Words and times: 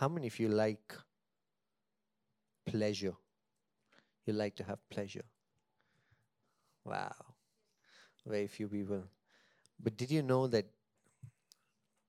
How 0.00 0.08
many 0.08 0.28
of 0.28 0.40
you 0.40 0.48
like 0.48 0.94
pleasure? 2.66 3.12
You 4.24 4.32
like 4.32 4.56
to 4.56 4.64
have 4.64 4.78
pleasure. 4.88 5.26
Wow. 6.86 7.14
Very 8.26 8.46
few 8.46 8.66
people. 8.66 9.02
But 9.78 9.98
did 9.98 10.10
you 10.10 10.22
know 10.22 10.46
that 10.46 10.70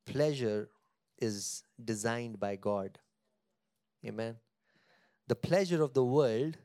pleasure 0.05 0.69
is 1.17 1.63
designed 1.83 2.39
by 2.39 2.55
God? 2.55 2.97
Amen. 4.05 4.37
The 5.27 5.35
pleasure 5.35 5.83
of 5.83 5.93
the 5.93 6.05
world 6.05 6.55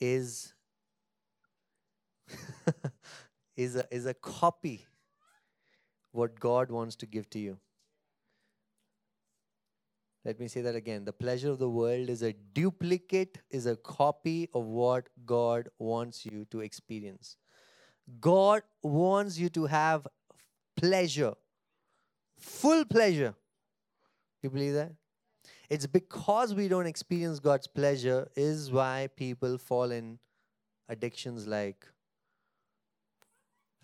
is 0.00 0.54
is 3.56 3.74
a 3.74 3.84
is 3.90 4.06
a 4.06 4.14
copy 4.14 4.86
what 6.12 6.38
God 6.38 6.70
wants 6.70 6.94
to 6.94 7.06
give 7.06 7.28
to 7.30 7.40
you. 7.40 7.58
Let 10.24 10.40
me 10.40 10.48
say 10.48 10.60
that 10.62 10.74
again. 10.74 11.04
The 11.04 11.12
pleasure 11.12 11.50
of 11.50 11.58
the 11.58 11.70
world 11.70 12.10
is 12.10 12.22
a 12.22 12.32
duplicate, 12.32 13.38
is 13.50 13.66
a 13.66 13.76
copy 13.76 14.48
of 14.52 14.64
what 14.66 15.08
God 15.24 15.68
wants 15.78 16.26
you 16.26 16.44
to 16.50 16.60
experience. 16.60 17.36
God 18.20 18.62
wants 18.82 19.38
you 19.38 19.48
to 19.50 19.66
have 19.66 20.06
pleasure, 20.76 21.34
full 22.38 22.84
pleasure. 22.84 23.34
You 24.42 24.50
believe 24.50 24.74
that? 24.74 24.92
It's 25.70 25.86
because 25.86 26.54
we 26.54 26.68
don't 26.68 26.86
experience 26.86 27.38
God's 27.38 27.66
pleasure, 27.66 28.28
is 28.34 28.72
why 28.72 29.08
people 29.16 29.58
fall 29.58 29.90
in 29.90 30.18
addictions 30.88 31.46
like 31.46 31.86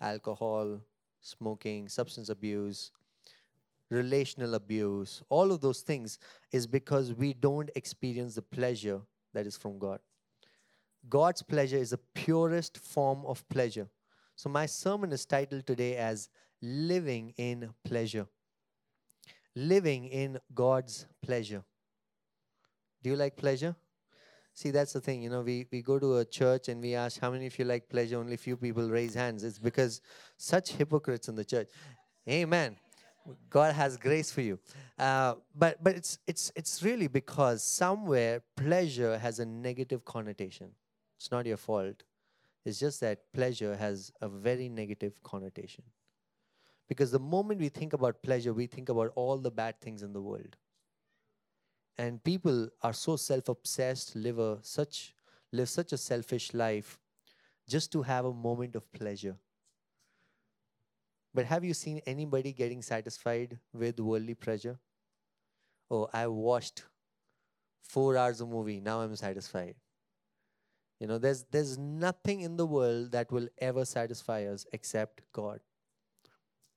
alcohol, 0.01 0.81
smoking, 1.21 1.87
substance 1.87 2.29
abuse, 2.29 2.91
relational 3.89 4.55
abuse, 4.55 5.21
all 5.29 5.51
of 5.51 5.61
those 5.61 5.81
things 5.81 6.19
is 6.51 6.67
because 6.67 7.13
we 7.13 7.33
don't 7.33 7.69
experience 7.75 8.35
the 8.35 8.41
pleasure 8.41 9.01
that 9.33 9.45
is 9.45 9.57
from 9.57 9.77
God. 9.77 9.99
God's 11.07 11.43
pleasure 11.43 11.77
is 11.77 11.91
the 11.91 11.99
purest 12.13 12.77
form 12.77 13.25
of 13.25 13.47
pleasure. 13.49 13.87
So, 14.35 14.49
my 14.49 14.65
sermon 14.65 15.11
is 15.11 15.25
titled 15.25 15.65
today 15.65 15.95
as 15.97 16.29
Living 16.61 17.33
in 17.37 17.69
Pleasure. 17.83 18.27
Living 19.55 20.05
in 20.05 20.39
God's 20.53 21.05
pleasure. 21.21 21.63
Do 23.03 23.11
you 23.11 23.15
like 23.15 23.37
pleasure? 23.37 23.75
See, 24.53 24.71
that's 24.71 24.93
the 24.93 25.01
thing. 25.01 25.21
You 25.21 25.29
know, 25.29 25.41
we, 25.41 25.67
we 25.71 25.81
go 25.81 25.99
to 25.99 26.17
a 26.17 26.25
church 26.25 26.69
and 26.69 26.81
we 26.81 26.95
ask, 26.95 27.19
How 27.19 27.29
many 27.29 27.47
of 27.47 27.59
you 27.59 27.65
like 27.65 27.87
pleasure? 27.87 28.17
Only 28.17 28.37
few 28.37 28.57
people 28.57 28.89
raise 28.89 29.13
hands. 29.13 29.43
It's 29.43 29.59
because 29.59 30.01
such 30.37 30.71
hypocrites 30.71 31.27
in 31.27 31.35
the 31.35 31.45
church. 31.45 31.69
Amen. 32.27 32.77
God 33.49 33.73
has 33.73 33.97
grace 33.97 34.31
for 34.31 34.41
you. 34.41 34.59
Uh, 34.97 35.35
but 35.55 35.83
but 35.83 35.95
it's 35.95 36.19
it's 36.27 36.51
it's 36.55 36.83
really 36.83 37.07
because 37.07 37.63
somewhere 37.63 38.41
pleasure 38.55 39.17
has 39.17 39.39
a 39.39 39.45
negative 39.45 40.05
connotation. 40.05 40.71
It's 41.17 41.31
not 41.31 41.45
your 41.45 41.57
fault. 41.57 42.03
It's 42.65 42.79
just 42.79 42.99
that 43.01 43.31
pleasure 43.33 43.75
has 43.75 44.11
a 44.21 44.27
very 44.27 44.69
negative 44.69 45.21
connotation. 45.23 45.83
Because 46.87 47.11
the 47.11 47.19
moment 47.19 47.59
we 47.59 47.69
think 47.69 47.93
about 47.93 48.21
pleasure, 48.21 48.53
we 48.53 48.67
think 48.67 48.89
about 48.89 49.11
all 49.15 49.37
the 49.37 49.51
bad 49.51 49.79
things 49.81 50.03
in 50.03 50.13
the 50.13 50.21
world. 50.21 50.55
And 51.97 52.23
people 52.23 52.69
are 52.81 52.93
so 52.93 53.15
self-obsessed, 53.15 54.15
live 54.15 54.39
a 54.39 54.59
such 54.61 55.15
live 55.51 55.69
such 55.69 55.93
a 55.93 55.97
selfish 55.97 56.53
life 56.53 56.99
just 57.67 57.91
to 57.91 58.01
have 58.01 58.25
a 58.25 58.33
moment 58.33 58.75
of 58.75 58.91
pleasure. 58.91 59.37
But 61.35 61.45
have 61.47 61.65
you 61.65 61.73
seen 61.73 61.99
anybody 62.05 62.53
getting 62.53 62.81
satisfied 62.81 63.59
with 63.73 63.99
worldly 63.99 64.35
pleasure? 64.35 64.79
Oh, 65.91 66.07
I 66.13 66.27
watched 66.27 66.83
four 67.81 68.15
hours 68.15 68.39
of 68.39 68.47
movie, 68.47 68.79
now 68.79 69.01
I'm 69.01 69.15
satisfied. 69.17 69.75
You 71.01 71.07
know, 71.07 71.17
there's 71.17 71.43
there's 71.51 71.77
nothing 71.77 72.39
in 72.39 72.55
the 72.55 72.65
world 72.65 73.11
that 73.11 73.33
will 73.33 73.49
ever 73.57 73.83
satisfy 73.83 74.45
us 74.45 74.65
except 74.71 75.23
God. 75.33 75.59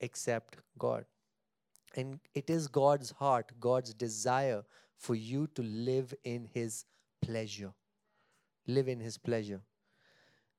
Except 0.00 0.56
God. 0.76 1.04
And 1.94 2.18
it 2.34 2.50
is 2.50 2.66
God's 2.66 3.12
heart, 3.12 3.52
God's 3.60 3.94
desire 3.94 4.64
for 4.96 5.14
you 5.14 5.46
to 5.54 5.62
live 5.62 6.12
in 6.24 6.48
His 6.52 6.84
pleasure. 7.22 7.72
Live 8.66 8.88
in 8.88 8.98
His 8.98 9.18
pleasure. 9.18 9.60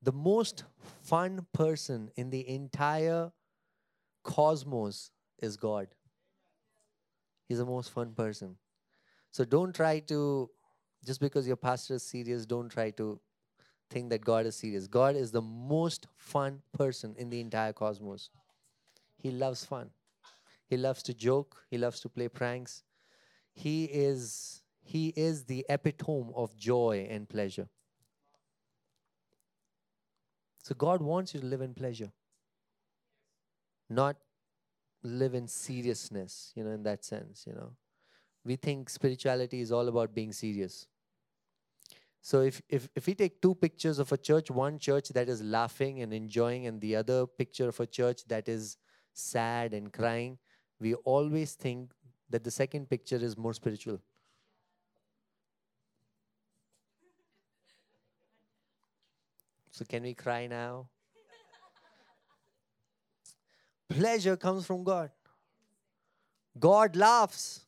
The 0.02 0.12
most 0.12 0.64
fun 1.02 1.46
person 1.52 2.10
in 2.16 2.30
the 2.30 2.48
entire 2.48 3.30
cosmos 4.22 5.10
is 5.38 5.56
God. 5.56 5.88
He's 7.48 7.58
the 7.58 7.66
most 7.66 7.90
fun 7.90 8.12
person. 8.12 8.56
So 9.32 9.44
don't 9.44 9.74
try 9.74 10.00
to, 10.00 10.50
just 11.04 11.20
because 11.20 11.46
your 11.46 11.56
pastor 11.56 11.94
is 11.94 12.02
serious, 12.02 12.46
don't 12.46 12.68
try 12.68 12.90
to 12.90 13.20
think 13.90 14.10
that 14.10 14.24
God 14.24 14.46
is 14.46 14.56
serious. 14.56 14.86
God 14.86 15.16
is 15.16 15.30
the 15.30 15.42
most 15.42 16.06
fun 16.16 16.62
person 16.76 17.14
in 17.18 17.30
the 17.30 17.40
entire 17.40 17.72
cosmos. 17.72 18.30
He 19.16 19.30
loves 19.30 19.64
fun. 19.64 19.90
He 20.68 20.76
loves 20.76 21.02
to 21.04 21.14
joke, 21.14 21.64
he 21.68 21.78
loves 21.78 21.98
to 22.00 22.08
play 22.08 22.28
pranks. 22.28 22.84
He 23.52 23.84
is 23.86 24.62
he 24.82 25.08
is 25.16 25.44
the 25.44 25.66
epitome 25.68 26.32
of 26.34 26.56
joy 26.56 27.06
and 27.10 27.28
pleasure. 27.28 27.68
So 30.62 30.74
God 30.74 31.02
wants 31.02 31.34
you 31.34 31.40
to 31.40 31.46
live 31.46 31.60
in 31.60 31.74
pleasure. 31.74 32.12
Not 33.90 34.16
live 35.02 35.34
in 35.34 35.48
seriousness, 35.48 36.52
you 36.54 36.64
know, 36.64 36.70
in 36.70 36.82
that 36.84 37.04
sense, 37.04 37.44
you 37.46 37.52
know. 37.52 37.72
We 38.44 38.56
think 38.56 38.88
spirituality 38.88 39.60
is 39.60 39.72
all 39.72 39.88
about 39.88 40.14
being 40.14 40.32
serious. 40.32 40.86
So 42.22 42.42
if, 42.42 42.60
if, 42.68 42.88
if 42.94 43.06
we 43.06 43.14
take 43.14 43.40
two 43.40 43.54
pictures 43.54 43.98
of 43.98 44.12
a 44.12 44.16
church, 44.16 44.50
one 44.50 44.78
church 44.78 45.08
that 45.08 45.28
is 45.28 45.42
laughing 45.42 46.02
and 46.02 46.12
enjoying, 46.12 46.66
and 46.66 46.80
the 46.80 46.96
other 46.96 47.26
picture 47.26 47.68
of 47.68 47.80
a 47.80 47.86
church 47.86 48.24
that 48.28 48.48
is 48.48 48.76
sad 49.12 49.74
and 49.74 49.92
crying, 49.92 50.38
we 50.78 50.94
always 50.94 51.54
think 51.54 51.92
that 52.28 52.44
the 52.44 52.50
second 52.50 52.88
picture 52.88 53.16
is 53.16 53.36
more 53.36 53.54
spiritual. 53.54 54.00
So, 59.72 59.84
can 59.84 60.02
we 60.02 60.14
cry 60.14 60.46
now? 60.46 60.88
Pleasure 63.90 64.36
comes 64.36 64.64
from 64.64 64.84
God. 64.84 65.10
God 66.58 66.96
laughs. 66.96 67.66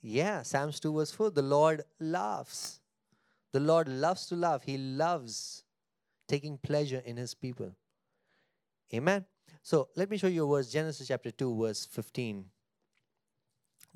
Yeah, 0.00 0.42
Psalms 0.42 0.80
2 0.80 0.94
verse 0.94 1.12
4 1.12 1.30
the 1.30 1.42
Lord 1.42 1.82
laughs. 2.00 2.80
The 3.52 3.60
Lord 3.60 3.88
loves 3.88 4.26
to 4.26 4.36
laugh. 4.36 4.62
He 4.64 4.78
loves 4.78 5.64
taking 6.26 6.58
pleasure 6.58 7.02
in 7.04 7.16
his 7.16 7.34
people. 7.34 7.72
Amen. 8.92 9.24
So 9.62 9.88
let 9.96 10.10
me 10.10 10.16
show 10.16 10.28
you 10.28 10.44
a 10.44 10.56
verse 10.56 10.70
Genesis 10.70 11.08
chapter 11.08 11.30
2, 11.30 11.60
verse 11.60 11.86
15. 11.86 12.44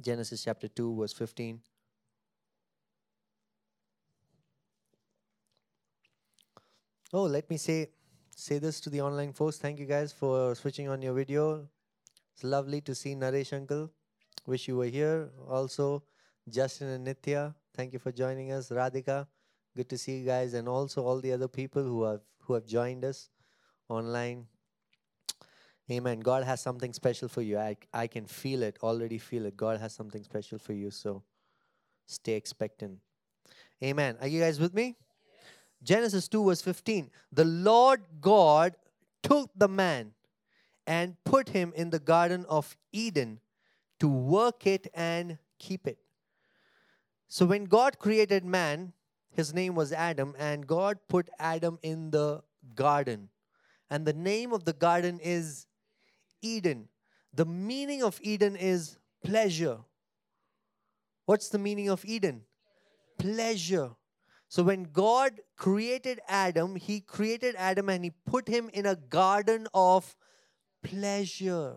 Genesis 0.00 0.44
chapter 0.44 0.69
2, 0.69 0.97
verse 0.97 1.12
15. 1.12 1.60
Oh, 7.12 7.25
let 7.25 7.49
me 7.50 7.56
say 7.56 7.89
say 8.34 8.58
this 8.58 8.80
to 8.80 8.91
the 8.91 9.00
online 9.00 9.32
folks. 9.32 9.58
Thank 9.58 9.78
you 9.78 9.86
guys 9.86 10.12
for 10.12 10.54
switching 10.54 10.88
on 10.88 11.02
your 11.02 11.14
video. 11.14 11.68
It's 12.34 12.44
lovely 12.44 12.80
to 12.82 12.94
see 12.94 13.14
Naresh 13.14 13.52
uncle. 13.52 13.91
Wish 14.46 14.68
you 14.68 14.76
were 14.76 14.86
here. 14.86 15.30
Also, 15.48 16.02
Justin 16.48 16.88
and 16.88 17.06
Nitya, 17.06 17.54
thank 17.74 17.92
you 17.92 17.98
for 17.98 18.12
joining 18.12 18.52
us. 18.52 18.70
Radhika, 18.70 19.26
good 19.76 19.88
to 19.91 19.98
see 19.98 20.18
you 20.18 20.26
guys, 20.26 20.54
and 20.54 20.68
also 20.68 21.04
all 21.04 21.20
the 21.20 21.32
other 21.32 21.48
people 21.48 21.82
who 21.82 22.04
have 22.04 22.20
who 22.41 22.54
have 22.54 22.66
joined 22.66 23.04
us 23.04 23.28
online. 23.88 24.47
Amen. 25.91 26.20
God 26.20 26.44
has 26.44 26.60
something 26.60 26.92
special 26.92 27.28
for 27.28 27.42
you. 27.42 27.58
I, 27.58 27.76
I 27.92 28.06
can 28.06 28.24
feel 28.24 28.62
it, 28.62 28.78
already 28.82 29.18
feel 29.18 29.44
it. 29.47 29.56
God 29.56 29.80
has 29.80 29.92
something 29.92 30.22
special 30.22 30.58
for 30.58 30.72
you. 30.72 30.91
So 30.91 31.24
stay 32.06 32.34
expectant. 32.34 32.98
Amen. 33.83 34.16
Are 34.21 34.28
you 34.28 34.41
guys 34.41 34.60
with 34.60 34.72
me? 34.72 34.97
Genesis 35.82 36.28
2, 36.28 36.44
verse 36.44 36.62
15. 36.62 37.10
The 37.32 37.44
Lord 37.44 38.03
God 38.21 38.74
took 39.22 39.50
the 39.56 39.68
man 39.68 40.12
and 40.86 41.16
put 41.24 41.50
him 41.50 41.72
in 41.77 41.91
the 41.91 41.98
Garden 41.98 42.44
of 42.48 42.77
Eden 42.92 43.41
to 44.00 44.09
work 44.09 44.66
it 44.66 44.88
and 44.94 45.38
keep 45.59 45.86
it. 45.86 45.98
So 47.28 47.47
when 47.47 47.65
God 47.65 47.98
created 47.98 48.44
man, 48.44 48.92
his 49.30 49.54
name 49.54 49.74
was 49.74 49.92
Adam, 49.92 50.34
and 50.38 50.66
God 50.66 50.98
put 51.09 51.30
Adam 51.38 51.78
in 51.83 52.10
the 52.10 52.42
garden. 52.74 53.28
And 53.88 54.04
the 54.04 54.12
name 54.12 54.53
of 54.53 54.65
the 54.65 54.72
garden 54.72 55.21
is 55.22 55.66
Eden. 56.42 56.88
The 57.33 57.44
meaning 57.44 58.03
of 58.03 58.18
Eden 58.22 58.56
is 58.56 58.98
pleasure. 59.24 59.78
What's 61.26 61.48
the 61.48 61.59
meaning 61.59 61.88
of 61.88 62.04
Eden? 62.04 62.42
Pleasure. 63.18 63.91
So 64.50 64.64
when 64.64 64.88
God 64.92 65.41
created 65.56 66.18
Adam, 66.26 66.74
he 66.74 67.00
created 67.00 67.54
Adam 67.56 67.88
and 67.88 68.02
he 68.02 68.10
put 68.10 68.48
him 68.48 68.68
in 68.72 68.84
a 68.84 68.97
garden 68.97 69.68
of 69.72 70.16
pleasure. 70.82 71.76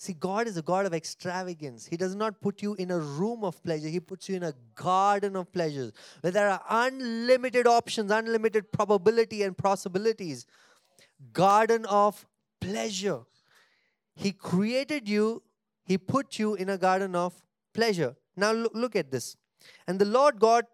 See, 0.00 0.14
God 0.14 0.48
is 0.48 0.56
a 0.56 0.62
God 0.62 0.84
of 0.84 0.94
extravagance. 0.94 1.86
He 1.86 1.96
does 1.96 2.16
not 2.16 2.40
put 2.40 2.60
you 2.60 2.74
in 2.74 2.90
a 2.90 2.98
room 2.98 3.44
of 3.44 3.62
pleasure, 3.62 3.86
He 3.88 4.00
puts 4.00 4.28
you 4.28 4.34
in 4.34 4.42
a 4.42 4.54
garden 4.74 5.36
of 5.36 5.52
pleasures 5.52 5.92
where 6.22 6.32
there 6.32 6.50
are 6.50 6.62
unlimited 6.68 7.68
options, 7.68 8.10
unlimited 8.10 8.72
probability 8.72 9.44
and 9.44 9.56
possibilities. 9.56 10.44
Garden 11.32 11.84
of 11.86 12.26
pleasure. 12.60 13.20
He 14.16 14.32
created 14.32 15.08
you, 15.08 15.42
He 15.84 15.98
put 15.98 16.38
you 16.40 16.54
in 16.54 16.68
a 16.68 16.78
garden 16.78 17.14
of 17.14 17.34
pleasure. 17.74 18.16
Now, 18.36 18.52
look, 18.52 18.96
at 18.96 19.12
this. 19.12 19.36
And 19.86 19.98
the 19.98 20.04
Lord 20.04 20.38
God, 20.38 20.64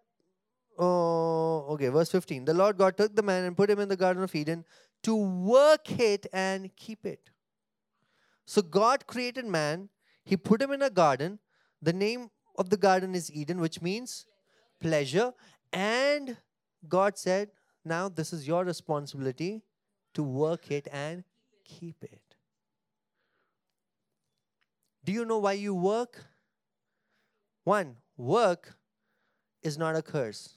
oh, 0.79 1.67
okay, 1.71 1.89
verse 1.89 2.11
15. 2.11 2.45
The 2.45 2.55
Lord 2.55 2.77
God 2.77 2.97
took 2.97 3.15
the 3.15 3.23
man 3.23 3.45
and 3.45 3.57
put 3.57 3.71
him 3.71 3.81
in 3.81 3.89
the 3.89 3.97
Garden 3.97 4.23
of 4.23 4.35
Eden 4.35 4.65
to 5.03 5.15
work 5.15 5.99
it 5.99 6.27
and 6.33 6.75
keep 6.77 7.05
it. 7.07 7.31
So 8.47 8.63
God 8.63 9.07
created 9.07 9.45
man, 9.47 9.89
he 10.25 10.37
put 10.37 10.61
him 10.61 10.73
in 10.73 10.83
a 10.83 10.91
garden. 10.91 11.39
The 11.81 11.93
name 11.93 12.31
of 12.57 12.71
the 12.71 12.77
garden 12.77 13.15
is 13.15 13.33
Eden, 13.33 13.61
which 13.61 13.83
means 13.83 14.27
pleasure. 14.81 15.33
And 15.73 16.37
God 16.89 17.19
said, 17.19 17.51
Now 17.85 18.09
this 18.09 18.33
is 18.33 18.47
your 18.47 18.65
responsibility 18.65 19.63
to 20.15 20.23
work 20.23 20.71
it 20.71 20.89
and 20.93 21.25
keep 21.65 22.03
it. 22.03 22.21
Do 25.05 25.13
you 25.13 25.25
know 25.25 25.39
why 25.39 25.53
you 25.53 25.75
work? 25.75 26.25
One, 27.65 27.97
work 28.17 28.77
is 29.63 29.79
not 29.79 29.97
a 29.97 30.03
curse. 30.03 30.57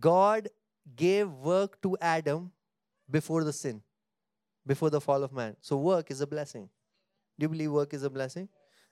God 0.00 0.48
gave 0.96 1.30
work 1.30 1.80
to 1.82 1.96
Adam 2.00 2.52
before 3.10 3.44
the 3.44 3.52
sin 3.52 3.82
before 4.66 4.90
the 4.90 5.00
fall 5.00 5.22
of 5.22 5.32
man. 5.32 5.56
So 5.60 5.76
work 5.76 6.10
is 6.10 6.20
a 6.20 6.26
blessing. 6.26 6.68
Do 7.38 7.44
you 7.44 7.48
believe 7.48 7.72
work 7.72 7.94
is 7.94 8.02
a 8.02 8.10
blessing? 8.10 8.48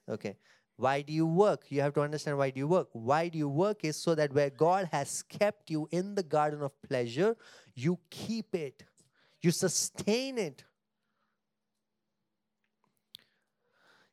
Okay. 0.09 0.37
Why 0.77 1.03
do 1.03 1.13
you 1.13 1.27
work? 1.27 1.65
You 1.69 1.83
have 1.83 1.93
to 1.95 2.01
understand 2.01 2.39
why 2.39 2.51
do 2.51 2.59
you 2.59 2.67
work. 2.67 2.89
Why 2.93 3.29
do 3.29 3.39
you 3.39 3.49
work 3.49 3.85
is 3.85 3.97
so 3.97 4.15
that 4.15 4.33
where 4.33 4.51
God 4.51 4.89
has 4.93 5.23
kept 5.23 5.71
you 5.71 5.89
in 5.91 6.15
the 6.15 6.23
garden 6.23 6.63
of 6.63 6.73
pleasure, 6.83 7.37
you 7.75 7.99
keep 8.09 8.55
it. 8.55 8.85
You 9.43 9.51
sustain 9.51 10.39
it. 10.39 10.65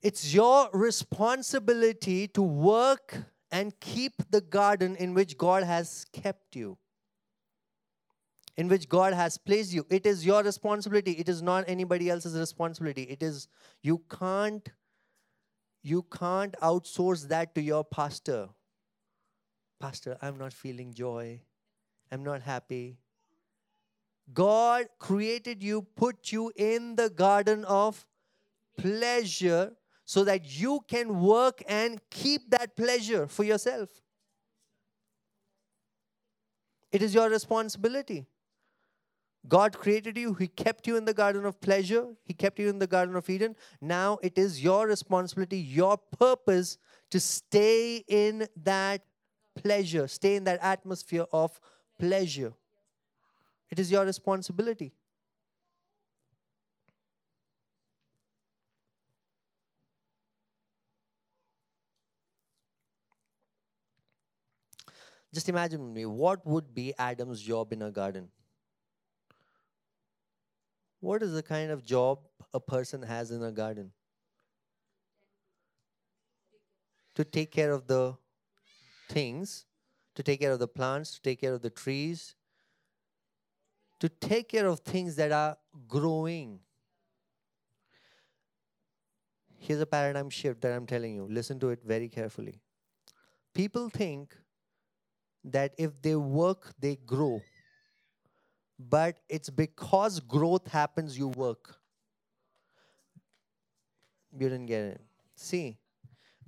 It's 0.07 0.33
your 0.33 0.69
responsibility 0.71 2.27
to 2.29 2.41
work 2.41 3.15
and 3.51 3.77
keep 3.81 4.13
the 4.29 4.39
garden 4.39 4.95
in 4.95 5.13
which 5.13 5.37
God 5.37 5.63
has 5.63 6.05
kept 6.13 6.55
you 6.55 6.77
in 8.57 8.67
which 8.67 8.89
God 8.89 9.13
has 9.13 9.37
placed 9.37 9.73
you. 9.73 9.85
It 9.89 10.05
is 10.05 10.25
your 10.25 10.43
responsibility. 10.43 11.11
It 11.23 11.29
is 11.29 11.41
not 11.41 11.65
anybody 11.67 12.09
else's 12.09 12.37
responsibility. 12.37 13.03
It 13.03 13.21
is 13.21 13.47
you 13.83 14.01
can't 14.09 14.71
you 15.83 16.03
can't 16.03 16.55
outsource 16.61 17.27
that 17.27 17.53
to 17.55 17.61
your 17.61 17.83
pastor. 17.83 18.47
Pastor, 19.79 20.17
I'm 20.21 20.37
not 20.37 20.53
feeling 20.53 20.93
joy. 20.93 21.41
I'm 22.11 22.23
not 22.23 22.41
happy. 22.41 22.97
God 24.33 24.87
created 24.99 25.61
you, 25.61 25.81
put 26.05 26.31
you 26.31 26.51
in 26.55 26.95
the 26.95 27.09
garden 27.09 27.65
of 27.65 28.05
pleasure 28.77 29.73
so 30.07 30.23
that 30.23 30.57
you 30.57 30.79
can 30.87 31.19
work 31.19 31.61
and 31.67 31.99
keep 32.09 32.49
that 32.49 32.77
pleasure 32.77 33.27
for 33.27 33.43
yourself. 33.43 33.89
It 36.93 37.01
is 37.01 37.13
your 37.13 37.29
responsibility. 37.29 38.25
God 39.49 39.77
created 39.77 40.17
you, 40.17 40.33
He 40.33 40.47
kept 40.47 40.87
you 40.87 40.95
in 40.95 41.03
the 41.03 41.13
garden 41.13 41.45
of 41.45 41.59
pleasure, 41.59 42.05
He 42.23 42.33
kept 42.33 42.57
you 42.57 42.69
in 42.69 42.79
the 42.79 42.87
garden 42.87 43.17
of 43.17 43.29
Eden. 43.29 43.57
Now 43.81 44.17
it 44.23 44.37
is 44.37 44.63
your 44.63 44.87
responsibility, 44.87 45.59
your 45.59 45.97
purpose 45.97 46.77
to 47.11 47.19
stay 47.19 47.97
in 48.07 48.47
that 48.63 49.01
pleasure, 49.55 50.07
stay 50.07 50.37
in 50.37 50.45
that 50.45 50.59
atmosphere 50.61 51.25
of 51.33 51.59
pleasure. 51.99 52.53
It 53.69 53.77
is 53.77 53.91
your 53.91 54.05
responsibility. 54.05 54.93
Just 65.33 65.49
imagine 65.49 65.93
me, 65.93 66.05
what 66.05 66.45
would 66.45 66.73
be 66.73 66.93
Adam's 66.97 67.41
job 67.41 67.73
in 67.73 67.81
a 67.81 67.91
garden? 67.91 68.29
What 70.99 71.21
is 71.21 71.33
the 71.33 71.43
kind 71.43 71.69
of 71.69 71.85
job 71.85 72.19
a 72.53 72.59
person 72.59 73.03
has 73.03 73.29
in 73.31 73.43
a 73.43 73.51
garden? 73.51 73.91
To 77.15 77.23
take 77.23 77.51
care 77.51 77.71
of 77.71 77.87
the 77.87 78.15
things, 79.09 79.65
to 80.15 80.23
take 80.23 80.39
care 80.39 80.51
of 80.51 80.59
the 80.59 80.67
plants, 80.67 81.13
to 81.15 81.21
take 81.21 81.41
care 81.41 81.53
of 81.53 81.61
the 81.61 81.69
trees, 81.69 82.35
to 83.99 84.09
take 84.09 84.49
care 84.49 84.67
of 84.67 84.79
things 84.79 85.15
that 85.15 85.31
are 85.31 85.57
growing. 85.87 86.59
Here's 89.59 89.81
a 89.81 89.85
paradigm 89.85 90.29
shift 90.29 90.61
that 90.61 90.71
I'm 90.71 90.85
telling 90.85 91.15
you. 91.15 91.27
Listen 91.29 91.59
to 91.59 91.69
it 91.69 91.83
very 91.83 92.07
carefully. 92.07 92.61
People 93.53 93.89
think 93.89 94.35
that 95.43 95.73
if 95.77 96.01
they 96.01 96.15
work, 96.15 96.73
they 96.79 96.95
grow 96.95 97.41
but 98.79 99.17
it's 99.27 99.49
because 99.49 100.19
growth 100.19 100.67
happens, 100.67 101.17
you 101.17 101.29
work. 101.29 101.77
You 104.31 104.49
didn't 104.49 104.67
get 104.67 104.83
it. 104.83 105.01
See, 105.35 105.77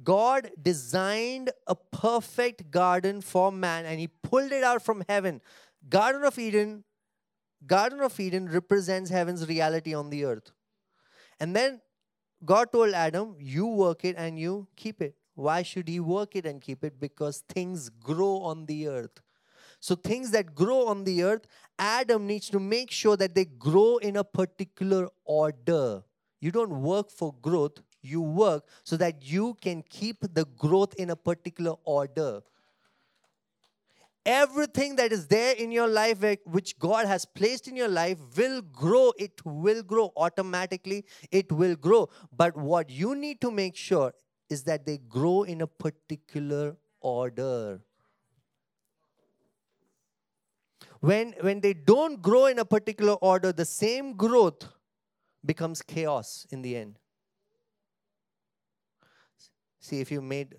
God 0.03 0.51
designed 0.61 1.51
a 1.67 1.75
perfect 1.75 2.69
garden 2.69 3.21
for 3.21 3.51
man 3.51 3.85
and 3.85 3.99
he 3.99 4.07
pulled 4.07 4.51
it 4.51 4.63
out 4.63 4.83
from 4.83 5.03
heaven. 5.09 5.41
Garden 5.89 6.23
of 6.23 6.37
Eden, 6.37 6.83
Garden 7.65 7.99
of 8.01 8.19
Eden 8.19 8.47
represents 8.47 9.09
heaven's 9.09 9.47
reality 9.47 9.93
on 9.93 10.09
the 10.09 10.25
earth. 10.25 10.51
And 11.39 11.55
then 11.55 11.81
God 12.45 12.71
told 12.71 12.93
Adam, 12.93 13.35
You 13.39 13.67
work 13.67 14.05
it 14.05 14.15
and 14.17 14.39
you 14.39 14.67
keep 14.75 15.01
it. 15.01 15.15
Why 15.39 15.63
should 15.63 15.87
he 15.87 16.01
work 16.01 16.35
it 16.35 16.45
and 16.45 16.59
keep 16.61 16.83
it? 16.83 16.99
Because 16.99 17.43
things 17.47 17.87
grow 17.87 18.39
on 18.41 18.65
the 18.65 18.89
earth. 18.89 19.21
So, 19.79 19.95
things 19.95 20.31
that 20.31 20.53
grow 20.53 20.87
on 20.87 21.05
the 21.05 21.23
earth, 21.23 21.43
Adam 21.79 22.27
needs 22.27 22.49
to 22.49 22.59
make 22.59 22.91
sure 22.91 23.15
that 23.15 23.35
they 23.35 23.45
grow 23.45 23.97
in 23.97 24.17
a 24.17 24.23
particular 24.25 25.07
order. 25.23 26.03
You 26.41 26.51
don't 26.51 26.81
work 26.81 27.09
for 27.09 27.33
growth, 27.41 27.77
you 28.01 28.21
work 28.21 28.65
so 28.83 28.97
that 28.97 29.23
you 29.23 29.55
can 29.61 29.81
keep 29.89 30.17
the 30.33 30.45
growth 30.57 30.93
in 30.95 31.09
a 31.09 31.15
particular 31.15 31.75
order. 31.85 32.41
Everything 34.25 34.97
that 34.97 35.13
is 35.13 35.27
there 35.27 35.55
in 35.55 35.71
your 35.71 35.87
life, 35.87 36.21
eh, 36.21 36.35
which 36.43 36.77
God 36.77 37.05
has 37.05 37.23
placed 37.23 37.69
in 37.69 37.77
your 37.77 37.87
life, 37.87 38.17
will 38.35 38.61
grow. 38.61 39.13
It 39.17 39.45
will 39.45 39.83
grow 39.83 40.11
automatically. 40.17 41.05
It 41.31 41.49
will 41.49 41.77
grow. 41.77 42.09
But 42.35 42.57
what 42.57 42.89
you 42.89 43.15
need 43.15 43.39
to 43.39 43.51
make 43.51 43.77
sure 43.77 44.13
is 44.49 44.63
that 44.63 44.85
they 44.85 44.97
grow 44.97 45.43
in 45.43 45.61
a 45.61 45.67
particular 45.67 46.75
order. 47.01 47.81
when 50.99 51.33
when 51.41 51.61
they 51.61 51.73
don't 51.73 52.21
grow 52.21 52.45
in 52.45 52.59
a 52.59 52.65
particular 52.65 53.13
order 53.13 53.51
the 53.51 53.65
same 53.65 54.15
growth 54.15 54.67
becomes 55.45 55.81
chaos 55.81 56.45
in 56.51 56.61
the 56.61 56.75
end. 56.75 56.99
See 59.79 60.01
if 60.01 60.11
you 60.11 60.21
made 60.21 60.55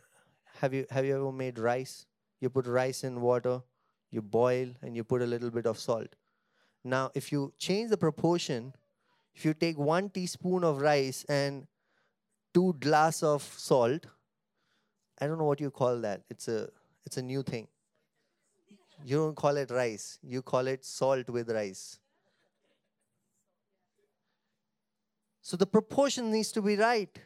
have 0.61 0.73
you 0.73 0.87
have 0.91 1.05
you 1.05 1.15
ever 1.15 1.33
made 1.33 1.59
rice? 1.59 2.07
You 2.41 2.49
put 2.49 2.67
rice 2.67 3.05
in 3.05 3.21
water 3.21 3.63
you 4.11 4.23
boil 4.23 4.73
and 4.83 4.97
you 4.97 5.05
put 5.05 5.23
a 5.23 5.27
little 5.27 5.51
bit 5.51 5.67
of 5.67 5.79
salt. 5.79 6.17
Now 6.83 7.11
if 7.15 7.31
you 7.31 7.53
change 7.59 7.91
the 7.91 7.99
proportion 7.99 8.73
if 9.35 9.45
you 9.45 9.55
take 9.55 9.79
1 9.79 10.11
teaspoon 10.11 10.65
of 10.65 10.81
rice 10.81 11.25
and 11.29 11.67
2 12.55 12.77
glass 12.81 13.23
of 13.23 13.43
salt 13.43 14.07
i 15.19 15.27
don't 15.27 15.39
know 15.39 15.45
what 15.45 15.61
you 15.61 15.71
call 15.71 16.01
that 16.01 16.23
it's 16.31 16.49
a 16.49 16.69
it's 17.07 17.17
a 17.17 17.23
new 17.23 17.43
thing 17.43 17.69
you 19.05 19.17
don't 19.17 19.37
call 19.37 19.57
it 19.57 19.71
rice, 19.71 20.19
you 20.23 20.43
call 20.43 20.67
it 20.67 20.85
salt 20.85 21.29
with 21.29 21.51
rice. 21.51 21.99
So 25.43 25.57
the 25.57 25.67
proportion 25.67 26.31
needs 26.31 26.53
to 26.53 26.63
be 26.63 26.77
right. 26.77 27.19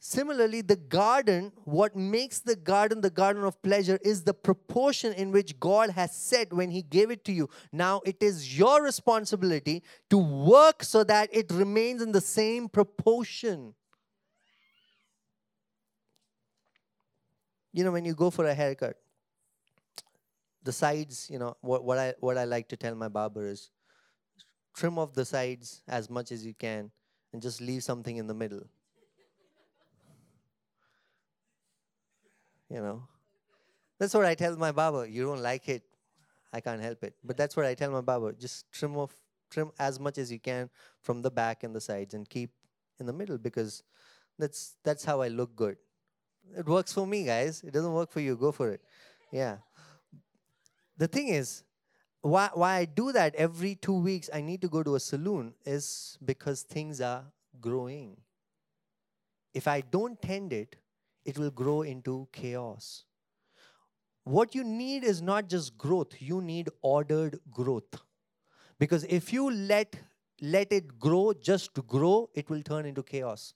Similarly, 0.00 0.60
the 0.60 0.76
garden, 0.76 1.52
what 1.64 1.96
makes 1.96 2.38
the 2.38 2.54
garden 2.54 3.00
the 3.00 3.10
garden 3.10 3.42
of 3.42 3.60
pleasure 3.62 3.98
is 4.02 4.22
the 4.22 4.32
proportion 4.32 5.12
in 5.12 5.32
which 5.32 5.58
God 5.58 5.90
has 5.90 6.14
set 6.14 6.52
when 6.52 6.70
He 6.70 6.82
gave 6.82 7.10
it 7.10 7.24
to 7.24 7.32
you. 7.32 7.50
Now, 7.72 8.00
it 8.04 8.22
is 8.22 8.56
your 8.56 8.82
responsibility 8.82 9.82
to 10.10 10.18
work 10.18 10.84
so 10.84 11.02
that 11.04 11.30
it 11.32 11.50
remains 11.50 12.00
in 12.00 12.12
the 12.12 12.20
same 12.20 12.68
proportion. 12.68 13.74
You 17.72 17.82
know, 17.82 17.92
when 17.92 18.04
you 18.04 18.14
go 18.14 18.30
for 18.30 18.46
a 18.46 18.54
haircut, 18.54 18.96
the 20.62 20.72
sides, 20.72 21.28
you 21.28 21.40
know, 21.40 21.56
what, 21.60 21.82
what 21.82 21.98
I 21.98 22.14
what 22.20 22.38
I 22.38 22.44
like 22.44 22.68
to 22.68 22.76
tell 22.76 22.94
my 22.94 23.08
barber 23.08 23.48
is 23.48 23.70
trim 24.74 24.96
off 24.98 25.12
the 25.12 25.24
sides 25.24 25.82
as 25.88 26.08
much 26.08 26.30
as 26.30 26.46
you 26.46 26.54
can 26.54 26.92
and 27.32 27.42
just 27.42 27.60
leave 27.60 27.82
something 27.82 28.16
in 28.16 28.28
the 28.28 28.34
middle. 28.34 28.62
You 32.70 32.80
know? 32.80 33.02
That's 33.98 34.14
what 34.14 34.24
I 34.24 34.34
tell 34.34 34.56
my 34.56 34.72
barber. 34.72 35.06
You 35.06 35.24
don't 35.24 35.42
like 35.42 35.68
it, 35.68 35.82
I 36.52 36.60
can't 36.60 36.80
help 36.80 37.02
it. 37.02 37.14
But 37.24 37.36
that's 37.36 37.56
what 37.56 37.66
I 37.66 37.74
tell 37.74 37.90
my 37.90 38.00
barber. 38.00 38.32
Just 38.32 38.70
trim 38.72 38.96
off 38.96 39.14
trim 39.50 39.70
as 39.78 39.98
much 39.98 40.18
as 40.18 40.30
you 40.30 40.38
can 40.38 40.68
from 41.00 41.22
the 41.22 41.30
back 41.30 41.64
and 41.64 41.74
the 41.74 41.80
sides 41.80 42.14
and 42.14 42.28
keep 42.28 42.50
in 43.00 43.06
the 43.06 43.12
middle 43.12 43.38
because 43.38 43.82
that's 44.38 44.76
that's 44.84 45.04
how 45.04 45.20
I 45.20 45.28
look 45.28 45.56
good. 45.56 45.76
It 46.56 46.66
works 46.66 46.92
for 46.92 47.06
me, 47.06 47.24
guys. 47.24 47.62
It 47.62 47.72
doesn't 47.72 47.92
work 47.92 48.10
for 48.10 48.20
you. 48.20 48.36
Go 48.36 48.52
for 48.52 48.70
it. 48.70 48.80
Yeah. 49.32 49.58
The 50.96 51.08
thing 51.08 51.28
is, 51.28 51.62
why 52.20 52.50
why 52.54 52.76
I 52.76 52.84
do 52.84 53.12
that 53.12 53.34
every 53.34 53.74
two 53.74 53.98
weeks, 53.98 54.30
I 54.32 54.40
need 54.40 54.62
to 54.62 54.68
go 54.68 54.82
to 54.82 54.94
a 54.94 55.00
saloon 55.00 55.54
is 55.64 56.18
because 56.24 56.62
things 56.62 57.00
are 57.00 57.24
growing. 57.60 58.16
If 59.54 59.66
I 59.66 59.80
don't 59.80 60.20
tend 60.20 60.52
it, 60.52 60.76
it 61.24 61.38
will 61.38 61.50
grow 61.50 61.82
into 61.82 62.28
chaos. 62.32 63.04
What 64.24 64.54
you 64.54 64.64
need 64.64 65.04
is 65.04 65.22
not 65.22 65.48
just 65.48 65.78
growth, 65.78 66.20
you 66.20 66.40
need 66.40 66.68
ordered 66.82 67.40
growth. 67.50 68.02
Because 68.78 69.04
if 69.04 69.32
you 69.32 69.50
let 69.50 69.96
let 70.40 70.72
it 70.72 70.98
grow 70.98 71.32
just 71.32 71.74
to 71.74 71.82
grow, 71.82 72.30
it 72.34 72.48
will 72.48 72.62
turn 72.62 72.86
into 72.86 73.02
chaos. 73.02 73.54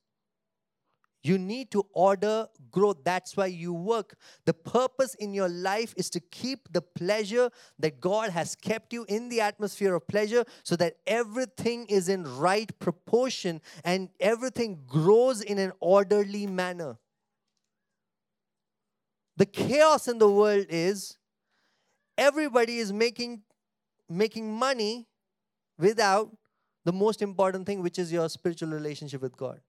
You 1.23 1.39
need 1.39 1.71
to 1.71 1.85
order 1.93 2.49
growth. 2.73 3.05
That's 3.05 3.37
why 3.37 3.47
you 3.47 3.73
work. 3.73 4.17
The 4.45 4.55
purpose 4.55 5.15
in 5.15 5.33
your 5.33 5.49
life 5.49 5.95
is 5.97 6.11
to 6.11 6.21
keep 6.21 6.73
the 6.73 6.83
pleasure 6.83 7.51
that 7.79 8.01
God 8.01 8.31
has 8.31 8.57
kept 8.57 8.93
you 8.93 9.05
in 9.09 9.29
the 9.29 9.41
atmosphere 9.41 9.95
of 9.95 10.09
pleasure 10.09 10.45
so 10.65 10.75
that 10.77 10.97
everything 11.07 11.87
is 11.87 12.09
in 12.09 12.25
right 12.25 12.77
proportion 12.81 13.61
and 13.85 14.09
everything 14.19 14.81
grows 14.87 15.41
in 15.41 15.59
an 15.59 15.73
orderly 15.79 16.49
manner. 16.49 16.99
The 19.37 19.47
chaos 19.47 20.09
in 20.09 20.19
the 20.19 20.31
world 20.31 20.67
is 20.69 21.17
everybody 22.19 22.79
is 22.79 22.93
making 22.93 23.43
making 24.09 24.53
money 24.53 25.07
without 25.79 26.37
the 26.85 26.93
most 26.93 27.23
important 27.23 27.67
thing, 27.67 27.83
which 27.83 27.99
is 27.99 28.13
your 28.13 28.29
spiritual 28.29 28.69
relationship 28.69 29.23
with 29.23 29.37
God. 29.37 29.61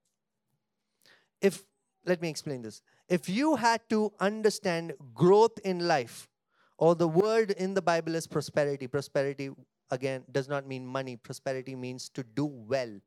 If, 1.40 1.64
let 2.04 2.20
me 2.20 2.28
explain 2.28 2.62
this. 2.62 2.82
If 3.08 3.28
you 3.28 3.56
had 3.56 3.80
to 3.90 4.12
understand 4.20 4.94
growth 5.14 5.58
in 5.64 5.86
life, 5.86 6.28
or 6.76 6.94
the 6.94 7.08
word 7.08 7.52
in 7.52 7.74
the 7.74 7.82
Bible 7.82 8.14
is 8.14 8.26
prosperity, 8.26 8.86
prosperity, 8.86 9.50
again, 9.90 10.24
does 10.30 10.48
not 10.48 10.66
mean 10.66 10.86
money. 10.86 11.16
Prosperity 11.16 11.76
means 11.76 12.08
to 12.10 12.22
do 12.22 12.44
well. 12.44 13.00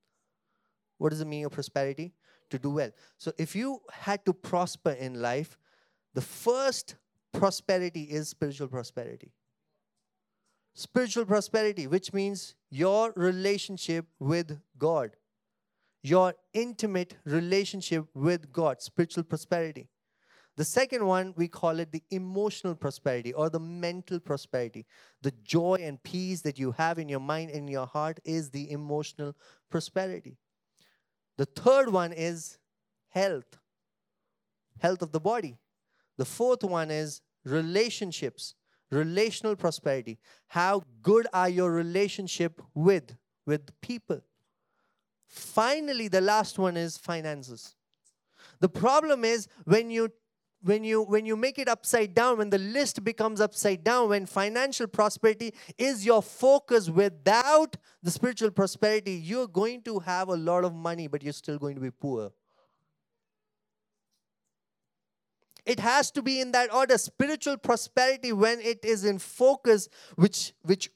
What 0.98 1.10
does 1.10 1.22
it 1.22 1.28
mean 1.28 1.46
of 1.46 1.52
prosperity? 1.52 2.14
To 2.52 2.58
do 2.58 2.70
well. 2.70 2.92
So 3.18 3.34
if 3.38 3.56
you 3.56 3.82
had 3.92 4.26
to 4.26 4.34
prosper 4.34 4.92
in 4.92 5.22
life, 5.22 5.58
the 6.18 6.22
first 6.22 6.96
prosperity 7.32 8.06
is 8.18 8.30
spiritual 8.30 8.68
prosperity 8.68 9.32
spiritual 10.74 11.26
prosperity, 11.26 11.88
which 11.88 12.14
means 12.14 12.54
your 12.70 13.12
relationship 13.16 14.06
with 14.20 14.60
God, 14.78 15.16
your 16.04 16.36
intimate 16.54 17.16
relationship 17.26 18.06
with 18.14 18.52
God, 18.52 18.80
spiritual 18.80 19.24
prosperity. 19.24 19.90
The 20.56 20.66
second 20.66 21.06
one, 21.06 21.34
we 21.36 21.48
call 21.48 21.80
it 21.80 21.92
the 21.92 22.04
emotional 22.12 22.76
prosperity 22.76 23.34
or 23.34 23.50
the 23.50 23.60
mental 23.60 24.20
prosperity. 24.20 24.86
The 25.24 25.34
joy 25.44 25.80
and 25.82 26.02
peace 26.04 26.42
that 26.42 26.60
you 26.60 26.72
have 26.74 27.00
in 27.00 27.10
your 27.10 27.20
mind 27.20 27.50
and 27.52 27.68
your 27.68 27.88
heart 27.88 28.20
is 28.24 28.52
the 28.52 28.70
emotional 28.72 29.36
prosperity. 29.72 30.38
The 31.38 31.46
third 31.46 31.92
one 31.92 32.14
is 32.14 32.60
health, 33.10 33.58
health 34.80 35.02
of 35.02 35.12
the 35.12 35.20
body. 35.20 35.58
The 36.18 36.26
fourth 36.26 36.64
one 36.64 36.92
is 36.92 37.22
relationships, 37.46 38.56
relational 38.92 39.56
prosperity. 39.56 40.20
How 40.48 40.84
good 41.02 41.28
are 41.34 41.50
your 41.50 41.72
relationship 41.72 42.62
with 42.74 43.16
with 43.46 43.70
people? 43.82 44.22
Finally 45.28 46.08
the 46.08 46.22
last 46.22 46.58
one 46.58 46.78
is 46.78 46.98
finances. 46.98 47.76
The 48.60 48.70
problem 48.70 49.24
is 49.24 49.48
when 49.66 49.90
you 49.90 50.10
when 50.62 50.84
you 50.84 51.04
when 51.04 51.26
you 51.26 51.36
make 51.36 51.60
it 51.60 51.68
upside 51.68 52.16
down 52.16 52.40
when 52.40 52.50
the 52.50 52.58
list 52.58 53.04
becomes 53.04 53.40
upside 53.40 53.84
down 53.84 54.10
when 54.10 54.26
financial 54.26 54.88
prosperity 54.88 55.54
is 55.78 56.06
your 56.06 56.22
focus 56.22 56.90
without 56.90 57.78
the 58.02 58.10
spiritual 58.10 58.50
prosperity 58.50 59.14
you're 59.14 59.48
going 59.48 59.82
to 59.82 60.00
have 60.00 60.30
a 60.30 60.36
lot 60.36 60.64
of 60.64 60.74
money 60.74 61.08
but 61.08 61.22
you're 61.22 61.32
still 61.32 61.60
going 61.60 61.76
to 61.76 61.82
be 61.82 61.92
poor 61.92 62.32
it 65.68 65.82
has 65.82 66.10
to 66.12 66.22
be 66.22 66.40
in 66.40 66.54
that 66.54 66.74
order. 66.74 66.98
Spiritual 66.98 67.58
prosperity 67.58 68.32
when 68.32 68.60
it 68.62 68.84
is 68.84 69.04
in 69.04 69.20
focus 69.20 69.90
which 70.16 70.54
which 70.64 70.90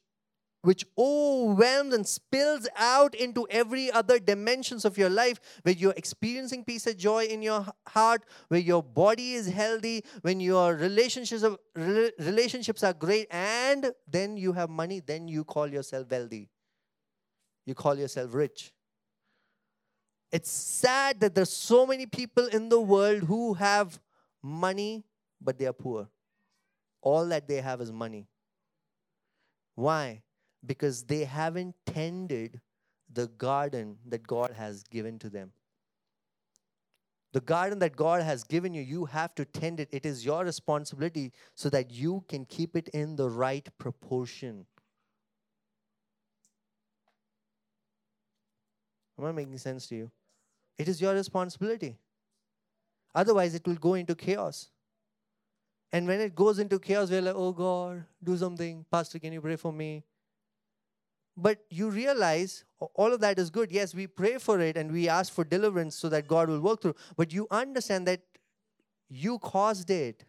which 0.64 0.86
overwhelms 0.96 1.94
and 1.94 2.08
spills 2.08 2.68
out 2.78 3.16
into 3.16 3.48
every 3.50 3.92
other 3.92 4.20
dimensions 4.20 4.86
of 4.86 4.96
your 4.96 5.10
life 5.10 5.40
where 5.64 5.74
you're 5.74 5.94
experiencing 5.98 6.64
peace 6.64 6.86
and 6.86 7.00
joy 7.00 7.26
in 7.26 7.42
your 7.42 7.66
heart 7.88 8.24
where 8.48 8.60
your 8.60 8.84
body 8.84 9.34
is 9.34 9.50
healthy 9.50 10.06
when 10.22 10.40
your 10.40 10.76
relationships 10.76 11.44
are, 11.44 11.58
relationships 12.20 12.84
are 12.84 12.94
great 12.94 13.28
and 13.32 13.92
then 14.08 14.38
you 14.38 14.54
have 14.54 14.70
money 14.70 15.00
then 15.00 15.28
you 15.28 15.44
call 15.44 15.68
yourself 15.68 16.10
wealthy. 16.10 16.48
You 17.66 17.76
call 17.76 17.96
yourself 17.98 18.34
rich. 18.34 18.72
It's 20.32 20.52
sad 20.52 21.20
that 21.20 21.36
there's 21.36 21.52
so 21.52 21.86
many 21.86 22.06
people 22.06 22.46
in 22.46 22.70
the 22.70 22.80
world 22.80 23.24
who 23.24 23.56
have 23.56 24.00
money, 24.42 25.04
but 25.40 25.58
they 25.58 25.66
are 25.66 25.74
poor. 25.74 26.08
All 27.02 27.26
that 27.28 27.48
they 27.48 27.62
have 27.62 27.82
is 27.82 27.92
money. 27.92 28.28
Why? 29.76 30.22
Because 30.66 31.04
they 31.04 31.24
haven't 31.24 31.76
tended 31.86 32.62
the 33.12 33.28
garden 33.28 33.98
that 34.08 34.26
God 34.26 34.52
has 34.52 34.84
given 34.84 35.20
to 35.20 35.30
them. 35.30 35.52
The 37.34 37.42
garden 37.42 37.80
that 37.80 37.96
God 37.96 38.22
has 38.22 38.44
given 38.44 38.74
you, 38.74 38.82
you 38.82 39.06
have 39.06 39.34
to 39.36 39.46
tend 39.46 39.80
it. 39.80 39.88
It 39.92 40.06
is 40.06 40.26
your 40.26 40.44
responsibility 40.44 41.32
so 41.56 41.70
that 41.70 41.92
you 41.92 42.26
can 42.28 42.46
keep 42.46 42.76
it 42.76 42.90
in 42.90 43.16
the 43.16 43.30
right 43.30 43.68
proportion. 43.78 44.66
Am 49.18 49.26
I 49.26 49.32
making 49.32 49.58
sense 49.60 49.88
to 49.88 49.96
you? 49.96 50.12
It 50.78 50.90
is 50.90 51.00
your 51.00 51.14
responsibility. 51.14 51.98
Otherwise, 53.14 53.56
it 53.56 53.66
will 53.68 53.76
go 53.76 53.94
into 53.96 54.16
chaos. 54.16 54.70
And 55.92 56.08
when 56.08 56.22
it 56.22 56.36
goes 56.36 56.60
into 56.60 56.80
chaos, 56.80 57.10
we're 57.10 57.22
like, 57.22 57.36
oh 57.36 57.52
God, 57.52 58.06
do 58.24 58.38
something. 58.38 58.86
Pastor, 58.90 59.20
can 59.20 59.34
you 59.34 59.42
pray 59.42 59.58
for 59.58 59.74
me? 59.74 60.04
But 61.36 61.66
you 61.70 61.90
realize 61.90 62.64
all 62.80 63.14
of 63.14 63.20
that 63.22 63.40
is 63.40 63.50
good. 63.50 63.72
Yes, 63.72 63.94
we 63.94 64.08
pray 64.08 64.38
for 64.38 64.60
it 64.60 64.78
and 64.78 64.92
we 64.92 65.10
ask 65.10 65.34
for 65.34 65.44
deliverance 65.44 65.96
so 65.96 66.08
that 66.10 66.28
God 66.28 66.50
will 66.50 66.62
work 66.62 66.82
through. 66.82 66.96
But 67.18 67.34
you 67.34 67.48
understand 67.52 68.08
that 68.08 68.22
you 69.10 69.40
caused 69.40 69.90
it. 69.90 70.26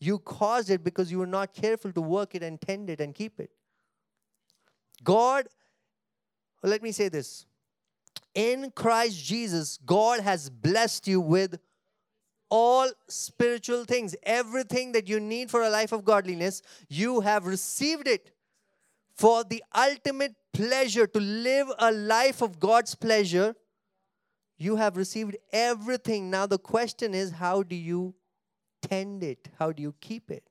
You 0.00 0.18
caused 0.18 0.70
it 0.70 0.84
because 0.84 1.10
you 1.10 1.18
were 1.18 1.26
not 1.26 1.54
careful 1.54 1.92
to 1.92 2.00
work 2.00 2.34
it 2.34 2.42
and 2.42 2.60
tend 2.60 2.90
it 2.90 3.00
and 3.00 3.14
keep 3.14 3.40
it. 3.40 3.50
God, 5.02 5.48
let 6.62 6.82
me 6.82 6.92
say 6.92 7.08
this 7.08 7.46
in 8.34 8.70
Christ 8.70 9.24
Jesus, 9.24 9.78
God 9.84 10.20
has 10.20 10.50
blessed 10.50 11.08
you 11.08 11.20
with 11.20 11.58
all 12.48 12.90
spiritual 13.08 13.84
things. 13.84 14.14
Everything 14.22 14.92
that 14.92 15.08
you 15.08 15.20
need 15.20 15.50
for 15.50 15.62
a 15.62 15.70
life 15.70 15.92
of 15.92 16.04
godliness, 16.04 16.62
you 16.88 17.20
have 17.20 17.46
received 17.46 18.06
it 18.08 18.32
for 19.14 19.44
the 19.44 19.62
ultimate 19.74 20.34
pleasure 20.52 21.06
to 21.06 21.20
live 21.20 21.68
a 21.78 21.92
life 21.92 22.42
of 22.42 22.60
God's 22.60 22.94
pleasure. 22.94 23.54
You 24.58 24.76
have 24.76 24.96
received 24.96 25.36
everything. 25.52 26.30
Now, 26.30 26.46
the 26.46 26.58
question 26.58 27.14
is 27.14 27.32
how 27.32 27.62
do 27.62 27.74
you 27.74 28.14
tend 28.82 29.22
it? 29.22 29.48
How 29.58 29.72
do 29.72 29.82
you 29.82 29.94
keep 30.00 30.30
it? 30.30 30.48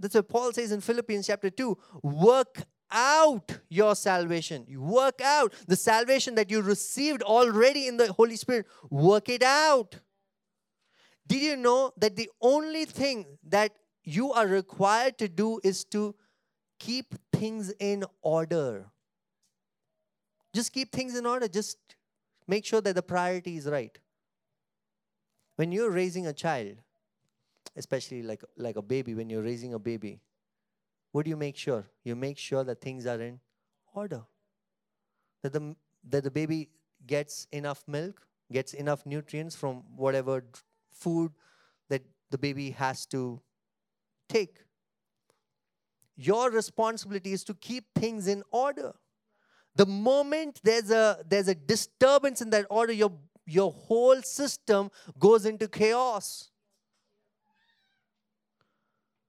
That's 0.00 0.14
what 0.14 0.28
Paul 0.28 0.52
says 0.52 0.72
in 0.72 0.80
Philippians 0.80 1.26
chapter 1.26 1.50
2 1.50 1.76
work 2.02 2.62
out 2.90 3.58
your 3.68 3.94
salvation. 3.94 4.64
You 4.66 4.80
work 4.80 5.20
out 5.20 5.52
the 5.66 5.76
salvation 5.76 6.34
that 6.36 6.50
you 6.50 6.62
received 6.62 7.22
already 7.22 7.86
in 7.86 7.96
the 7.96 8.12
Holy 8.12 8.36
Spirit. 8.36 8.66
Work 8.90 9.28
it 9.28 9.42
out. 9.42 9.96
Did 11.28 11.42
you 11.42 11.56
know 11.56 11.92
that 11.98 12.16
the 12.16 12.30
only 12.40 12.86
thing 12.86 13.38
that 13.46 13.72
you 14.02 14.32
are 14.32 14.46
required 14.46 15.18
to 15.18 15.28
do 15.28 15.60
is 15.62 15.84
to 15.86 16.14
keep 16.78 17.14
things 17.32 17.72
in 17.78 18.04
order? 18.22 18.86
Just 20.54 20.72
keep 20.72 20.90
things 20.90 21.16
in 21.16 21.26
order. 21.26 21.46
Just 21.46 21.76
make 22.46 22.64
sure 22.64 22.80
that 22.80 22.94
the 22.94 23.02
priority 23.02 23.58
is 23.58 23.66
right. 23.66 23.96
When 25.56 25.70
you're 25.70 25.90
raising 25.90 26.26
a 26.26 26.32
child, 26.32 26.76
especially 27.76 28.22
like, 28.22 28.42
like 28.56 28.76
a 28.76 28.82
baby, 28.82 29.14
when 29.14 29.28
you're 29.28 29.42
raising 29.42 29.74
a 29.74 29.78
baby, 29.78 30.20
what 31.12 31.24
do 31.24 31.30
you 31.30 31.36
make 31.36 31.56
sure? 31.56 31.84
You 32.04 32.16
make 32.16 32.38
sure 32.38 32.64
that 32.64 32.80
things 32.80 33.06
are 33.06 33.20
in 33.20 33.40
order. 33.94 34.22
That 35.42 35.52
the, 35.52 35.76
that 36.08 36.24
the 36.24 36.30
baby 36.30 36.70
gets 37.06 37.46
enough 37.52 37.84
milk, 37.86 38.26
gets 38.50 38.72
enough 38.72 39.04
nutrients 39.04 39.54
from 39.54 39.82
whatever 39.94 40.42
food 40.98 41.32
that 41.88 42.02
the 42.30 42.38
baby 42.38 42.70
has 42.70 43.06
to 43.06 43.40
take. 44.28 44.58
Your 46.16 46.50
responsibility 46.50 47.32
is 47.32 47.44
to 47.44 47.54
keep 47.54 47.84
things 47.94 48.26
in 48.26 48.42
order. 48.50 48.94
The 49.76 49.86
moment 49.86 50.60
there's 50.64 50.90
a 50.90 51.24
there's 51.28 51.48
a 51.48 51.54
disturbance 51.54 52.42
in 52.42 52.50
that 52.50 52.66
order, 52.68 52.92
your 52.92 53.12
your 53.46 53.72
whole 53.72 54.20
system 54.22 54.90
goes 55.18 55.46
into 55.46 55.68
chaos. 55.68 56.50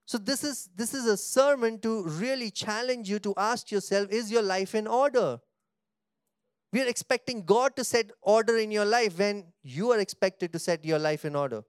So 0.05 0.17
this 0.17 0.43
is 0.43 0.69
this 0.75 0.95
is 0.95 1.05
a 1.05 1.15
sermon 1.15 1.79
to 1.81 2.03
really 2.03 2.49
challenge 2.49 3.09
you 3.09 3.19
to 3.19 3.33
ask 3.37 3.71
yourself 3.71 4.09
is 4.09 4.31
your 4.31 4.41
life 4.41 4.73
in 4.73 4.87
order? 4.87 5.39
We 6.71 6.81
are 6.81 6.87
expecting 6.87 7.43
God 7.43 7.75
to 7.77 7.83
set 7.83 8.11
order 8.21 8.57
in 8.57 8.71
your 8.71 8.85
life 8.85 9.17
when 9.17 9.45
you 9.63 9.91
are 9.91 9.99
expected 9.99 10.53
to 10.53 10.59
set 10.59 10.85
your 10.85 10.99
life 10.99 11.25
in 11.25 11.35
order. 11.35 11.63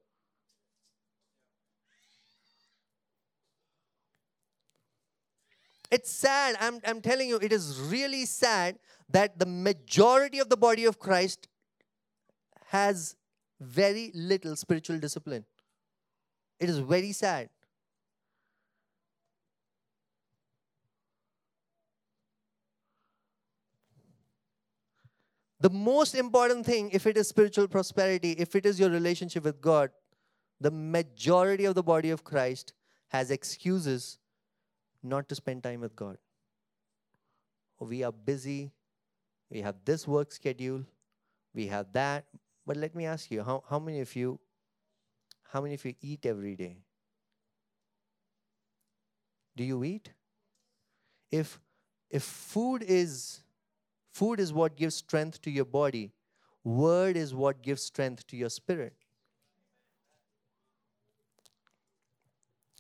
It's 5.91 6.11
sad. 6.11 6.57
I'm, 6.61 6.81
I'm 6.87 7.01
telling 7.01 7.29
you, 7.29 7.37
it 7.37 7.53
is 7.53 7.81
really 7.81 8.25
sad 8.27 8.79
that 9.09 9.39
the 9.39 9.47
majority 9.47 10.39
of 10.39 10.49
the 10.49 10.57
body 10.57 10.85
of 10.85 10.99
Christ 10.99 11.49
has 12.67 13.17
very 13.59 14.13
little 14.15 14.55
spiritual 14.55 14.99
discipline. 14.99 15.45
It 16.61 16.69
is 16.69 16.79
very 16.79 17.13
sad. 17.13 17.49
The 25.61 25.71
most 25.71 26.15
important 26.15 26.65
thing, 26.65 26.91
if 26.91 27.07
it 27.07 27.19
is 27.19 27.29
spiritual 27.29 27.69
prosperity, 27.69 28.33
if 28.33 28.57
it 28.57 28.65
is 28.65 28.81
your 28.81 28.89
relationship 28.89 29.45
with 29.45 29.61
God, 29.61 29.91
the 30.61 30.71
majority 30.71 31.67
of 31.67 31.75
the 31.75 31.83
body 31.83 32.11
of 32.11 32.25
Christ 32.25 32.73
has 33.09 33.31
excuses 33.31 34.19
not 35.03 35.29
to 35.29 35.35
spend 35.35 35.63
time 35.63 35.81
with 35.81 35.95
God. 35.95 36.17
We 37.79 38.03
are 38.03 38.13
busy, 38.13 38.73
we 39.51 39.61
have 39.63 39.77
this 39.85 40.07
work 40.07 40.33
schedule, 40.33 40.85
we 41.55 41.67
have 41.67 41.93
that. 41.93 42.27
But 42.67 42.77
let 42.77 42.95
me 42.95 43.07
ask 43.07 43.31
you, 43.31 43.43
how, 43.43 43.65
how 43.69 43.79
many 43.79 44.01
of 44.01 44.15
you 44.15 44.39
how 45.53 45.61
many 45.61 45.75
of 45.75 45.85
you 45.85 45.95
eat 46.01 46.27
every 46.27 46.55
day? 46.55 46.77
Do 49.57 49.65
you 49.65 49.83
eat? 49.83 50.11
If 51.31 51.59
if 52.09 52.23
food 52.23 52.85
is 52.85 53.41
food 54.13 54.41
is 54.41 54.53
what 54.53 54.77
gives 54.77 54.95
strength 54.95 55.41
to 55.43 55.51
your 55.51 55.65
body, 55.65 56.13
word 56.65 57.17
is 57.17 57.35
what 57.35 57.63
gives 57.63 57.83
strength 57.83 58.27
to 58.29 58.37
your 58.37 58.51
spirit. 58.51 58.95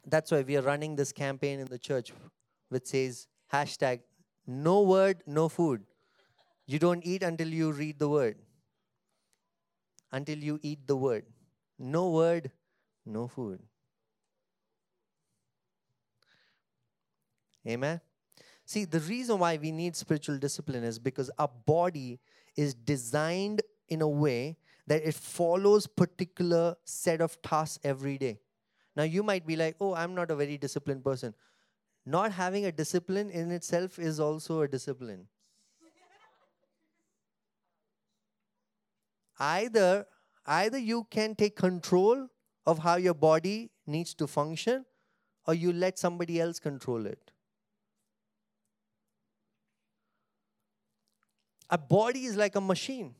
That's 0.06 0.30
why 0.30 0.42
we 0.42 0.56
are 0.56 0.62
running 0.62 0.96
this 0.96 1.12
campaign 1.12 1.60
in 1.60 1.66
the 1.66 1.78
church 1.78 2.12
which 2.68 2.86
says 2.86 3.26
hashtag 3.52 4.00
no 4.46 4.82
word, 4.82 5.22
no 5.26 5.48
food. 5.48 5.84
You 6.66 6.78
don't 6.78 7.04
eat 7.06 7.22
until 7.22 7.48
you 7.48 7.72
read 7.72 7.98
the 7.98 8.08
word. 8.08 8.36
Until 10.10 10.38
you 10.38 10.58
eat 10.62 10.86
the 10.86 10.96
word. 10.96 11.24
No 11.78 12.10
word, 12.10 12.50
no 13.06 13.28
food. 13.28 13.60
Amen. 17.66 18.00
See, 18.70 18.84
the 18.84 19.00
reason 19.00 19.40
why 19.40 19.56
we 19.56 19.72
need 19.72 19.96
spiritual 19.96 20.38
discipline 20.38 20.84
is 20.84 20.96
because 20.96 21.28
our 21.40 21.50
body 21.66 22.20
is 22.56 22.72
designed 22.72 23.62
in 23.88 24.00
a 24.00 24.06
way 24.06 24.58
that 24.86 25.02
it 25.02 25.16
follows 25.16 25.88
particular 25.88 26.76
set 26.84 27.20
of 27.20 27.42
tasks 27.42 27.80
every 27.82 28.16
day. 28.16 28.38
Now 28.94 29.02
you 29.02 29.24
might 29.24 29.44
be 29.44 29.56
like, 29.56 29.74
"Oh, 29.80 29.92
I'm 29.94 30.14
not 30.14 30.30
a 30.30 30.36
very 30.36 30.56
disciplined 30.56 31.02
person." 31.02 31.34
Not 32.06 32.30
having 32.30 32.64
a 32.64 32.70
discipline 32.70 33.30
in 33.30 33.50
itself 33.50 33.98
is 33.98 34.20
also 34.20 34.60
a 34.60 34.68
discipline. 34.68 35.26
either 39.40 40.06
either 40.46 40.78
you 40.78 41.04
can 41.10 41.34
take 41.34 41.56
control 41.56 42.28
of 42.66 42.78
how 42.86 42.96
your 42.96 43.14
body 43.14 43.72
needs 43.86 44.14
to 44.14 44.26
function 44.28 44.84
or 45.46 45.54
you 45.54 45.72
let 45.72 45.98
somebody 45.98 46.40
else 46.40 46.60
control 46.60 47.06
it 47.06 47.32
a 51.70 51.78
body 51.78 52.24
is 52.24 52.36
like 52.36 52.56
a 52.56 52.60
machine. 52.60 53.14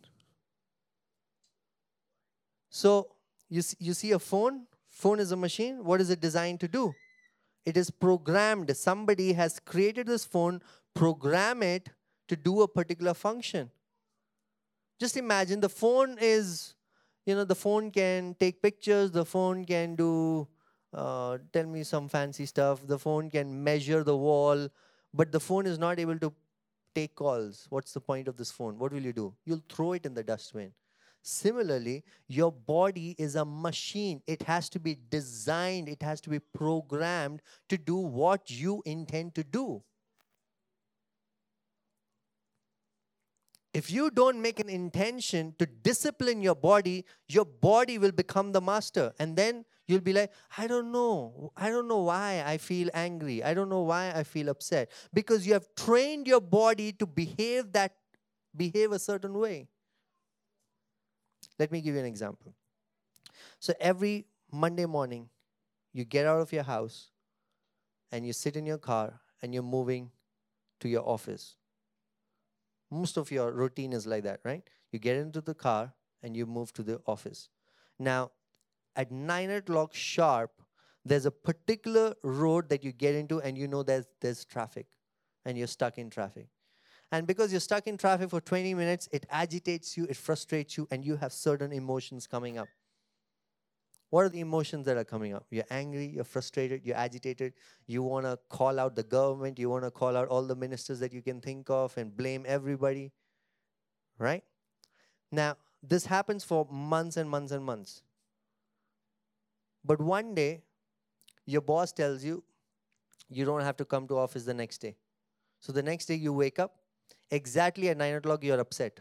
So 2.68 3.12
you 3.48 3.62
see, 3.62 3.76
you 3.80 3.94
see 3.94 4.12
a 4.12 4.18
phone? 4.18 4.66
Phone 4.88 5.20
is 5.20 5.32
a 5.32 5.36
machine. 5.36 5.84
What 5.84 6.00
is 6.00 6.10
it 6.10 6.20
designed 6.20 6.60
to 6.60 6.68
do? 6.68 6.92
It 7.64 7.76
is 7.76 7.90
programmed. 7.90 8.76
Somebody 8.76 9.32
has 9.32 9.60
created 9.60 10.06
this 10.06 10.24
phone 10.24 10.60
program 10.94 11.62
it 11.62 11.88
to 12.28 12.36
do 12.36 12.62
a 12.62 12.68
particular 12.68 13.14
function. 13.14 13.70
Just 14.98 15.16
imagine 15.16 15.60
the 15.60 15.68
phone 15.68 16.16
is 16.20 16.74
you 17.26 17.34
know 17.34 17.44
the 17.44 17.54
phone 17.54 17.90
can 17.90 18.34
take 18.40 18.62
pictures 18.62 19.10
the 19.10 19.24
phone 19.24 19.64
can 19.64 19.94
do 19.94 20.48
uh, 20.92 21.38
tell 21.52 21.66
me 21.66 21.82
some 21.84 22.08
fancy 22.08 22.46
stuff 22.46 22.86
the 22.86 22.98
phone 22.98 23.30
can 23.30 23.62
measure 23.62 24.02
the 24.02 24.16
wall 24.16 24.68
but 25.14 25.30
the 25.30 25.40
phone 25.40 25.66
is 25.66 25.78
not 25.78 26.00
able 26.00 26.18
to 26.18 26.32
take 26.94 27.14
calls. 27.14 27.66
What's 27.70 27.92
the 27.92 28.00
point 28.00 28.28
of 28.28 28.36
this 28.36 28.50
phone? 28.50 28.78
What 28.78 28.92
will 28.92 29.02
you 29.02 29.12
do? 29.12 29.34
You'll 29.44 29.62
throw 29.68 29.92
it 29.92 30.06
in 30.06 30.14
the 30.14 30.22
dustbin. 30.22 30.72
Similarly 31.22 32.02
your 32.28 32.50
body 32.50 33.14
is 33.18 33.36
a 33.36 33.44
machine. 33.44 34.22
It 34.26 34.42
has 34.44 34.68
to 34.70 34.80
be 34.80 34.96
designed. 35.10 35.88
It 35.88 36.02
has 36.02 36.20
to 36.22 36.30
be 36.30 36.38
programmed 36.38 37.42
to 37.68 37.76
do 37.76 37.96
what 37.96 38.50
you 38.50 38.82
intend 38.86 39.34
to 39.34 39.44
do. 39.44 39.82
If 43.72 43.90
you 43.90 44.10
don't 44.10 44.42
make 44.42 44.58
an 44.58 44.68
intention 44.68 45.54
to 45.60 45.66
discipline 45.66 46.42
your 46.42 46.56
body, 46.56 47.04
your 47.28 47.44
body 47.44 47.98
will 47.98 48.10
become 48.10 48.50
the 48.50 48.60
master. 48.60 49.12
And 49.20 49.36
then 49.36 49.64
you'll 49.90 50.00
be 50.00 50.12
like, 50.12 50.32
I 50.56 50.66
don't 50.66 50.92
know. 50.92 51.52
I 51.56 51.68
don't 51.68 51.88
know 51.88 51.98
why 51.98 52.42
I 52.46 52.58
feel 52.58 52.88
angry. 52.94 53.42
I 53.42 53.54
don't 53.54 53.68
know 53.68 53.82
why 53.82 54.12
I 54.14 54.22
feel 54.22 54.48
upset. 54.48 54.90
Because 55.12 55.46
you 55.46 55.52
have 55.52 55.66
trained 55.76 56.26
your 56.26 56.40
body 56.40 56.92
to 56.92 57.06
behave 57.06 57.72
that 57.72 57.96
behave 58.56 58.92
a 58.92 58.98
certain 58.98 59.34
way. 59.34 59.68
Let 61.58 61.70
me 61.70 61.80
give 61.80 61.94
you 61.94 62.00
an 62.00 62.06
example. 62.06 62.54
So 63.58 63.74
every 63.78 64.26
Monday 64.50 64.86
morning, 64.86 65.28
you 65.92 66.04
get 66.04 66.26
out 66.26 66.40
of 66.40 66.52
your 66.52 66.62
house 66.62 67.10
and 68.10 68.26
you 68.26 68.32
sit 68.32 68.56
in 68.56 68.66
your 68.66 68.78
car 68.78 69.20
and 69.42 69.52
you're 69.52 69.62
moving 69.62 70.10
to 70.80 70.88
your 70.88 71.06
office 71.08 71.56
most 72.90 73.16
of 73.16 73.30
your 73.30 73.52
routine 73.52 73.92
is 73.92 74.06
like 74.06 74.24
that, 74.24 74.40
right? 74.44 74.62
You 74.90 74.98
get 74.98 75.16
into 75.16 75.40
the 75.40 75.54
car 75.54 75.94
and 76.22 76.36
you 76.36 76.44
move 76.44 76.72
to 76.74 76.82
the 76.82 77.00
office. 77.06 77.48
Now, 77.98 78.32
at 79.00 79.10
nine 79.10 79.50
o'clock 79.50 79.94
sharp, 79.94 80.50
there's 81.06 81.24
a 81.24 81.30
particular 81.30 82.14
road 82.22 82.68
that 82.68 82.84
you 82.84 82.92
get 82.92 83.14
into 83.14 83.40
and 83.40 83.56
you 83.56 83.66
know 83.66 83.82
there's, 83.82 84.04
there's 84.20 84.44
traffic 84.44 84.86
and 85.46 85.56
you're 85.56 85.66
stuck 85.66 85.96
in 85.96 86.10
traffic. 86.10 86.48
And 87.10 87.26
because 87.26 87.50
you're 87.50 87.60
stuck 87.60 87.86
in 87.86 87.96
traffic 87.96 88.28
for 88.28 88.42
20 88.42 88.74
minutes, 88.74 89.08
it 89.10 89.24
agitates 89.30 89.96
you, 89.96 90.04
it 90.04 90.16
frustrates 90.16 90.76
you, 90.76 90.86
and 90.90 91.04
you 91.04 91.16
have 91.16 91.32
certain 91.32 91.72
emotions 91.72 92.26
coming 92.26 92.58
up. 92.58 92.68
What 94.10 94.26
are 94.26 94.28
the 94.28 94.40
emotions 94.40 94.84
that 94.86 94.96
are 94.96 95.04
coming 95.04 95.34
up? 95.34 95.46
You're 95.50 95.70
angry, 95.70 96.06
you're 96.06 96.24
frustrated, 96.24 96.84
you're 96.84 96.96
agitated, 96.96 97.54
you 97.86 98.02
want 98.02 98.26
to 98.26 98.38
call 98.48 98.78
out 98.78 98.94
the 98.96 99.02
government, 99.02 99.58
you 99.58 99.70
want 99.70 99.84
to 99.84 99.90
call 99.90 100.16
out 100.16 100.28
all 100.28 100.42
the 100.42 100.54
ministers 100.54 101.00
that 101.00 101.12
you 101.12 101.22
can 101.22 101.40
think 101.40 101.70
of 101.70 101.96
and 101.96 102.14
blame 102.14 102.44
everybody. 102.46 103.12
Right? 104.18 104.44
Now, 105.32 105.56
this 105.82 106.06
happens 106.06 106.44
for 106.44 106.68
months 106.70 107.16
and 107.16 107.30
months 107.30 107.50
and 107.50 107.64
months. 107.64 108.02
But 109.84 110.00
one 110.00 110.34
day, 110.34 110.62
your 111.46 111.60
boss 111.60 111.92
tells 111.92 112.24
you 112.24 112.42
you 113.28 113.44
don't 113.44 113.62
have 113.62 113.76
to 113.76 113.84
come 113.84 114.06
to 114.08 114.18
office 114.18 114.44
the 114.44 114.54
next 114.54 114.78
day. 114.78 114.96
So 115.60 115.72
the 115.72 115.82
next 115.82 116.06
day 116.06 116.14
you 116.14 116.32
wake 116.32 116.58
up, 116.58 116.76
exactly 117.30 117.88
at 117.88 117.96
9 117.96 118.14
o'clock, 118.14 118.42
you're 118.44 118.60
upset. 118.60 119.00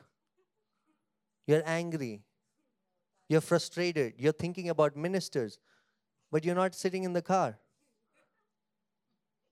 You're 1.48 1.64
angry. 1.66 2.22
You're 3.28 3.42
frustrated. 3.42 4.14
You're 4.18 4.34
thinking 4.34 4.70
about 4.70 4.96
ministers, 4.96 5.60
but 6.32 6.44
you're 6.44 6.56
not 6.56 6.76
sitting 6.76 7.04
in 7.04 7.14
the 7.14 7.22
car. 7.22 7.58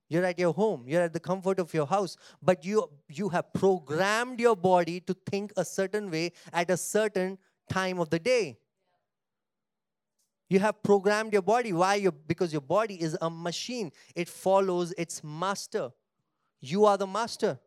You're 0.10 0.24
at 0.24 0.40
your 0.40 0.54
home. 0.54 0.86
You're 0.88 1.02
at 1.02 1.14
the 1.14 1.20
comfort 1.20 1.60
of 1.60 1.74
your 1.74 1.86
house, 1.86 2.16
but 2.42 2.64
you 2.64 2.90
you 3.10 3.30
have 3.30 3.52
programmed 3.54 4.40
your 4.40 4.56
body 4.56 5.02
to 5.02 5.16
think 5.30 5.52
a 5.58 5.66
certain 5.66 6.10
way 6.10 6.32
at 6.54 6.70
a 6.72 6.78
certain 6.78 7.38
time 7.70 8.00
of 8.00 8.10
the 8.10 8.20
day. 8.20 8.58
You 10.50 10.60
have 10.60 10.82
programmed 10.82 11.34
your 11.34 11.42
body. 11.42 11.74
Why? 11.74 12.08
Because 12.28 12.52
your 12.54 12.62
body 12.62 13.02
is 13.02 13.18
a 13.22 13.30
machine. 13.30 13.92
It 14.16 14.30
follows 14.30 14.94
its 14.98 15.24
master. 15.24 15.92
You 16.62 16.86
are 16.86 16.98
the 16.98 17.08
master. 17.08 17.60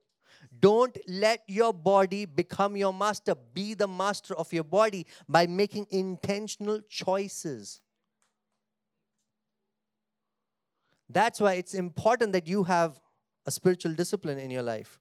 Don't 0.58 0.96
let 1.06 1.42
your 1.46 1.74
body 1.74 2.24
become 2.24 2.76
your 2.76 2.94
master. 2.94 3.34
Be 3.34 3.74
the 3.74 3.86
master 3.86 4.34
of 4.34 4.52
your 4.52 4.64
body 4.64 5.06
by 5.28 5.46
making 5.46 5.86
intentional 5.90 6.80
choices. 6.88 7.82
That's 11.08 11.40
why 11.40 11.54
it's 11.54 11.74
important 11.74 12.32
that 12.32 12.46
you 12.46 12.64
have 12.64 13.00
a 13.44 13.50
spiritual 13.50 13.94
discipline 13.94 14.38
in 14.38 14.50
your 14.50 14.62
life. 14.62 15.00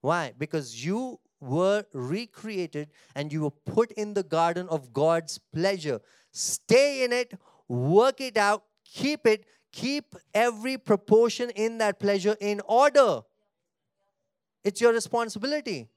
Why? 0.00 0.32
Because 0.38 0.84
you 0.84 1.18
were 1.40 1.84
recreated 1.92 2.90
and 3.14 3.32
you 3.32 3.42
were 3.42 3.50
put 3.50 3.90
in 3.92 4.14
the 4.14 4.22
garden 4.22 4.68
of 4.68 4.92
God's 4.92 5.38
pleasure. 5.38 6.00
Stay 6.32 7.02
in 7.04 7.12
it, 7.12 7.34
work 7.68 8.20
it 8.20 8.36
out, 8.36 8.64
keep 8.84 9.26
it, 9.26 9.46
keep 9.72 10.14
every 10.34 10.76
proportion 10.76 11.50
in 11.50 11.78
that 11.78 11.98
pleasure 11.98 12.36
in 12.40 12.60
order. 12.66 13.20
It's 14.62 14.80
your 14.80 14.92
responsibility. 14.92 15.88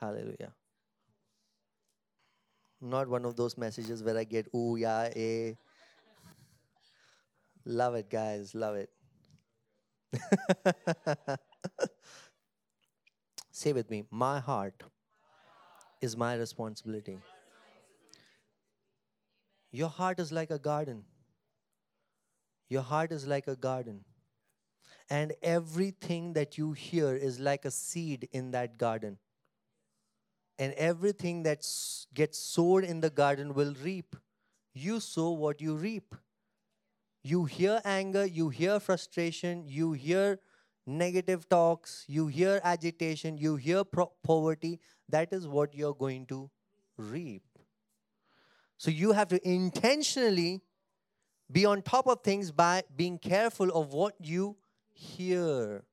Hallelujah. 0.00 0.52
Not 2.80 3.08
one 3.08 3.24
of 3.24 3.36
those 3.36 3.56
messages 3.56 4.02
where 4.02 4.18
I 4.18 4.24
get, 4.24 4.46
ooh, 4.54 4.76
yeah, 4.76 5.10
eh. 5.16 5.52
Love 7.64 7.94
it, 7.94 8.10
guys. 8.10 8.54
Love 8.54 8.76
it. 8.76 8.90
Say 13.56 13.72
with 13.72 13.90
me, 13.90 14.04
my 14.10 14.38
heart 14.38 14.82
is 16.02 16.14
my 16.14 16.34
responsibility. 16.34 17.18
Your 19.72 19.88
heart 19.88 20.20
is 20.20 20.30
like 20.30 20.50
a 20.50 20.58
garden. 20.58 21.04
Your 22.68 22.82
heart 22.82 23.12
is 23.12 23.26
like 23.26 23.48
a 23.48 23.56
garden. 23.56 24.04
And 25.08 25.32
everything 25.42 26.34
that 26.34 26.58
you 26.58 26.72
hear 26.72 27.16
is 27.16 27.40
like 27.40 27.64
a 27.64 27.70
seed 27.70 28.28
in 28.30 28.50
that 28.50 28.76
garden. 28.76 29.16
And 30.58 30.74
everything 30.74 31.44
that 31.44 31.66
gets 32.12 32.38
sowed 32.38 32.84
in 32.84 33.00
the 33.00 33.08
garden 33.08 33.54
will 33.54 33.72
reap. 33.82 34.16
You 34.74 35.00
sow 35.00 35.30
what 35.30 35.62
you 35.62 35.76
reap. 35.76 36.14
You 37.22 37.46
hear 37.46 37.80
anger, 37.86 38.26
you 38.26 38.50
hear 38.50 38.78
frustration, 38.80 39.64
you 39.66 39.92
hear 39.94 40.40
negative 40.86 41.48
talks, 41.48 42.04
you 42.06 42.28
hear 42.28 42.60
agitation, 42.62 43.36
you 43.36 43.56
hear 43.56 43.82
poverty. 43.84 44.80
That 45.08 45.32
is 45.32 45.46
what 45.48 45.74
you're 45.74 45.94
going 45.94 46.26
to 46.26 46.50
reap. 46.96 47.42
So 48.78 48.90
you 48.90 49.12
have 49.12 49.28
to 49.28 49.48
intentionally 49.48 50.62
be 51.50 51.64
on 51.64 51.82
top 51.82 52.06
of 52.06 52.22
things 52.22 52.50
by 52.50 52.82
being 52.94 53.18
careful 53.18 53.70
of 53.70 53.92
what 53.92 54.14
you 54.20 54.56
hear. 54.92 55.84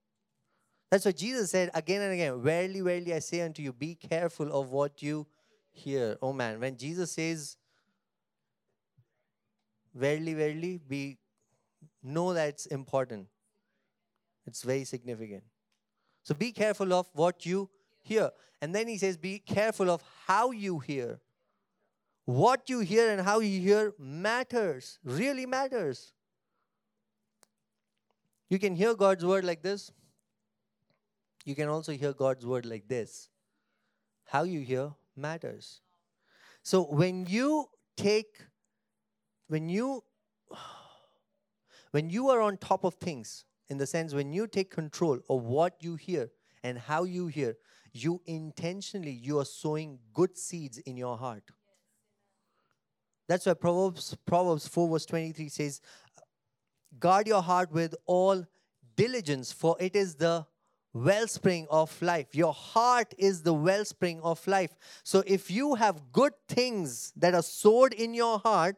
That's 0.90 1.06
what 1.06 1.18
Jesus 1.18 1.52
said 1.52 1.72
again 1.74 2.02
and 2.02 2.14
again. 2.14 2.42
Verily, 2.42 2.82
verily, 2.82 3.14
I 3.14 3.20
say 3.20 3.42
unto 3.42 3.62
you, 3.62 3.74
be 3.74 3.96
careful 3.96 4.52
of 4.52 4.70
what 4.70 5.02
you 5.02 5.26
hear. 5.72 6.18
Oh 6.22 6.34
man, 6.34 6.60
when 6.60 6.78
Jesus 6.78 7.12
says, 7.12 7.58
verily, 9.96 10.34
verily, 10.34 10.80
be 10.88 11.18
know 12.04 12.34
that 12.34 12.50
it's 12.50 12.66
important. 12.68 13.28
It's 14.46 14.64
very 14.64 14.84
significant. 14.84 15.44
So 16.24 16.34
be 16.34 16.52
careful 16.52 16.94
of 16.94 17.08
what 17.14 17.46
you 17.46 17.70
hear. 18.02 18.32
And 18.62 18.74
then 18.74 18.88
he 18.88 18.98
says, 18.98 19.18
be 19.18 19.40
careful 19.40 19.90
of 19.90 20.02
how 20.26 20.52
you 20.52 20.80
hear. 20.80 21.20
What 22.26 22.70
you 22.70 22.80
hear 22.80 23.12
and 23.12 23.22
how 23.22 23.40
you 23.40 23.60
hear 23.60 23.94
matters, 24.00 25.00
really 25.04 25.46
matters. 25.46 26.14
You 28.50 28.60
can 28.60 28.76
hear 28.76 28.94
God's 28.96 29.26
word 29.26 29.44
like 29.44 29.62
this. 29.62 29.92
You 31.44 31.56
can 31.56 31.68
also 31.68 31.92
hear 31.92 32.14
God's 32.14 32.46
word 32.46 32.66
like 32.66 32.88
this. 32.88 33.30
How 34.26 34.44
you 34.44 34.62
hear 34.62 34.92
matters. 35.18 35.82
So 36.62 36.84
when 36.84 37.26
you 37.26 37.68
take, 37.98 38.46
when 39.48 39.68
you, 39.68 40.04
when 41.92 42.10
you 42.10 42.30
are 42.30 42.40
on 42.40 42.58
top 42.58 42.86
of 42.86 42.94
things, 42.96 43.44
in 43.70 43.78
the 43.78 43.88
sense 43.88 44.14
when 44.14 44.34
you 44.34 44.48
take 44.48 44.72
control 44.72 45.20
of 45.30 45.44
what 45.44 45.76
you 45.80 45.96
hear 45.96 46.30
and 46.64 46.78
how 46.78 47.04
you 47.04 47.28
hear, 47.28 47.56
you 47.92 48.22
intentionally 48.26 49.12
you 49.12 49.40
are 49.40 49.46
sowing 49.46 50.00
good 50.14 50.38
seeds 50.38 50.78
in 50.80 50.98
your 50.98 51.18
heart. 51.18 51.44
That's 53.28 53.46
why 53.46 53.54
Proverbs 53.54 54.18
Proverbs 54.26 54.68
4 54.68 54.90
verse 54.90 55.06
23 55.06 55.50
says, 55.50 55.82
Guard 57.00 57.28
your 57.28 57.42
heart 57.42 57.72
with 57.72 57.96
all 58.06 58.46
diligence, 58.96 59.52
for 59.52 59.76
it 59.80 59.96
is 59.96 60.16
the 60.16 60.46
wellspring 60.94 61.68
of 61.70 62.00
life. 62.02 62.36
Your 62.36 62.54
heart 62.54 63.14
is 63.18 63.42
the 63.42 63.54
wellspring 63.54 64.22
of 64.22 64.46
life. 64.48 64.76
So 65.04 65.24
if 65.26 65.50
you 65.50 65.76
have 65.76 66.12
good 66.12 66.34
things 66.48 67.12
that 67.16 67.34
are 67.34 67.42
sowed 67.42 67.94
in 67.94 68.14
your 68.14 68.40
heart, 68.40 68.78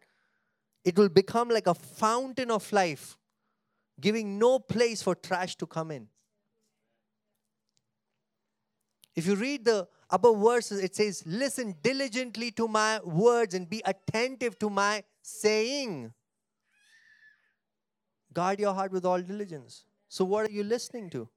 it 0.85 0.97
will 0.97 1.09
become 1.09 1.49
like 1.49 1.67
a 1.67 1.73
fountain 1.73 2.51
of 2.51 2.71
life, 2.71 3.17
giving 3.99 4.37
no 4.37 4.59
place 4.59 5.01
for 5.01 5.15
trash 5.15 5.55
to 5.57 5.65
come 5.65 5.91
in. 5.91 6.07
If 9.15 9.25
you 9.25 9.35
read 9.35 9.63
the 9.63 9.87
above 10.09 10.41
verses, 10.41 10.83
it 10.83 10.95
says, 10.95 11.23
Listen 11.25 11.75
diligently 11.81 12.51
to 12.51 12.67
my 12.67 12.99
words 13.03 13.53
and 13.53 13.69
be 13.69 13.81
attentive 13.85 14.59
to 14.59 14.69
my 14.69 15.03
saying. 15.21 16.13
Guard 18.33 18.59
your 18.59 18.73
heart 18.73 18.91
with 18.91 19.05
all 19.05 19.21
diligence. 19.21 19.85
So, 20.09 20.25
what 20.25 20.45
are 20.47 20.51
you 20.51 20.63
listening 20.63 21.09
to? 21.11 21.29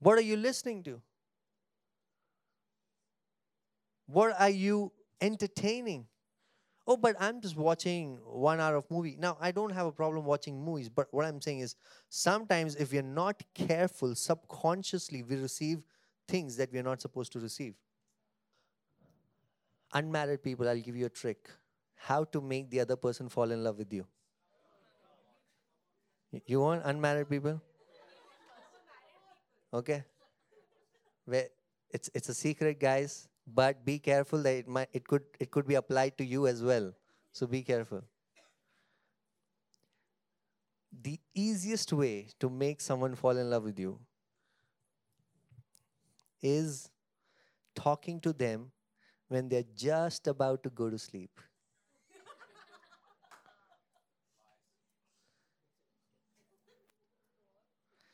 What 0.00 0.18
are 0.18 0.22
you 0.22 0.36
listening 0.36 0.82
to? 0.84 1.00
What 4.06 4.34
are 4.38 4.50
you 4.50 4.92
entertaining? 5.20 6.06
Oh, 6.86 6.96
but 6.96 7.14
I'm 7.20 7.40
just 7.40 7.56
watching 7.56 8.18
one 8.24 8.58
hour 8.58 8.74
of 8.76 8.90
movie. 8.90 9.16
Now, 9.18 9.36
I 9.40 9.52
don't 9.52 9.70
have 9.70 9.86
a 9.86 9.92
problem 9.92 10.24
watching 10.24 10.64
movies, 10.64 10.88
but 10.88 11.06
what 11.12 11.24
I'm 11.24 11.40
saying 11.40 11.60
is 11.60 11.76
sometimes 12.08 12.74
if 12.74 12.92
we're 12.92 13.02
not 13.02 13.40
careful, 13.54 14.14
subconsciously 14.16 15.22
we 15.22 15.36
receive 15.36 15.82
things 16.26 16.56
that 16.56 16.72
we're 16.72 16.82
not 16.82 17.00
supposed 17.00 17.32
to 17.32 17.38
receive. 17.38 17.74
Unmarried 19.92 20.42
people, 20.42 20.68
I'll 20.68 20.80
give 20.80 20.96
you 20.96 21.06
a 21.06 21.10
trick. 21.10 21.48
How 21.94 22.24
to 22.24 22.40
make 22.40 22.68
the 22.70 22.80
other 22.80 22.96
person 22.96 23.28
fall 23.28 23.50
in 23.52 23.62
love 23.62 23.78
with 23.78 23.92
you. 23.92 24.06
You 26.46 26.60
want 26.60 26.82
unmarried 26.84 27.28
people? 27.28 27.60
Okay. 29.72 30.02
It's 31.28 32.10
it's 32.14 32.28
a 32.28 32.34
secret, 32.34 32.80
guys. 32.80 33.28
But 33.46 33.84
be 33.84 33.98
careful 34.00 34.42
that 34.42 34.50
it 34.54 34.66
might 34.68 34.88
it 34.92 35.06
could 35.06 35.22
it 35.38 35.50
could 35.52 35.66
be 35.66 35.74
applied 35.76 36.18
to 36.18 36.24
you 36.24 36.46
as 36.48 36.62
well. 36.62 36.92
So 37.32 37.46
be 37.46 37.62
careful. 37.62 38.02
The 41.02 41.20
easiest 41.34 41.92
way 41.92 42.28
to 42.40 42.48
make 42.48 42.80
someone 42.80 43.14
fall 43.14 43.36
in 43.36 43.50
love 43.50 43.64
with 43.64 43.78
you 43.78 44.00
is 46.42 46.90
talking 47.74 48.20
to 48.20 48.32
them 48.32 48.72
when 49.28 49.48
they're 49.48 49.64
just 49.76 50.26
about 50.28 50.62
to 50.64 50.70
go 50.70 50.90
to 50.90 50.98
sleep. 50.98 51.40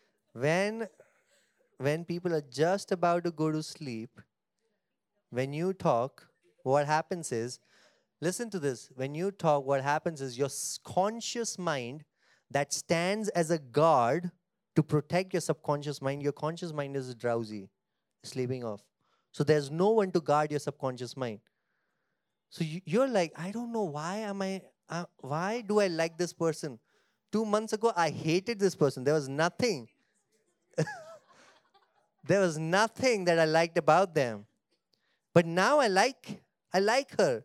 when 0.33 0.89
when 1.79 2.05
people 2.05 2.35
are 2.35 2.47
just 2.61 2.93
about 2.93 3.25
to 3.25 3.31
go 3.33 3.51
to 3.53 3.63
sleep 3.63 4.21
when 5.31 5.53
you 5.53 5.73
talk 5.73 6.29
what 6.63 6.87
happens 6.87 7.33
is 7.33 7.59
listen 8.21 8.51
to 8.51 8.59
this 8.59 8.91
when 8.95 9.15
you 9.15 9.31
talk 9.31 9.65
what 9.65 9.83
happens 9.83 10.21
is 10.21 10.39
your 10.39 10.51
conscious 10.85 11.59
mind 11.59 12.05
that 12.51 12.73
stands 12.73 13.29
as 13.31 13.51
a 13.51 13.59
guard 13.59 14.31
to 14.75 14.83
protect 14.83 15.33
your 15.35 15.41
subconscious 15.41 16.03
mind 16.03 16.23
your 16.23 16.33
conscious 16.33 16.73
mind 16.73 16.97
is 16.97 17.15
drowsy 17.15 17.69
sleeping 18.23 18.65
off. 18.65 18.83
So 19.33 19.45
there's 19.45 19.71
no 19.71 19.91
one 19.91 20.11
to 20.13 20.21
guard 20.21 20.51
your 20.51 20.61
subconscious 20.61 21.17
mind. 21.17 21.41
So 22.51 22.65
you, 22.65 23.03
are 23.03 23.09
like, 23.09 23.33
I 23.37 23.51
don't 23.51 23.73
know 23.73 23.85
why 23.85 24.19
am 24.19 24.41
I, 24.41 24.63
uh, 24.89 25.05
why 25.19 25.61
do 25.61 25.81
I 25.81 25.89
like 25.89 26.17
this 26.17 26.33
person? 26.33 26.79
Two 27.31 27.45
months 27.45 27.75
ago, 27.75 27.93
I 27.95 28.09
hated 28.09 28.59
this 28.59 28.75
person. 28.75 29.05
There 29.05 29.15
was 29.15 29.29
nothing. 29.29 29.89
there 32.25 32.41
was 32.41 32.57
nothing 32.57 33.27
that 33.27 33.39
I 33.39 33.45
liked 33.45 33.77
about 33.77 34.15
them. 34.15 34.47
But 35.39 35.47
now 35.47 35.79
I 35.79 35.87
like, 35.87 36.43
I 36.75 36.81
like 36.81 37.17
her. 37.17 37.45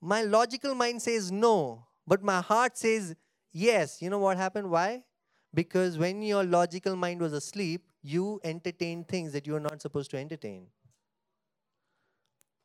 My 0.00 0.22
logical 0.22 0.74
mind 0.74 1.02
says 1.02 1.30
no, 1.30 1.86
but 2.06 2.22
my 2.22 2.40
heart 2.40 2.78
says 2.78 3.14
yes. 3.52 4.00
You 4.00 4.08
know 4.08 4.20
what 4.20 4.38
happened? 4.38 4.70
Why? 4.70 5.04
Because 5.52 5.98
when 5.98 6.22
your 6.22 6.44
logical 6.44 6.96
mind 6.96 7.20
was 7.20 7.34
asleep, 7.34 7.92
you 8.02 8.40
entertain 8.42 9.04
things 9.04 9.34
that 9.34 9.46
you 9.46 9.54
are 9.54 9.60
not 9.60 9.82
supposed 9.82 10.10
to 10.12 10.16
entertain. 10.16 10.68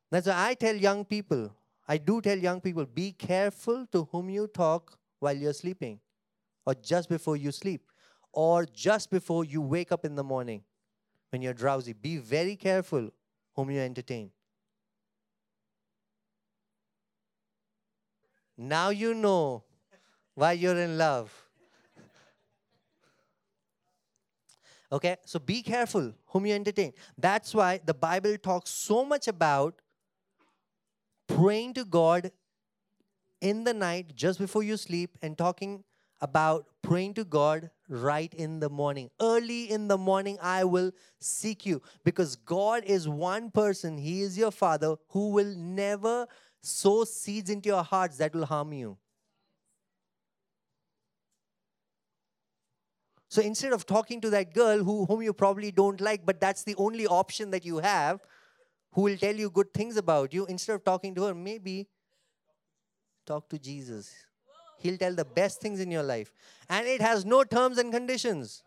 That's 0.09 0.27
why 0.27 0.51
I 0.51 0.53
tell 0.53 0.75
young 0.75 1.03
people, 1.03 1.53
I 1.85 1.97
do 1.97 2.21
tell 2.21 2.37
young 2.37 2.61
people, 2.61 2.85
be 2.85 3.11
careful 3.11 3.85
to 3.91 4.07
whom 4.13 4.29
you 4.29 4.47
talk 4.47 4.97
while 5.19 5.35
you're 5.35 5.51
sleeping 5.51 5.99
or 6.65 6.75
just 6.75 7.09
before 7.09 7.35
you 7.35 7.51
sleep. 7.51 7.91
or 8.33 8.65
just 8.65 9.09
before 9.09 9.43
you 9.45 9.61
wake 9.61 9.91
up 9.91 10.05
in 10.05 10.15
the 10.15 10.23
morning 10.23 10.63
when 11.31 11.41
you're 11.41 11.53
drowsy. 11.53 11.93
Be 11.93 12.17
very 12.17 12.55
careful 12.55 13.11
whom 13.57 13.71
you 13.71 13.79
entertain. 13.81 14.31
Now 18.55 18.89
you 18.89 19.13
know 19.13 19.63
why 20.35 20.51
you're 20.53 20.77
in 20.77 20.97
love. 20.97 21.33
Okay, 24.91 25.17
so 25.25 25.39
be 25.39 25.61
careful 25.63 26.13
whom 26.27 26.45
you 26.45 26.53
entertain. 26.53 26.93
That's 27.17 27.53
why 27.53 27.81
the 27.83 27.93
Bible 27.93 28.37
talks 28.37 28.69
so 28.69 29.03
much 29.03 29.27
about 29.27 29.81
praying 31.27 31.73
to 31.73 31.83
God 31.83 32.31
in 33.41 33.63
the 33.63 33.73
night 33.73 34.15
just 34.15 34.39
before 34.39 34.63
you 34.63 34.77
sleep 34.77 35.17
and 35.21 35.37
talking 35.37 35.83
about 36.21 36.65
praying 36.81 37.13
to 37.15 37.25
God 37.25 37.69
right 37.89 38.33
in 38.33 38.59
the 38.59 38.69
morning. 38.69 39.09
Early 39.21 39.69
in 39.69 39.87
the 39.87 39.97
morning, 39.97 40.37
I 40.41 40.63
will 40.63 40.91
seek 41.19 41.65
you 41.65 41.81
because 42.03 42.35
God 42.35 42.83
is 42.85 43.07
one 43.07 43.51
person, 43.51 43.97
He 43.97 44.21
is 44.21 44.37
your 44.37 44.51
Father 44.51 44.95
who 45.09 45.29
will 45.29 45.55
never 45.55 46.27
sow 46.61 47.03
seeds 47.03 47.49
into 47.49 47.69
your 47.69 47.83
hearts 47.83 48.17
that 48.17 48.33
will 48.33 48.45
harm 48.45 48.73
you. 48.73 48.97
So 53.29 53.41
instead 53.41 53.73
of 53.73 53.85
talking 53.85 54.21
to 54.21 54.29
that 54.31 54.53
girl 54.53 54.83
who, 54.83 55.05
whom 55.05 55.21
you 55.21 55.33
probably 55.33 55.71
don't 55.71 55.99
like, 55.99 56.25
but 56.25 56.39
that's 56.39 56.63
the 56.63 56.75
only 56.75 57.05
option 57.05 57.51
that 57.51 57.65
you 57.65 57.79
have, 57.79 58.21
who 58.93 59.01
will 59.03 59.17
tell 59.17 59.35
you 59.35 59.49
good 59.49 59.73
things 59.73 59.97
about 59.97 60.33
you, 60.33 60.45
instead 60.45 60.73
of 60.73 60.83
talking 60.83 61.13
to 61.15 61.23
her, 61.23 61.35
maybe 61.35 61.87
talk 63.25 63.49
to 63.49 63.59
Jesus. 63.59 64.26
He'll 64.77 64.97
tell 64.97 65.13
the 65.13 65.25
best 65.25 65.59
things 65.59 65.79
in 65.79 65.91
your 65.91 66.03
life. 66.03 66.31
And 66.69 66.87
it 66.87 67.01
has 67.01 67.25
no 67.25 67.43
terms 67.43 67.77
and 67.77 67.91
conditions. 67.91 68.63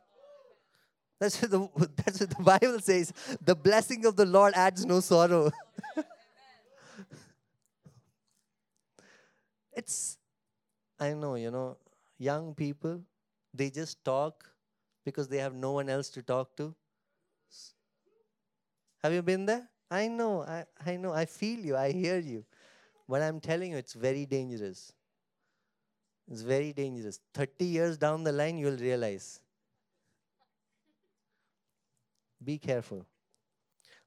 That's 1.20 1.40
what 1.40 1.50
the, 1.50 1.68
that's 1.96 2.20
what 2.20 2.30
the 2.30 2.42
Bible 2.42 2.80
says. 2.80 3.12
The 3.44 3.54
blessing 3.54 4.04
of 4.06 4.16
the 4.16 4.26
Lord 4.26 4.54
adds 4.54 4.84
no 4.86 5.00
sorrow. 5.00 5.50
it's, 9.72 10.18
I 10.98 11.12
know, 11.12 11.34
you 11.36 11.50
know, 11.50 11.76
young 12.18 12.54
people, 12.54 13.02
they 13.52 13.70
just 13.70 14.02
talk 14.04 14.50
because 15.04 15.28
they 15.28 15.38
have 15.38 15.54
no 15.54 15.72
one 15.72 15.88
else 15.88 16.08
to 16.10 16.22
talk 16.22 16.56
to. 16.56 16.74
Have 19.02 19.12
you 19.12 19.22
been 19.22 19.46
there? 19.46 19.68
I 19.90 20.08
know, 20.08 20.42
I, 20.42 20.64
I 20.86 20.96
know, 20.96 21.12
I 21.12 21.24
feel 21.24 21.58
you, 21.58 21.76
I 21.76 21.90
hear 21.90 22.18
you. 22.18 22.44
But 23.08 23.22
I'm 23.22 23.40
telling 23.40 23.72
you, 23.72 23.76
it's 23.76 23.94
very 23.94 24.24
dangerous. 24.24 24.92
It's 26.30 26.42
very 26.42 26.72
dangerous. 26.72 27.18
30 27.34 27.64
years 27.64 27.98
down 27.98 28.22
the 28.22 28.30
line, 28.30 28.56
you'll 28.56 28.76
realize. 28.76 29.40
Be 32.42 32.56
careful. 32.56 33.04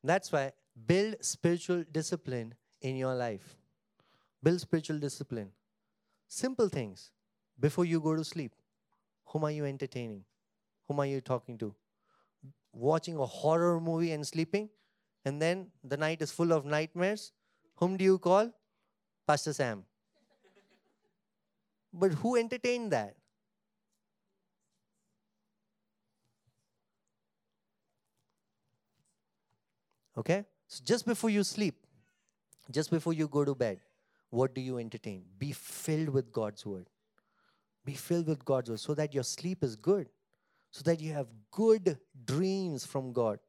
That's 0.04 0.32
why 0.32 0.54
build 0.88 1.16
spiritual 1.22 1.84
discipline 1.92 2.56
in 2.82 2.96
your 2.96 3.14
life. 3.14 3.56
Build 4.42 4.62
spiritual 4.62 5.00
discipline. 5.00 5.52
Simple 6.28 6.70
things. 6.70 7.12
Before 7.60 7.86
you 7.86 8.00
go 8.00 8.16
to 8.16 8.24
sleep, 8.24 8.54
whom 9.26 9.44
are 9.44 9.52
you 9.52 9.66
entertaining? 9.66 10.24
Whom 10.88 11.00
are 11.00 11.06
you 11.06 11.22
talking 11.22 11.58
to? 11.60 11.76
Watching 12.72 13.18
a 13.18 13.26
horror 13.26 13.80
movie 13.80 14.12
and 14.12 14.26
sleeping, 14.26 14.70
and 15.26 15.42
then 15.42 15.68
the 15.84 15.96
night 15.96 16.22
is 16.22 16.32
full 16.32 16.52
of 16.52 16.66
nightmares. 16.66 17.32
Whom 17.76 17.98
do 17.98 18.04
you 18.04 18.18
call? 18.18 18.52
Pastor 19.28 19.54
Sam. 19.54 19.86
But 21.94 22.14
who 22.14 22.36
entertained 22.36 22.92
that? 22.92 23.16
Okay? 30.18 30.46
So 30.68 30.84
just 30.84 31.06
before 31.06 31.30
you 31.30 31.44
sleep, 31.44 31.76
just 32.72 32.90
before 32.90 33.14
you 33.14 33.28
go 33.28 33.46
to 33.46 33.54
bed, 33.54 33.80
what 34.30 34.56
do 34.56 34.62
you 34.62 34.80
entertain? 34.80 35.24
Be 35.38 35.52
filled 35.52 36.10
with 36.10 36.32
God's 36.32 36.66
word. 36.66 36.88
Be 37.86 37.94
filled 37.94 38.28
with 38.28 38.44
God's 38.44 38.70
word 38.70 38.80
so 38.80 38.94
that 38.96 39.14
your 39.14 39.24
sleep 39.24 39.64
is 39.64 39.76
good, 39.76 40.10
so 40.72 40.82
that 40.86 41.00
you 41.00 41.14
have 41.14 41.28
good 41.52 42.00
dreams 42.26 42.86
from 42.86 43.12
God, 43.12 43.40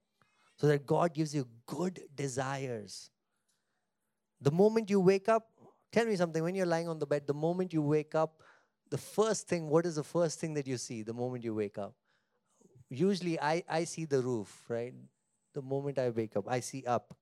so 0.57 0.67
that 0.67 0.87
God 0.87 1.15
gives 1.15 1.35
you 1.35 1.47
good 1.67 2.03
desires. 2.15 3.11
The 4.41 4.51
moment 4.51 4.91
you 4.91 5.01
wake 5.01 5.29
up, 5.29 5.49
Tell 5.95 6.07
me 6.07 6.17
something. 6.17 6.43
When 6.43 6.57
you're 6.57 6.67
lying 6.67 6.89
on 6.89 6.99
the 6.99 7.07
bed, 7.07 7.25
the 7.25 7.35
moment 7.35 7.73
you 7.73 7.81
wake 7.81 8.17
up, 8.17 8.43
the 8.91 8.99
first 8.99 9.47
thing, 9.47 9.69
what 9.69 9.87
is 9.87 9.95
the 9.95 10.03
first 10.03 10.41
thing 10.41 10.53
that 10.55 10.67
you 10.67 10.77
see 10.77 11.03
the 11.03 11.15
moment 11.15 11.45
you 11.45 11.55
wake 11.55 11.79
up? 11.79 11.95
Usually 12.91 13.41
I, 13.41 13.63
I 13.69 13.85
see 13.85 14.05
the 14.05 14.21
roof, 14.21 14.65
right? 14.69 14.93
The 15.53 15.63
moment 15.63 16.01
I 16.01 16.11
wake 16.11 16.35
up, 16.37 16.47
I 16.49 16.59
see 16.59 16.83
up. 16.85 17.17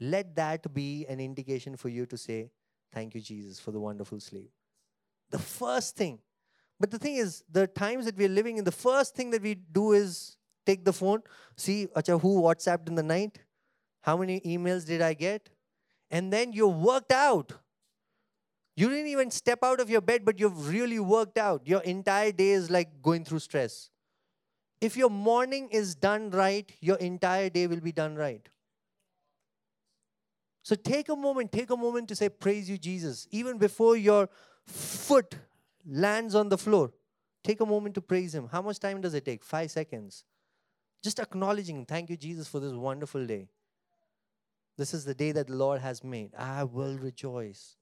Let 0.00 0.34
that 0.36 0.72
be 0.72 1.04
an 1.06 1.20
indication 1.20 1.76
for 1.76 1.90
you 1.90 2.06
to 2.06 2.16
say, 2.16 2.50
Thank 2.90 3.14
you, 3.14 3.20
Jesus, 3.20 3.60
for 3.60 3.70
the 3.70 3.80
wonderful 3.80 4.18
sleep. 4.18 4.50
The 5.28 5.38
first 5.38 5.96
thing. 5.96 6.20
But 6.80 6.90
the 6.90 6.98
thing 6.98 7.16
is, 7.16 7.44
the 7.52 7.66
times 7.66 8.06
that 8.06 8.16
we're 8.16 8.30
living 8.30 8.56
in, 8.56 8.64
the 8.64 8.72
first 8.72 9.14
thing 9.14 9.30
that 9.32 9.42
we 9.42 9.56
do 9.56 9.92
is 9.92 10.38
take 10.64 10.86
the 10.86 10.92
phone, 10.92 11.22
see, 11.54 11.86
acha, 11.94 12.18
who 12.18 12.40
WhatsApped 12.40 12.88
in 12.88 12.94
the 12.94 13.02
night? 13.02 13.40
How 14.00 14.16
many 14.16 14.40
emails 14.40 14.86
did 14.86 15.02
I 15.02 15.12
get? 15.12 15.50
And 16.14 16.32
then 16.32 16.52
you're 16.52 16.68
worked 16.68 17.10
out. 17.10 17.52
You 18.76 18.88
didn't 18.88 19.08
even 19.08 19.32
step 19.32 19.64
out 19.64 19.80
of 19.80 19.90
your 19.90 20.00
bed, 20.00 20.24
but 20.24 20.38
you've 20.38 20.68
really 20.68 21.00
worked 21.00 21.38
out. 21.38 21.66
Your 21.66 21.80
entire 21.80 22.30
day 22.30 22.50
is 22.50 22.70
like 22.70 23.02
going 23.02 23.24
through 23.24 23.40
stress. 23.40 23.90
If 24.80 24.96
your 24.96 25.10
morning 25.10 25.68
is 25.72 25.96
done 25.96 26.30
right, 26.30 26.70
your 26.80 26.96
entire 26.98 27.50
day 27.50 27.66
will 27.66 27.80
be 27.80 27.90
done 27.90 28.14
right. 28.14 28.48
So 30.62 30.76
take 30.76 31.08
a 31.08 31.16
moment, 31.16 31.50
take 31.50 31.70
a 31.70 31.76
moment 31.76 32.08
to 32.10 32.14
say, 32.16 32.28
Praise 32.28 32.70
you, 32.70 32.78
Jesus. 32.78 33.26
Even 33.32 33.58
before 33.58 33.96
your 33.96 34.28
foot 34.66 35.34
lands 35.84 36.36
on 36.36 36.48
the 36.48 36.58
floor, 36.58 36.92
take 37.42 37.60
a 37.60 37.66
moment 37.66 37.96
to 37.96 38.00
praise 38.00 38.32
Him. 38.32 38.48
How 38.52 38.62
much 38.62 38.78
time 38.78 39.00
does 39.00 39.14
it 39.14 39.24
take? 39.24 39.42
Five 39.42 39.72
seconds. 39.72 40.22
Just 41.02 41.18
acknowledging, 41.18 41.84
Thank 41.84 42.08
you, 42.08 42.16
Jesus, 42.16 42.46
for 42.46 42.60
this 42.60 42.72
wonderful 42.72 43.26
day. 43.26 43.48
This 44.76 44.92
is 44.92 45.04
the 45.04 45.14
day 45.14 45.32
that 45.32 45.46
the 45.46 45.54
Lord 45.54 45.80
has 45.80 46.02
made. 46.02 46.34
I 46.36 46.64
will 46.64 46.96
rejoice. 46.98 47.76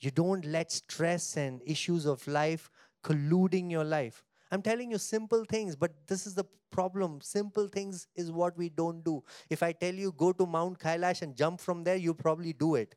You 0.00 0.10
don't 0.10 0.44
let 0.44 0.72
stress 0.72 1.36
and 1.36 1.60
issues 1.66 2.06
of 2.06 2.26
life 2.26 2.70
colluding 3.04 3.70
your 3.70 3.84
life. 3.84 4.24
I'm 4.50 4.62
telling 4.62 4.90
you 4.90 4.98
simple 4.98 5.44
things, 5.44 5.76
but 5.76 5.92
this 6.06 6.26
is 6.26 6.34
the 6.34 6.44
problem. 6.70 7.20
Simple 7.20 7.68
things 7.68 8.06
is 8.14 8.30
what 8.30 8.56
we 8.56 8.68
don't 8.68 9.04
do. 9.04 9.22
If 9.50 9.62
I 9.62 9.72
tell 9.72 9.94
you 9.94 10.12
go 10.12 10.32
to 10.32 10.46
Mount 10.46 10.78
Kailash 10.78 11.22
and 11.22 11.36
jump 11.36 11.60
from 11.60 11.84
there, 11.84 11.96
you 11.96 12.14
probably 12.14 12.52
do 12.52 12.74
it. 12.76 12.94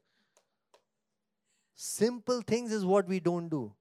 Simple 1.75 2.41
things 2.41 2.71
is 2.71 2.85
what 2.85 3.07
we 3.07 3.19
don't 3.19 3.49
do. 3.49 3.73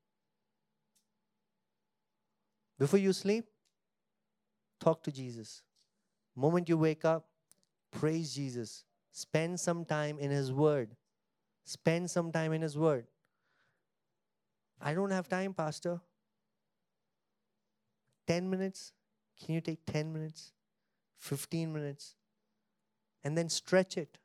Before 2.79 2.99
you 2.99 3.13
sleep, 3.13 3.45
talk 4.81 5.03
to 5.03 5.13
Jesus. 5.13 5.63
Moment 6.35 6.69
you 6.69 6.79
wake 6.79 7.05
up, 7.05 7.27
Praise 7.91 8.35
Jesus. 8.35 8.85
Spend 9.13 9.59
some 9.59 9.85
time 9.85 10.19
in 10.19 10.31
His 10.31 10.53
Word. 10.53 10.97
Spend 11.65 12.11
some 12.11 12.33
time 12.33 12.53
in 12.53 12.63
His 12.63 12.79
Word. 12.79 13.07
I 14.81 14.95
don't 14.95 15.11
have 15.11 15.29
time, 15.29 15.53
Pastor. 15.53 16.01
10 18.27 18.49
minutes? 18.49 18.93
Can 19.45 19.55
you 19.55 19.61
take 19.61 19.85
10 19.87 20.13
minutes? 20.13 20.53
15 21.19 21.73
minutes? 21.73 22.15
And 23.25 23.37
then 23.37 23.49
stretch 23.49 23.99
it. 23.99 24.19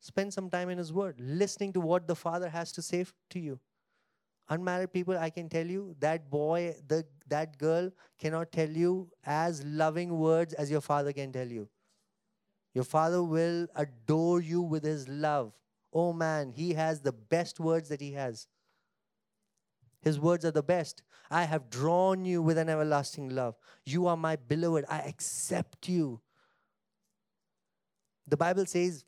Spend 0.00 0.32
some 0.32 0.48
time 0.48 0.68
in 0.70 0.78
His 0.78 0.92
Word, 0.92 1.16
listening 1.18 1.72
to 1.74 1.80
what 1.80 2.06
the 2.06 2.14
Father 2.14 2.48
has 2.48 2.72
to 2.72 2.82
say 2.82 3.04
to 3.30 3.38
you. 3.38 3.58
Unmarried 4.50 4.92
people, 4.92 5.16
I 5.16 5.30
can 5.30 5.48
tell 5.48 5.66
you 5.66 5.94
that 6.00 6.28
boy, 6.28 6.74
the, 6.88 7.04
that 7.28 7.56
girl 7.56 7.90
cannot 8.18 8.50
tell 8.50 8.68
you 8.68 9.08
as 9.24 9.64
loving 9.64 10.18
words 10.18 10.54
as 10.54 10.68
your 10.70 10.80
father 10.80 11.12
can 11.12 11.30
tell 11.30 11.46
you. 11.46 11.68
Your 12.74 12.84
Father 12.84 13.22
will 13.22 13.66
adore 13.74 14.40
you 14.40 14.62
with 14.62 14.84
His 14.84 15.08
love. 15.08 15.52
Oh 15.92 16.12
man, 16.12 16.52
He 16.52 16.74
has 16.74 17.00
the 17.00 17.12
best 17.12 17.58
words 17.58 17.88
that 17.88 18.00
He 18.00 18.12
has. 18.12 18.46
His 20.02 20.18
words 20.18 20.44
are 20.44 20.50
the 20.50 20.62
best. 20.62 21.02
I 21.30 21.44
have 21.44 21.68
drawn 21.70 22.24
you 22.24 22.42
with 22.42 22.58
an 22.58 22.68
everlasting 22.68 23.28
love. 23.30 23.54
You 23.84 24.06
are 24.06 24.16
my 24.16 24.36
beloved. 24.36 24.84
I 24.88 24.98
accept 25.00 25.88
you. 25.88 26.20
The 28.26 28.36
Bible 28.36 28.66
says 28.66 29.04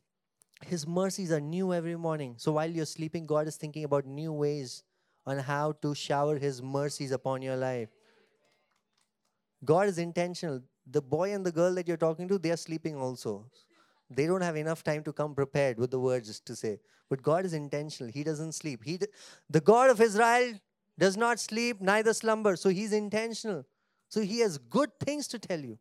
His 0.65 0.85
mercies 0.85 1.31
are 1.31 1.41
new 1.41 1.73
every 1.73 1.95
morning. 1.95 2.35
So 2.37 2.53
while 2.53 2.69
you're 2.69 2.85
sleeping, 2.85 3.25
God 3.25 3.47
is 3.47 3.55
thinking 3.55 3.85
about 3.85 4.05
new 4.05 4.31
ways 4.31 4.83
on 5.25 5.39
how 5.39 5.71
to 5.81 5.95
shower 5.95 6.37
His 6.37 6.61
mercies 6.61 7.11
upon 7.11 7.41
your 7.41 7.55
life. 7.55 7.89
God 9.63 9.87
is 9.87 9.97
intentional 9.97 10.61
the 10.89 11.01
boy 11.01 11.33
and 11.33 11.45
the 11.45 11.51
girl 11.51 11.73
that 11.75 11.87
you're 11.87 11.97
talking 11.97 12.27
to, 12.27 12.37
they 12.37 12.51
are 12.51 12.57
sleeping 12.57 12.95
also. 12.95 13.45
They 14.09 14.27
don't 14.27 14.41
have 14.41 14.55
enough 14.55 14.83
time 14.83 15.03
to 15.03 15.13
come 15.13 15.33
prepared 15.33 15.77
with 15.79 15.91
the 15.91 15.99
words 15.99 16.39
to 16.41 16.55
say. 16.55 16.79
But 17.09 17.21
God 17.21 17.45
is 17.45 17.53
intentional. 17.53 18.11
He 18.11 18.23
doesn't 18.23 18.53
sleep. 18.53 18.81
He, 18.83 18.99
the 19.49 19.61
God 19.61 19.89
of 19.89 20.01
Israel 20.01 20.53
does 20.99 21.17
not 21.17 21.39
sleep, 21.39 21.81
neither 21.81 22.13
slumber. 22.13 22.55
So 22.55 22.69
he's 22.69 22.93
intentional. 22.93 23.65
So 24.09 24.21
he 24.21 24.39
has 24.39 24.57
good 24.57 24.91
things 24.99 25.27
to 25.29 25.39
tell 25.39 25.59
you. 25.59 25.79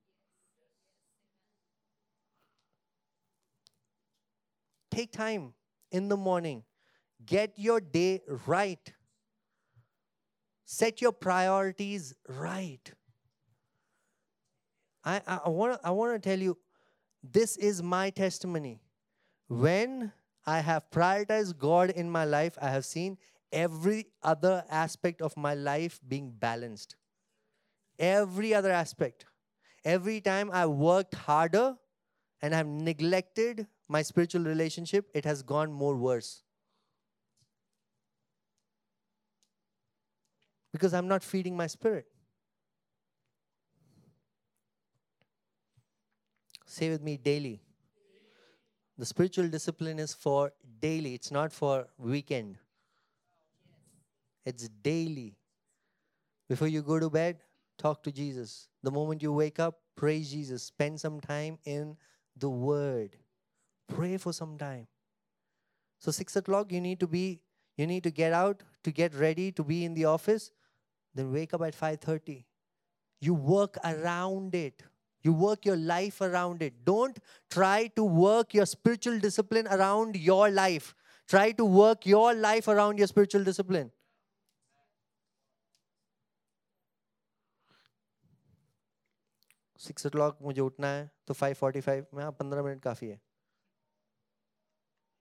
Take 4.91 5.13
time 5.13 5.55
in 5.91 6.09
the 6.09 6.17
morning, 6.17 6.65
get 7.25 7.53
your 7.57 7.81
day 7.81 8.21
right, 8.47 8.93
set 10.65 11.01
your 11.01 11.13
priorities 11.13 12.15
right. 12.29 12.93
I, 15.05 15.21
I, 15.27 15.39
I 15.45 15.91
want 15.91 16.13
to 16.15 16.19
tell 16.19 16.39
you 16.39 16.57
this 17.23 17.57
is 17.57 17.83
my 17.83 18.11
testimony. 18.11 18.81
When 19.49 20.13
I 20.47 20.61
have 20.61 20.91
prioritized 20.91 21.59
God 21.59 21.91
in 21.91 22.11
my 22.11 22.25
life, 22.25 22.59
I 22.61 22.71
have 22.71 22.85
seen 22.85 23.19
every 23.53 24.07
other 24.23 24.65
aspect 24.71 25.21
of 25.21 25.37
my 25.37 25.55
life 25.55 26.01
being 26.07 26.31
balanced. 26.31 26.97
Every 27.99 28.55
other 28.55 28.71
aspect. 28.71 29.25
Every 29.85 30.21
time 30.21 30.51
I 30.53 30.67
worked 30.67 31.15
harder 31.15 31.77
and 32.41 32.55
I 32.55 32.59
have 32.59 32.67
neglected 32.67 33.67
my 33.89 34.03
spiritual 34.03 34.45
relationship, 34.45 35.11
it 35.15 35.25
has 35.25 35.43
gone 35.43 35.73
more 35.73 35.97
worse. 35.97 36.43
Because 40.73 40.95
I'm 40.95 41.09
not 41.09 41.23
feeding 41.23 41.57
my 41.57 41.67
spirit. 41.67 42.07
Say 46.73 46.89
with 46.89 47.03
me 47.03 47.19
daily. 47.19 47.61
The 48.97 49.05
spiritual 49.05 49.49
discipline 49.49 49.99
is 49.99 50.15
for 50.15 50.53
daily, 50.81 51.13
it's 51.13 51.31
not 51.31 51.53
for 51.53 51.87
weekend. 51.99 52.57
It's 54.47 54.69
daily. 54.69 55.37
Before 56.49 56.69
you 56.69 56.81
go 56.81 56.99
to 56.99 57.11
bed, 57.11 57.41
talk 57.77 58.03
to 58.05 58.11
Jesus. 58.11 58.69
The 58.83 58.91
moment 58.91 59.23
you 59.23 59.35
wake 59.35 59.61
up, 59.61 59.81
praise 59.97 60.31
Jesus. 60.31 60.63
Spend 60.63 60.99
some 60.99 61.21
time 61.21 61.59
in 61.67 61.95
the 62.39 62.49
Word. 62.49 63.19
Pray 63.87 64.17
for 64.17 64.33
some 64.33 64.57
time. 64.57 64.87
So 65.99 66.11
six 66.11 66.37
o'clock, 66.37 66.73
you 66.73 66.81
need 66.81 67.01
to 67.01 67.07
be, 67.07 67.43
you 67.77 67.87
need 67.87 68.03
to 68.05 68.11
get 68.11 68.33
out 68.33 68.63
to 68.85 68.91
get 68.91 69.15
ready 69.15 69.53
to 69.53 69.63
be 69.63 69.85
in 69.85 69.93
the 69.93 70.07
office. 70.07 70.51
Then 71.15 71.33
wake 71.33 71.53
up 71.53 71.61
at 71.61 71.75
5:30. 71.75 72.47
You 73.21 73.35
work 73.35 73.77
around 73.85 74.55
it. 74.55 74.83
You 75.24 75.34
work 75.34 75.66
your 75.66 75.76
life 75.76 76.22
around 76.22 76.62
it. 76.62 76.86
Don't 76.86 77.20
try 77.50 77.88
to 77.96 78.04
work 78.04 78.54
your 78.54 78.66
spiritual 78.66 79.20
discipline 79.20 79.68
around 79.68 80.16
your 80.16 80.50
life. 80.50 80.96
Try 81.28 81.52
to 81.54 81.66
work 81.66 82.06
your 82.06 82.34
life 82.34 82.68
around 82.68 82.98
your 82.98 83.08
spiritual 83.08 83.44
discipline. 83.44 83.92
Six 89.86 90.06
O 90.06 90.10
clock 90.10 90.38
मुझे 90.42 90.62
उठना 90.62 90.88
है 90.88 91.10
तो 91.28 91.34
five 91.34 91.56
forty 91.56 91.82
five 91.82 92.06
में 92.14 92.32
पंद्रह 92.40 92.64
minute 92.64 92.82
काफ़ी 92.84 93.08
है 93.08 93.20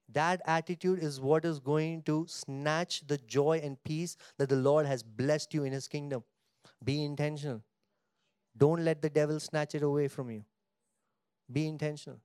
That 0.09 0.43
attitude 0.53 1.01
is 1.07 1.17
what 1.21 1.45
is 1.45 1.57
going 1.69 2.03
to 2.09 2.15
snatch 2.33 2.97
the 3.13 3.17
joy 3.35 3.55
and 3.69 3.79
peace 3.89 4.13
that 4.39 4.49
the 4.49 4.59
Lord 4.67 4.87
has 4.87 5.03
blessed 5.03 5.57
you 5.57 5.65
in 5.65 5.73
His 5.73 5.89
kingdom. 5.89 6.23
Be 6.91 6.95
intentional. 7.05 7.59
Don't 8.56 8.84
let 8.84 9.02
the 9.02 9.10
devil 9.10 9.40
snatch 9.40 9.76
it 9.76 9.84
away 9.84 10.08
from 10.08 10.30
you. 10.30 10.44
Be 11.52 11.68
intentional. 11.68 12.20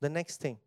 The 0.00 0.08
next 0.08 0.40
thing. 0.40 0.58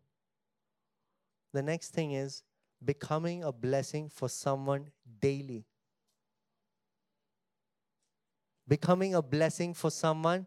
The 1.52 1.62
next 1.62 1.90
thing 1.90 2.12
is 2.12 2.42
becoming 2.84 3.44
a 3.44 3.52
blessing 3.52 4.08
for 4.08 4.28
someone 4.28 4.90
daily. 5.20 5.64
Becoming 8.66 9.14
a 9.14 9.22
blessing 9.22 9.74
for 9.74 9.90
someone 9.90 10.46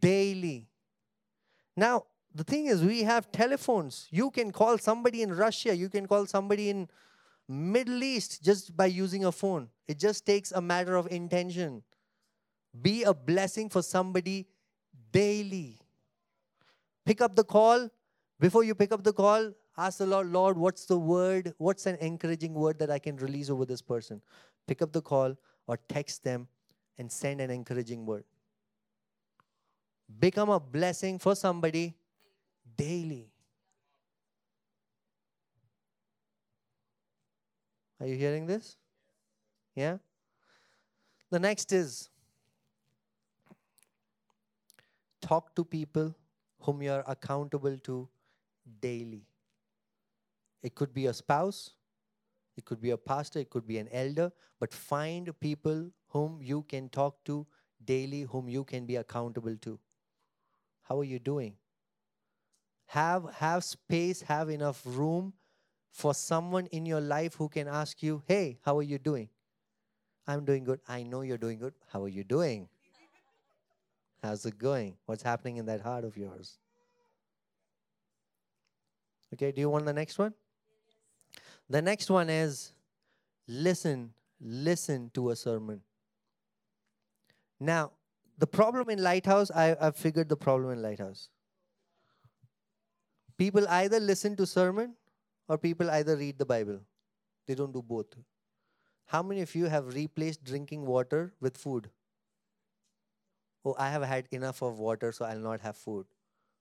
daily. 0.00 0.68
Now, 1.76 2.04
the 2.34 2.44
thing 2.44 2.66
is, 2.66 2.82
we 2.82 3.02
have 3.02 3.30
telephones. 3.32 4.08
You 4.10 4.30
can 4.30 4.52
call 4.52 4.78
somebody 4.78 5.22
in 5.22 5.34
Russia, 5.34 5.76
you 5.76 5.88
can 5.88 6.06
call 6.06 6.26
somebody 6.26 6.70
in 6.70 6.88
Middle 7.48 8.02
East 8.02 8.42
just 8.42 8.76
by 8.76 8.86
using 8.86 9.24
a 9.24 9.32
phone. 9.32 9.68
It 9.88 9.98
just 9.98 10.24
takes 10.24 10.52
a 10.52 10.60
matter 10.60 10.96
of 10.96 11.06
intention. 11.10 11.82
Be 12.80 13.02
a 13.02 13.12
blessing 13.12 13.68
for 13.68 13.82
somebody 13.82 14.46
daily. 15.10 15.78
Pick 17.04 17.20
up 17.20 17.36
the 17.36 17.44
call. 17.44 17.90
Before 18.40 18.64
you 18.64 18.74
pick 18.74 18.92
up 18.92 19.04
the 19.04 19.12
call, 19.12 19.52
ask 19.76 19.98
the 19.98 20.06
Lord, 20.06 20.28
Lord, 20.28 20.56
what's 20.56 20.86
the 20.86 20.98
word? 20.98 21.54
What's 21.58 21.86
an 21.86 21.96
encouraging 21.96 22.54
word 22.54 22.78
that 22.78 22.90
I 22.90 22.98
can 22.98 23.16
release 23.16 23.50
over 23.50 23.64
this 23.64 23.82
person? 23.82 24.22
Pick 24.66 24.82
up 24.82 24.92
the 24.92 25.02
call 25.02 25.36
or 25.66 25.76
text 25.88 26.24
them 26.24 26.48
and 26.98 27.10
send 27.10 27.40
an 27.40 27.50
encouraging 27.50 28.06
word. 28.06 28.24
Become 30.18 30.50
a 30.50 30.60
blessing 30.60 31.18
for 31.18 31.34
somebody 31.34 31.94
daily. 32.76 33.31
Are 38.02 38.08
you 38.08 38.16
hearing 38.16 38.46
this? 38.46 38.76
Yeah? 39.76 39.98
The 41.30 41.38
next 41.38 41.70
is 41.70 42.10
talk 45.20 45.54
to 45.54 45.64
people 45.64 46.12
whom 46.62 46.82
you 46.82 46.90
are 46.90 47.04
accountable 47.06 47.78
to 47.84 48.08
daily. 48.80 49.24
It 50.64 50.74
could 50.74 50.92
be 50.92 51.06
a 51.06 51.14
spouse, 51.14 51.70
it 52.56 52.64
could 52.64 52.80
be 52.80 52.90
a 52.90 52.96
pastor, 52.96 53.38
it 53.38 53.50
could 53.50 53.68
be 53.68 53.78
an 53.78 53.88
elder, 53.92 54.32
but 54.58 54.74
find 54.74 55.30
people 55.38 55.88
whom 56.08 56.40
you 56.42 56.64
can 56.68 56.88
talk 56.88 57.24
to 57.26 57.46
daily, 57.84 58.22
whom 58.22 58.48
you 58.48 58.64
can 58.64 58.84
be 58.84 58.96
accountable 58.96 59.56
to. 59.58 59.78
How 60.82 60.98
are 60.98 61.04
you 61.04 61.20
doing? 61.20 61.54
Have, 62.86 63.32
have 63.34 63.62
space, 63.62 64.22
have 64.22 64.50
enough 64.50 64.82
room 64.84 65.34
for 65.92 66.14
someone 66.14 66.66
in 66.66 66.86
your 66.86 67.00
life 67.00 67.34
who 67.34 67.48
can 67.48 67.68
ask 67.68 68.02
you, 68.02 68.22
Hey, 68.26 68.58
how 68.64 68.78
are 68.78 68.82
you 68.82 68.98
doing? 68.98 69.28
I'm 70.26 70.44
doing 70.44 70.64
good. 70.64 70.80
I 70.88 71.02
know 71.02 71.20
you're 71.22 71.38
doing 71.38 71.58
good. 71.58 71.74
How 71.92 72.02
are 72.02 72.08
you 72.08 72.24
doing? 72.24 72.68
How's 74.22 74.46
it 74.46 74.58
going? 74.58 74.96
What's 75.06 75.22
happening 75.22 75.56
in 75.56 75.66
that 75.66 75.80
heart 75.80 76.04
of 76.04 76.16
yours? 76.16 76.58
Okay, 79.34 79.52
do 79.52 79.60
you 79.60 79.68
want 79.68 79.84
the 79.84 79.92
next 79.92 80.18
one? 80.18 80.32
The 81.68 81.82
next 81.82 82.08
one 82.10 82.30
is 82.30 82.72
listen, 83.48 84.12
listen 84.40 85.10
to 85.14 85.30
a 85.30 85.36
sermon. 85.36 85.80
Now, 87.58 87.92
the 88.38 88.46
problem 88.46 88.90
in 88.90 89.02
Lighthouse, 89.02 89.50
I, 89.50 89.76
I've 89.80 89.96
figured 89.96 90.28
the 90.28 90.36
problem 90.36 90.72
in 90.72 90.82
Lighthouse. 90.82 91.28
People 93.36 93.66
either 93.68 93.98
listen 93.98 94.36
to 94.36 94.46
sermon 94.46 94.94
or 95.48 95.58
people 95.58 95.90
either 95.90 96.16
read 96.16 96.38
the 96.38 96.46
Bible. 96.46 96.80
They 97.46 97.54
don't 97.54 97.72
do 97.72 97.82
both. 97.82 98.06
How 99.06 99.22
many 99.22 99.42
of 99.42 99.54
you 99.54 99.66
have 99.66 99.94
replaced 99.94 100.44
drinking 100.44 100.86
water 100.86 101.32
with 101.40 101.56
food? 101.56 101.90
Oh, 103.64 103.74
I 103.78 103.90
have 103.90 104.02
had 104.02 104.26
enough 104.30 104.62
of 104.62 104.78
water, 104.78 105.12
so 105.12 105.24
I'll 105.24 105.38
not 105.38 105.60
have 105.60 105.76
food. 105.76 106.06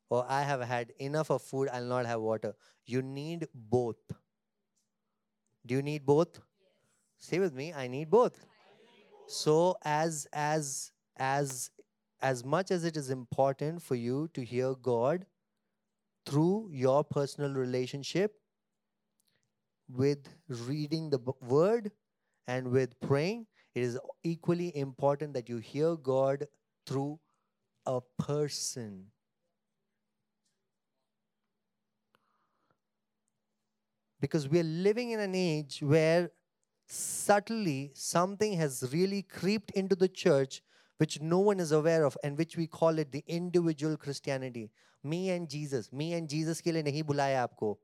Or 0.09 0.25
I 0.27 0.41
have 0.43 0.61
had 0.61 0.91
enough 0.99 1.29
of 1.29 1.41
food, 1.41 1.69
I'll 1.71 1.85
not 1.85 2.05
have 2.05 2.21
water. 2.21 2.53
You 2.85 3.01
need 3.01 3.47
both. 3.53 3.95
Do 5.65 5.75
you 5.75 5.81
need 5.81 6.05
both? 6.05 6.35
Yes. 6.35 6.43
Say 7.17 7.39
with 7.39 7.53
me, 7.53 7.73
I 7.73 7.87
need 7.87 8.09
both. 8.09 8.45
So 9.27 9.77
as 9.85 10.27
as 10.33 10.91
as 11.17 11.71
as 12.21 12.43
much 12.43 12.71
as 12.71 12.83
it 12.83 12.97
is 12.97 13.09
important 13.09 13.81
for 13.81 13.95
you 13.95 14.27
to 14.33 14.43
hear 14.43 14.73
God 14.75 15.25
through 16.25 16.69
your 16.71 17.03
personal 17.03 17.53
relationship 17.53 18.40
with 19.95 20.27
reading 20.47 21.09
the 21.09 21.19
word 21.41 21.91
and 22.47 22.71
with 22.71 22.99
praying, 22.99 23.47
it 23.73 23.83
is 23.83 23.97
equally 24.23 24.75
important 24.75 25.33
that 25.33 25.49
you 25.49 25.57
hear 25.57 25.95
God 25.95 26.47
through 26.85 27.19
a 27.85 28.01
person. 28.17 29.05
Because 34.19 34.47
we 34.47 34.59
are 34.59 34.63
living 34.63 35.11
in 35.11 35.19
an 35.19 35.33
age 35.33 35.79
where 35.81 36.31
subtly 36.87 37.91
something 37.95 38.53
has 38.53 38.89
really 38.93 39.23
creeped 39.23 39.71
into 39.71 39.95
the 39.95 40.07
church 40.07 40.61
which 40.97 41.19
no 41.19 41.39
one 41.39 41.59
is 41.59 41.71
aware 41.71 42.05
of 42.05 42.15
and 42.23 42.37
which 42.37 42.55
we 42.55 42.67
call 42.67 42.99
it 42.99 43.11
the 43.11 43.23
individual 43.25 43.97
Christianity. 43.97 44.69
Me 45.03 45.31
and 45.31 45.49
Jesus. 45.49 45.91
Me 45.91 46.13
and 46.13 46.29
Jesus 46.29 46.61
ke 46.61 46.65
liye 46.65 46.83
nahi 46.87 47.03
bulaya 47.03 47.47
aapko. 47.47 47.77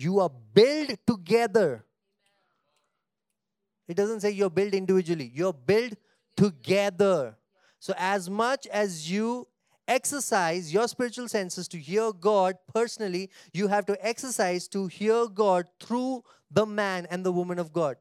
You 0.00 0.20
are 0.20 0.30
built 0.54 0.96
together. 1.06 1.84
It 3.86 3.98
doesn't 3.98 4.20
say 4.20 4.30
you're 4.30 4.48
built 4.48 4.72
individually. 4.72 5.30
You're 5.34 5.52
built 5.52 5.92
together. 6.34 7.36
So 7.80 7.92
as 7.98 8.30
much 8.30 8.66
as 8.68 9.10
you 9.10 9.46
exercise 9.86 10.72
your 10.72 10.88
spiritual 10.88 11.28
senses 11.28 11.68
to 11.68 11.78
hear 11.78 12.14
God 12.14 12.56
personally, 12.72 13.28
you 13.52 13.68
have 13.68 13.84
to 13.86 14.06
exercise 14.06 14.68
to 14.68 14.86
hear 14.86 15.26
God 15.26 15.66
through 15.78 16.24
the 16.50 16.64
man 16.64 17.06
and 17.10 17.22
the 17.22 17.32
woman 17.32 17.58
of 17.58 17.70
God. 17.70 17.96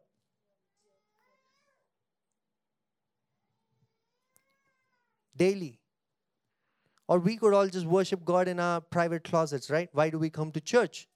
Daily. 5.35 5.81
Or 7.09 7.19
we 7.19 7.35
could 7.35 7.53
all 7.53 7.67
just 7.67 7.85
worship 7.85 8.23
God 8.23 8.47
in 8.47 8.57
our 8.57 8.79
private 8.79 9.25
closets, 9.25 9.69
right? 9.69 9.89
Why 9.91 10.09
do 10.09 10.17
we 10.17 10.29
come 10.29 10.53
to 10.53 10.61
church? 10.61 11.09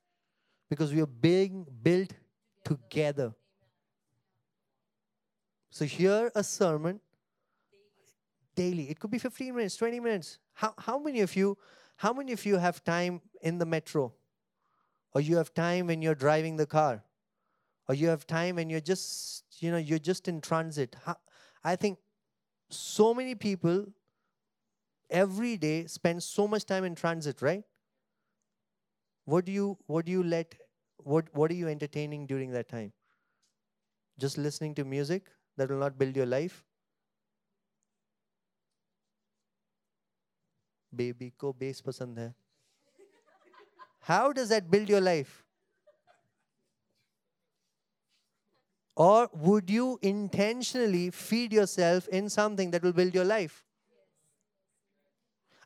Because 0.74 0.92
we 0.92 1.02
are 1.02 1.06
being 1.06 1.68
built 1.84 2.14
together. 2.66 3.32
So, 5.70 5.86
hear 5.86 6.32
a 6.34 6.44
sermon 6.44 7.00
daily. 8.56 8.90
It 8.90 9.00
could 9.00 9.12
be 9.12 9.20
15 9.20 9.56
minutes, 9.56 9.76
20 9.78 10.00
minutes. 10.00 10.40
How, 10.54 10.74
how 10.80 10.98
many 10.98 11.22
of 11.22 11.36
you, 11.36 11.60
how 11.98 12.12
many 12.12 12.32
of 12.32 12.44
you 12.44 12.58
have 12.58 12.84
time 12.84 13.22
in 13.44 13.60
the 13.60 13.68
metro? 13.68 14.14
Or 15.14 15.22
you 15.22 15.38
have 15.38 15.54
time 15.54 15.86
when 15.86 16.02
you're 16.02 16.16
driving 16.16 16.58
the 16.58 16.66
car? 16.66 17.04
Or 17.88 17.94
you 17.94 18.08
have 18.08 18.26
time 18.26 18.56
when 18.56 18.68
you're 18.72 18.80
just, 18.80 19.44
you 19.60 19.70
know, 19.70 19.78
you're 19.78 20.00
just 20.00 20.28
in 20.28 20.42
transit. 20.42 20.96
How, 21.06 21.18
I 21.64 21.76
think 21.76 22.00
so 22.72 23.14
many 23.14 23.36
people 23.36 23.94
every 25.08 25.56
day 25.56 25.86
spend 25.86 26.24
so 26.24 26.48
much 26.48 26.66
time 26.66 26.84
in 26.84 26.96
transit, 26.96 27.44
right? 27.44 27.64
What 29.26 29.46
do 29.46 29.52
you 29.52 29.78
what 29.86 30.06
do 30.06 30.12
you 30.12 30.24
let 30.24 30.56
what, 31.04 31.26
what 31.34 31.52
are 31.52 31.56
you 31.56 31.68
entertaining 31.68 32.26
during 32.26 32.52
that 32.52 32.70
time? 32.70 32.92
Just 34.18 34.38
listening 34.38 34.76
to 34.76 34.84
music 34.86 35.30
that 35.58 35.70
will 35.70 35.78
not 35.78 35.98
build 35.98 36.16
your 36.16 36.26
life? 36.26 36.64
baby 40.96 41.34
ko 41.44 41.52
bass 41.62 41.82
pasand 41.88 42.20
hai 42.24 42.30
how 44.12 44.32
does 44.40 44.50
that 44.50 44.70
build 44.70 44.90
your 44.90 45.02
life 45.02 45.44
or 48.96 49.30
would 49.34 49.70
you 49.70 49.98
intentionally 50.02 51.10
feed 51.10 51.52
yourself 51.52 52.08
in 52.10 52.30
something 52.30 52.72
that 52.72 52.84
will 52.84 52.94
build 52.94 53.14
your 53.16 53.26
life? 53.26 53.66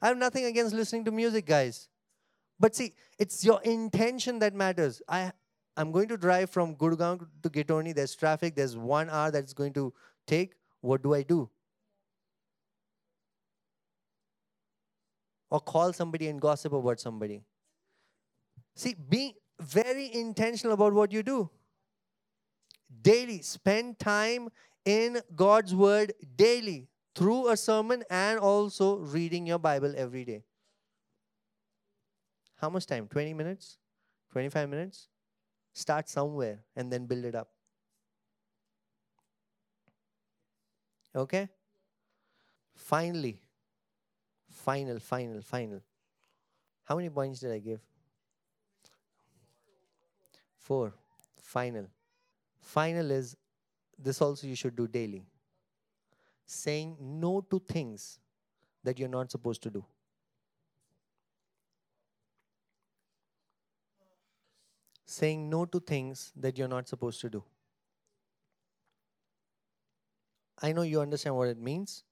I 0.01 0.07
have 0.07 0.17
nothing 0.17 0.45
against 0.45 0.73
listening 0.73 1.05
to 1.05 1.11
music, 1.11 1.45
guys 1.45 1.89
but 2.59 2.75
see 2.75 2.93
it's 3.19 3.43
your 3.45 3.61
intention 3.63 4.39
that 4.39 4.53
matters 4.53 5.01
i 5.07 5.31
i'm 5.75 5.91
going 5.91 6.07
to 6.07 6.17
drive 6.17 6.49
from 6.49 6.75
gurgaon 6.75 7.27
to 7.43 7.49
gitoni 7.49 7.93
there's 7.93 8.15
traffic 8.15 8.55
there's 8.55 8.77
1 8.77 9.09
hour 9.09 9.31
that's 9.31 9.53
going 9.53 9.73
to 9.73 9.93
take 10.25 10.55
what 10.81 11.03
do 11.03 11.13
i 11.13 11.21
do 11.23 11.49
or 15.49 15.59
call 15.59 15.93
somebody 15.93 16.27
and 16.27 16.41
gossip 16.41 16.73
about 16.73 16.99
somebody. 16.99 17.41
See, 18.75 18.95
be 19.09 19.35
very 19.59 20.13
intentional 20.13 20.73
about 20.73 20.93
what 20.93 21.11
you 21.11 21.23
do. 21.23 21.49
Daily, 23.01 23.41
spend 23.41 23.99
time 23.99 24.49
in 24.85 25.19
God's 25.35 25.73
Word 25.75 26.13
daily 26.35 26.87
through 27.15 27.49
a 27.49 27.57
sermon 27.57 28.03
and 28.09 28.39
also 28.39 28.97
reading 28.97 29.47
your 29.47 29.59
Bible 29.59 29.93
every 29.97 30.23
day. 30.25 30.43
How 32.57 32.69
much 32.69 32.85
time? 32.85 33.07
20 33.07 33.33
minutes? 33.33 33.77
25 34.31 34.69
minutes? 34.69 35.07
Start 35.73 36.09
somewhere 36.09 36.59
and 36.75 36.91
then 36.91 37.05
build 37.05 37.25
it 37.25 37.35
up. 37.35 37.49
Okay? 41.15 41.49
Finally, 42.75 43.39
final, 44.49 44.99
final, 44.99 45.41
final. 45.41 45.81
How 46.83 46.95
many 46.95 47.09
points 47.09 47.39
did 47.39 47.51
I 47.51 47.59
give? 47.59 47.79
Four. 50.57 50.93
Final. 51.41 51.87
Final 52.59 53.11
is 53.11 53.35
this 53.97 54.21
also 54.21 54.47
you 54.47 54.55
should 54.55 54.75
do 54.75 54.87
daily. 54.87 55.25
Saying 56.45 56.97
no 56.99 57.41
to 57.49 57.59
things 57.59 58.19
that 58.83 58.99
you're 58.99 59.09
not 59.09 59.31
supposed 59.31 59.61
to 59.63 59.69
do. 59.69 59.83
Saying 65.07 65.49
no 65.49 65.65
to 65.65 65.79
things 65.79 66.31
that 66.35 66.57
you're 66.57 66.67
not 66.67 66.87
supposed 66.87 67.21
to 67.21 67.29
do. 67.29 67.43
I 70.61 70.73
know 70.73 70.81
you 70.83 71.01
understand 71.01 71.35
what 71.35 71.47
it 71.47 71.57
means. 71.57 72.03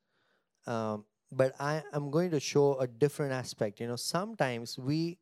Um, 0.66 1.06
but 1.32 1.54
I 1.60 1.84
am 1.94 2.10
going 2.10 2.32
to 2.32 2.40
show 2.40 2.80
a 2.80 2.88
different 2.88 3.34
aspect. 3.34 3.80
You 3.80 3.88
know, 3.88 3.96
sometimes 3.96 4.78
we 4.80 5.18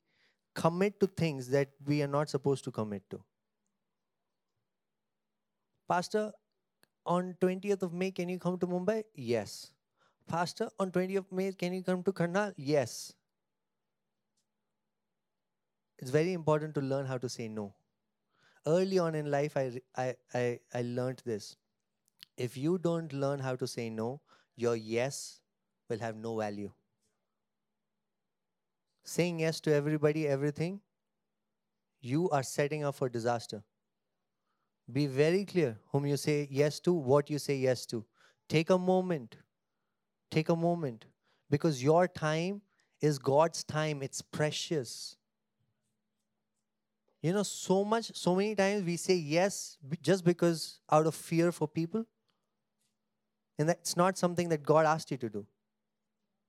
commit 0.53 0.99
to 0.99 1.07
things 1.07 1.49
that 1.49 1.69
we 1.86 2.01
are 2.03 2.07
not 2.07 2.30
supposed 2.30 2.63
to 2.65 2.71
commit 2.71 3.09
to. 3.09 3.24
Pastor, 5.88 6.32
on 7.05 7.36
20th 7.41 7.82
of 7.82 7.93
May, 7.93 8.11
can 8.11 8.30
you 8.30 8.39
come 8.39 8.57
to 8.59 8.67
Mumbai? 8.67 9.03
Yes. 9.15 9.71
Pastor, 10.28 10.69
on 10.80 10.91
20th 10.91 11.17
of 11.17 11.32
May, 11.32 11.51
can 11.51 11.74
you 11.74 11.84
come 11.84 12.03
to 12.03 12.11
Karnal? 12.11 12.53
Yes. 12.55 13.13
It's 15.99 16.11
very 16.11 16.33
important 16.33 16.75
to 16.75 16.81
learn 16.81 17.05
how 17.05 17.17
to 17.17 17.29
say 17.29 17.47
no. 17.47 17.73
Early 18.65 18.99
on 18.99 19.15
in 19.15 19.29
life, 19.29 19.57
I, 19.57 19.79
I, 19.95 20.15
I, 20.33 20.59
I 20.73 20.81
learned 20.81 21.21
this. 21.25 21.57
If 22.37 22.57
you 22.57 22.77
don't 22.77 23.11
learn 23.13 23.39
how 23.39 23.55
to 23.55 23.67
say 23.67 23.89
no, 23.89 24.21
your 24.55 24.75
yes 24.75 25.41
will 25.89 25.99
have 25.99 26.15
no 26.15 26.37
value. 26.37 26.71
Saying 29.03 29.39
yes 29.39 29.59
to 29.61 29.73
everybody, 29.73 30.27
everything, 30.27 30.79
you 32.01 32.29
are 32.29 32.43
setting 32.43 32.83
up 32.83 32.95
for 32.95 33.09
disaster. 33.09 33.63
Be 34.91 35.07
very 35.07 35.45
clear 35.45 35.77
whom 35.91 36.05
you 36.05 36.17
say 36.17 36.47
yes 36.51 36.79
to, 36.81 36.93
what 36.93 37.29
you 37.29 37.39
say 37.39 37.55
yes 37.55 37.85
to. 37.87 38.05
Take 38.49 38.69
a 38.69 38.77
moment. 38.77 39.37
Take 40.29 40.49
a 40.49 40.55
moment. 40.55 41.05
Because 41.49 41.83
your 41.83 42.07
time 42.07 42.61
is 43.01 43.19
God's 43.19 43.63
time, 43.63 44.01
it's 44.01 44.21
precious 44.21 45.17
You 47.22 47.32
know, 47.32 47.42
so 47.42 47.84
much, 47.84 48.12
so 48.14 48.34
many 48.34 48.55
times 48.55 48.84
we 48.84 48.96
say 48.96 49.14
yes 49.14 49.76
just 50.01 50.24
because 50.24 50.80
out 50.90 51.07
of 51.07 51.14
fear 51.14 51.51
for 51.51 51.66
people. 51.66 52.07
And 53.59 53.68
that's 53.68 53.96
not 53.96 54.16
something 54.16 54.49
that 54.51 54.62
God 54.62 54.86
asked 54.86 55.11
you 55.11 55.16
to 55.16 55.28
do. 55.28 55.46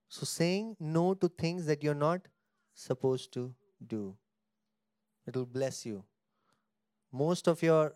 So, 0.09 0.25
saying 0.25 0.75
no 0.79 1.13
to 1.15 1.27
things 1.27 1.65
that 1.65 1.83
you're 1.83 1.95
not 1.95 2.27
supposed 2.73 3.31
to 3.33 3.53
do, 3.85 4.15
it 5.25 5.35
will 5.35 5.45
bless 5.45 5.85
you. 5.85 6.03
Most 7.11 7.47
of 7.47 7.63
your 7.63 7.93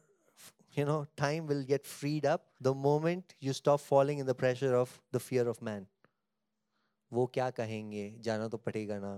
you 0.76 0.86
know 0.86 1.06
time 1.16 1.48
will 1.48 1.64
get 1.64 1.86
freed 1.86 2.26
up 2.26 2.46
the 2.60 2.74
moment 2.74 3.36
you 3.40 3.54
stop 3.54 3.80
falling 3.80 4.18
in 4.18 4.26
the 4.26 4.34
pressure 4.34 4.76
of 4.76 5.02
the 5.12 5.20
fear 5.20 5.48
of 5.48 5.62
man 5.62 5.86
वो 7.14 7.26
क्या 7.34 7.50
कहेंगे 7.58 8.04
जाना 8.26 8.48
तो 8.50 8.58
पड़ेगा 8.58 8.98
ना 9.00 9.14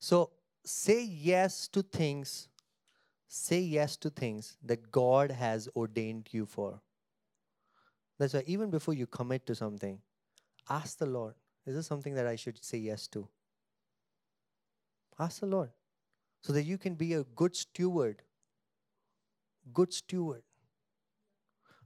so 0.00 0.30
say 0.65 1.01
yes 1.03 1.67
to 1.67 1.81
things 1.81 2.49
say 3.27 3.59
yes 3.59 3.95
to 3.97 4.09
things 4.09 4.57
that 4.63 4.91
god 4.91 5.31
has 5.31 5.69
ordained 5.75 6.27
you 6.31 6.45
for 6.45 6.81
that's 8.17 8.33
why 8.33 8.43
even 8.47 8.69
before 8.69 8.93
you 8.93 9.05
commit 9.05 9.45
to 9.45 9.55
something 9.55 9.99
Ask 10.69 10.97
the 10.97 11.05
Lord, 11.05 11.35
is 11.65 11.75
this 11.75 11.87
something 11.87 12.15
that 12.15 12.25
I 12.25 12.35
should 12.35 12.63
say 12.63 12.77
yes 12.77 13.07
to? 13.09 13.27
Ask 15.19 15.39
the 15.39 15.45
Lord 15.45 15.69
so 16.41 16.53
that 16.53 16.63
you 16.63 16.77
can 16.77 16.95
be 16.95 17.13
a 17.13 17.23
good 17.23 17.55
steward. 17.55 18.23
Good 19.73 19.93
steward. 19.93 20.43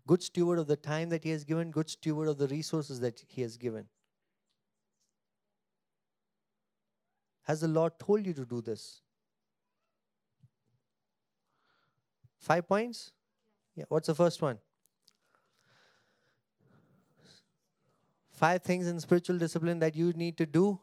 Good 0.07 0.23
steward 0.23 0.59
of 0.59 0.67
the 0.67 0.75
time 0.75 1.09
that 1.09 1.23
He 1.23 1.29
has 1.29 1.43
given, 1.43 1.71
good 1.71 1.89
steward 1.89 2.27
of 2.27 2.37
the 2.37 2.47
resources 2.47 2.99
that 3.01 3.23
He 3.27 3.41
has 3.41 3.57
given. 3.57 3.85
Has 7.49 7.61
the 7.61 7.67
Lord 7.67 7.93
told 7.97 8.27
you 8.27 8.33
to 8.33 8.45
do 8.45 8.61
this? 8.61 9.01
Five 12.37 12.67
points? 12.67 13.11
Yeah, 13.75 13.85
what's 13.89 14.05
the 14.05 14.13
first 14.13 14.39
one? 14.39 14.59
Five 18.29 18.61
things 18.61 18.87
in 18.87 18.99
spiritual 18.99 19.39
discipline 19.39 19.79
that 19.79 19.95
you 19.95 20.13
need 20.13 20.37
to 20.37 20.45
do 20.45 20.79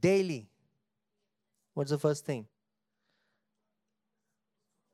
daily. 0.00 0.50
What's 1.72 1.92
the 1.92 1.98
first 1.98 2.26
thing? 2.26 2.44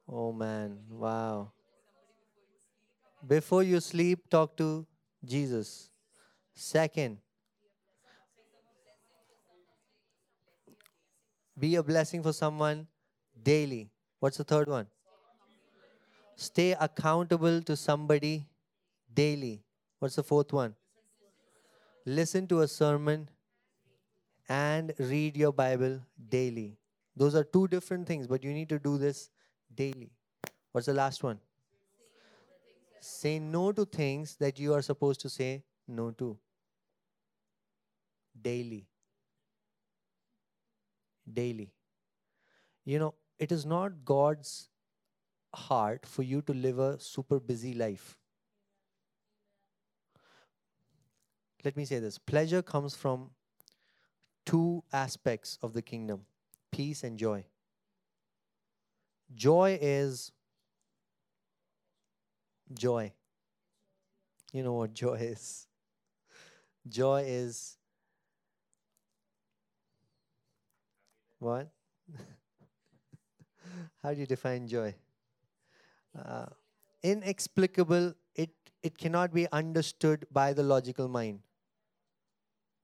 Oh 0.06 0.30
man, 0.30 0.76
wow. 0.90 1.52
Before 3.26 3.62
you 3.62 3.80
sleep, 3.80 4.28
talk 4.28 4.58
to 4.58 4.86
Jesus. 5.24 5.88
Second, 6.54 7.16
be 11.58 11.76
a 11.76 11.82
blessing 11.82 12.22
for 12.22 12.32
someone 12.32 12.86
daily. 13.42 13.90
What's 14.20 14.38
the 14.38 14.44
third 14.44 14.68
one? 14.68 14.86
Stay 16.36 16.72
accountable 16.72 17.62
to 17.62 17.76
somebody 17.76 18.46
daily. 19.12 19.62
What's 19.98 20.16
the 20.16 20.22
fourth 20.22 20.52
one? 20.52 20.74
listen 22.06 22.46
to 22.46 22.60
a 22.60 22.68
sermon 22.68 23.28
and 24.48 24.92
read 24.98 25.36
your 25.36 25.52
Bible 25.52 26.00
daily. 26.28 26.76
Those 27.16 27.34
are 27.34 27.44
two 27.44 27.68
different 27.68 28.06
things, 28.06 28.26
but 28.26 28.44
you 28.44 28.52
need 28.52 28.68
to 28.68 28.78
do 28.78 28.98
this 28.98 29.30
daily. 29.74 30.10
What's 30.72 30.86
the 30.86 30.94
last 30.94 31.22
one? 31.22 31.38
Say 33.00 33.38
no 33.38 33.72
to 33.72 33.84
things 33.84 34.36
that 34.36 34.58
you 34.58 34.74
are 34.74 34.82
supposed 34.82 35.20
to 35.20 35.28
say 35.28 35.62
no 35.86 36.10
to. 36.12 36.36
Daily. 38.40 38.86
Daily. 41.32 41.72
You 42.84 42.98
know, 42.98 43.14
it 43.38 43.50
is 43.50 43.64
not 43.64 44.04
God's 44.04 44.68
heart 45.54 46.06
for 46.06 46.22
you 46.22 46.42
to 46.42 46.52
live 46.52 46.78
a 46.78 46.98
super 47.00 47.40
busy 47.40 47.74
life. 47.74 48.18
Let 51.64 51.76
me 51.76 51.84
say 51.86 51.98
this 51.98 52.18
pleasure 52.18 52.60
comes 52.62 52.94
from 52.94 53.30
two 54.44 54.84
aspects 54.92 55.58
of 55.62 55.72
the 55.72 55.82
kingdom 55.82 56.26
peace 56.70 57.04
and 57.04 57.18
joy. 57.18 57.44
Joy 59.34 59.78
is 59.80 60.32
joy. 62.72 63.12
You 64.52 64.62
know 64.62 64.74
what 64.74 64.92
joy 64.92 65.14
is? 65.14 65.66
Joy 66.86 67.24
is 67.26 67.78
what? 71.44 71.68
How 74.02 74.14
do 74.14 74.20
you 74.20 74.26
define 74.26 74.66
joy? 74.66 74.94
Uh, 76.18 76.46
inexplicable, 77.02 78.14
it, 78.34 78.50
it 78.82 78.96
cannot 78.96 79.34
be 79.34 79.46
understood 79.52 80.26
by 80.32 80.54
the 80.54 80.62
logical 80.62 81.06
mind. 81.06 81.40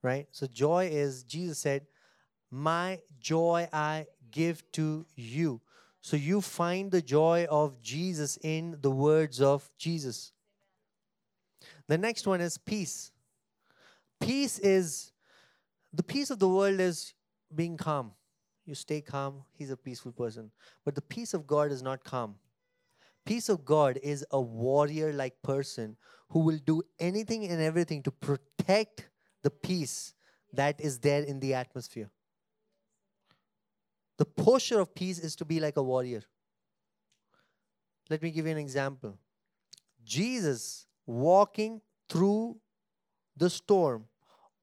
Right? 0.03 0.27
So, 0.31 0.45
joy 0.45 0.89
is, 0.91 1.23
Jesus 1.23 1.57
said, 1.57 1.87
My 2.51 2.99
joy 3.19 3.67
I 3.73 4.05
give 4.29 4.63
to 4.73 5.07
you. 5.15 5.61
So, 6.01 6.15
you 6.15 6.39
find 6.41 6.91
the 6.91 7.01
joy 7.01 7.47
of 7.49 7.81
Jesus 7.81 8.37
in 8.43 8.77
the 8.81 8.91
words 8.91 9.41
of 9.41 9.69
Jesus. 9.77 10.33
The 11.87 11.97
next 11.97 12.27
one 12.27 12.41
is 12.41 12.59
peace. 12.59 13.11
Peace 14.19 14.59
is, 14.59 15.11
the 15.91 16.03
peace 16.03 16.29
of 16.29 16.37
the 16.37 16.49
world 16.49 16.79
is 16.79 17.15
being 17.55 17.75
calm. 17.75 18.11
You 18.65 18.75
stay 18.75 19.01
calm, 19.01 19.43
he's 19.57 19.71
a 19.71 19.77
peaceful 19.77 20.11
person. 20.11 20.51
But 20.85 20.95
the 20.95 21.01
peace 21.01 21.33
of 21.33 21.47
God 21.47 21.71
is 21.71 21.81
not 21.81 22.03
calm. 22.03 22.35
Peace 23.25 23.49
of 23.49 23.65
God 23.65 23.99
is 24.01 24.25
a 24.31 24.41
warrior 24.41 25.13
like 25.13 25.41
person 25.41 25.97
who 26.29 26.39
will 26.39 26.59
do 26.65 26.81
anything 26.99 27.45
and 27.45 27.61
everything 27.61 28.01
to 28.03 28.11
protect 28.11 29.09
the 29.43 29.49
peace 29.49 30.13
that 30.53 30.79
is 30.79 30.99
there 30.99 31.23
in 31.23 31.39
the 31.39 31.53
atmosphere. 31.53 32.09
The 34.17 34.25
posture 34.25 34.79
of 34.79 34.93
peace 34.93 35.19
is 35.19 35.35
to 35.37 35.45
be 35.45 35.59
like 35.59 35.77
a 35.77 35.83
warrior. 35.83 36.21
Let 38.09 38.21
me 38.21 38.31
give 38.31 38.45
you 38.45 38.51
an 38.51 38.57
example. 38.57 39.17
Jesus 40.03 40.85
walking 41.05 41.81
through 42.09 42.57
the 43.37 43.49
storm 43.49 44.05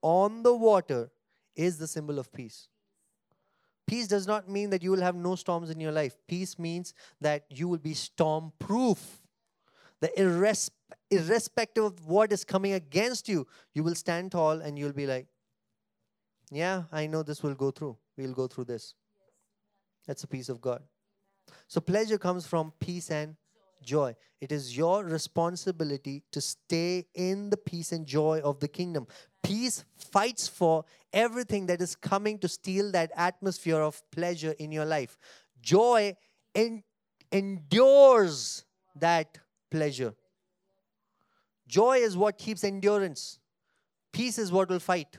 on 0.01 0.43
the 0.43 0.55
water 0.55 1.09
is 1.55 1.77
the 1.77 1.87
symbol 1.87 2.19
of 2.19 2.31
peace. 2.31 2.67
Peace 3.89 4.07
does 4.07 4.27
not 4.27 4.47
mean 4.47 4.69
that 4.69 4.83
you 4.83 4.91
will 4.91 5.01
have 5.01 5.15
no 5.15 5.33
storms 5.33 5.71
in 5.71 5.79
your 5.79 5.91
life. 5.91 6.15
Peace 6.27 6.59
means 6.59 6.93
that 7.21 7.45
you 7.49 7.67
will 7.67 7.79
be 7.79 7.95
storm 7.95 8.53
proof. 8.59 9.19
The 9.99 10.09
irres- 10.15 10.69
irrespective 11.09 11.83
of 11.83 12.05
what 12.05 12.31
is 12.31 12.43
coming 12.43 12.73
against 12.73 13.27
you, 13.27 13.47
you 13.73 13.81
will 13.81 13.95
stand 13.95 14.31
tall 14.31 14.61
and 14.61 14.77
you'll 14.77 14.93
be 14.93 15.07
like, 15.07 15.25
Yeah, 16.51 16.83
I 16.91 17.07
know 17.07 17.23
this 17.23 17.41
will 17.41 17.55
go 17.55 17.71
through. 17.71 17.97
We'll 18.15 18.33
go 18.33 18.45
through 18.45 18.65
this. 18.65 18.93
That's 20.05 20.21
the 20.21 20.27
peace 20.27 20.49
of 20.49 20.61
God. 20.61 20.83
So, 21.67 21.81
pleasure 21.81 22.19
comes 22.19 22.45
from 22.45 22.73
peace 22.79 23.09
and 23.09 23.37
joy. 23.81 24.15
It 24.41 24.51
is 24.51 24.75
your 24.75 25.03
responsibility 25.03 26.23
to 26.31 26.41
stay 26.41 27.05
in 27.13 27.49
the 27.49 27.57
peace 27.57 27.91
and 27.91 28.05
joy 28.05 28.41
of 28.43 28.59
the 28.59 28.67
kingdom. 28.67 29.07
Peace 29.43 29.83
fights 29.97 30.47
for 30.47 30.85
everything 31.13 31.65
that 31.67 31.81
is 31.81 31.95
coming 31.95 32.39
to 32.39 32.47
steal 32.47 32.91
that 32.91 33.11
atmosphere 33.15 33.81
of 33.81 34.01
pleasure 34.11 34.53
in 34.59 34.71
your 34.71 34.85
life. 34.85 35.17
Joy 35.61 36.15
en- 36.55 36.83
endures 37.31 38.65
that 38.95 39.37
pleasure. 39.69 40.13
Joy 41.67 41.97
is 41.97 42.17
what 42.17 42.37
keeps 42.37 42.63
endurance. 42.63 43.39
Peace 44.11 44.39
is 44.39 44.51
what 44.51 44.69
will 44.69 44.79
fight. 44.79 45.17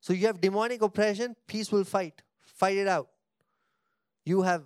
So 0.00 0.12
you 0.12 0.26
have 0.26 0.40
demonic 0.40 0.82
oppression, 0.82 1.36
peace 1.46 1.70
will 1.70 1.84
fight. 1.84 2.22
Fight 2.40 2.76
it 2.76 2.88
out. 2.88 3.08
You 4.24 4.42
have 4.42 4.64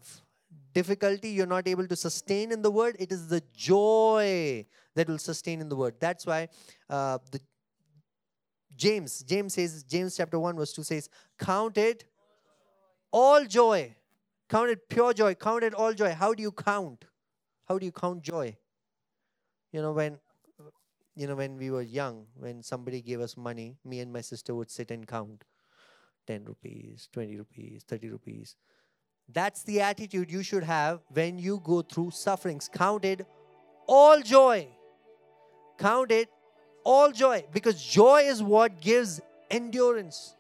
difficulty, 0.72 1.30
you're 1.30 1.46
not 1.46 1.66
able 1.68 1.86
to 1.86 1.96
sustain 1.96 2.52
in 2.52 2.62
the 2.62 2.70
word. 2.70 2.96
It 2.98 3.12
is 3.12 3.28
the 3.28 3.42
joy 3.54 4.66
that 4.94 5.08
will 5.08 5.18
sustain 5.18 5.60
in 5.60 5.68
the 5.68 5.76
word. 5.76 5.94
That's 6.00 6.26
why 6.26 6.48
uh, 6.88 7.18
the 7.30 7.40
James, 8.76 9.22
James 9.22 9.54
says, 9.54 9.82
James 9.84 10.16
chapter 10.16 10.38
1, 10.38 10.56
verse 10.56 10.72
2 10.74 10.82
says, 10.82 11.08
Count 11.38 11.78
it 11.78 12.04
all 13.10 13.44
joy. 13.44 13.96
Count 14.48 14.70
it 14.70 14.88
pure 14.88 15.14
joy. 15.14 15.34
Count 15.34 15.64
it 15.64 15.74
all 15.74 15.94
joy. 15.94 16.12
How 16.12 16.34
do 16.34 16.42
you 16.42 16.52
count? 16.52 17.06
How 17.66 17.78
do 17.78 17.86
you 17.86 17.92
count 17.92 18.22
joy? 18.22 18.56
You 19.72 19.82
know, 19.82 19.92
when 19.92 20.18
you 21.16 21.26
know, 21.26 21.34
when 21.34 21.56
we 21.56 21.70
were 21.70 21.82
young, 21.82 22.26
when 22.36 22.62
somebody 22.62 23.00
gave 23.00 23.20
us 23.20 23.36
money, 23.36 23.78
me 23.84 24.00
and 24.00 24.12
my 24.12 24.20
sister 24.20 24.54
would 24.54 24.70
sit 24.70 24.90
and 24.90 25.06
count 25.06 25.44
10 26.26 26.44
rupees, 26.44 27.08
20 27.12 27.38
rupees, 27.38 27.84
30 27.88 28.10
rupees. 28.10 28.56
That's 29.32 29.62
the 29.64 29.80
attitude 29.80 30.30
you 30.30 30.42
should 30.42 30.62
have 30.62 31.00
when 31.12 31.38
you 31.38 31.60
go 31.64 31.82
through 31.82 32.12
sufferings. 32.12 32.70
Count 32.72 33.04
it 33.04 33.26
all 33.86 34.20
joy. 34.20 34.68
Count 35.78 36.10
it 36.10 36.30
all 36.84 37.10
joy 37.10 37.44
because 37.52 37.82
joy 37.82 38.22
is 38.22 38.42
what 38.42 38.80
gives 38.80 39.20
endurance. 39.50 40.34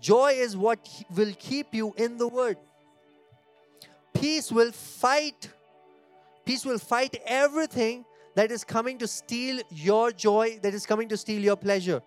Joy 0.00 0.32
is 0.36 0.56
what 0.56 0.78
will 1.14 1.32
keep 1.38 1.74
you 1.74 1.94
in 1.96 2.18
the 2.18 2.28
word. 2.28 2.56
Peace 4.12 4.52
will 4.52 4.72
fight. 4.72 5.48
Peace 6.44 6.64
will 6.64 6.78
fight 6.78 7.16
everything 7.24 8.04
that 8.34 8.50
is 8.50 8.64
coming 8.64 8.98
to 8.98 9.06
steal 9.06 9.60
your 9.70 10.10
joy, 10.10 10.58
that 10.62 10.74
is 10.74 10.86
coming 10.86 11.08
to 11.08 11.16
steal 11.16 11.40
your 11.40 11.56
pleasure. 11.56 12.02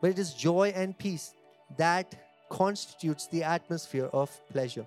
But 0.00 0.10
it 0.10 0.18
is 0.18 0.34
joy 0.34 0.72
and 0.74 0.96
peace 0.96 1.34
that 1.76 2.14
constitutes 2.54 3.26
the 3.26 3.42
atmosphere 3.42 4.08
of 4.12 4.30
pleasure. 4.48 4.86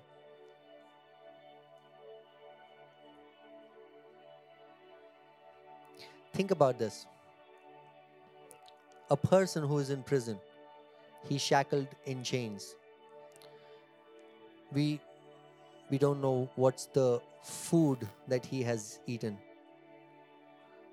Think 6.32 6.50
about 6.50 6.78
this. 6.78 7.04
A 9.10 9.16
person 9.16 9.66
who 9.66 9.78
is 9.78 9.90
in 9.90 10.02
prison, 10.02 10.38
he's 11.28 11.42
shackled 11.42 11.88
in 12.06 12.22
chains. 12.22 12.74
We 14.72 15.00
we 15.90 15.98
don't 15.98 16.22
know 16.22 16.48
what's 16.56 16.86
the 16.86 17.20
food 17.42 18.08
that 18.28 18.46
he 18.46 18.62
has 18.62 18.98
eaten. 19.06 19.38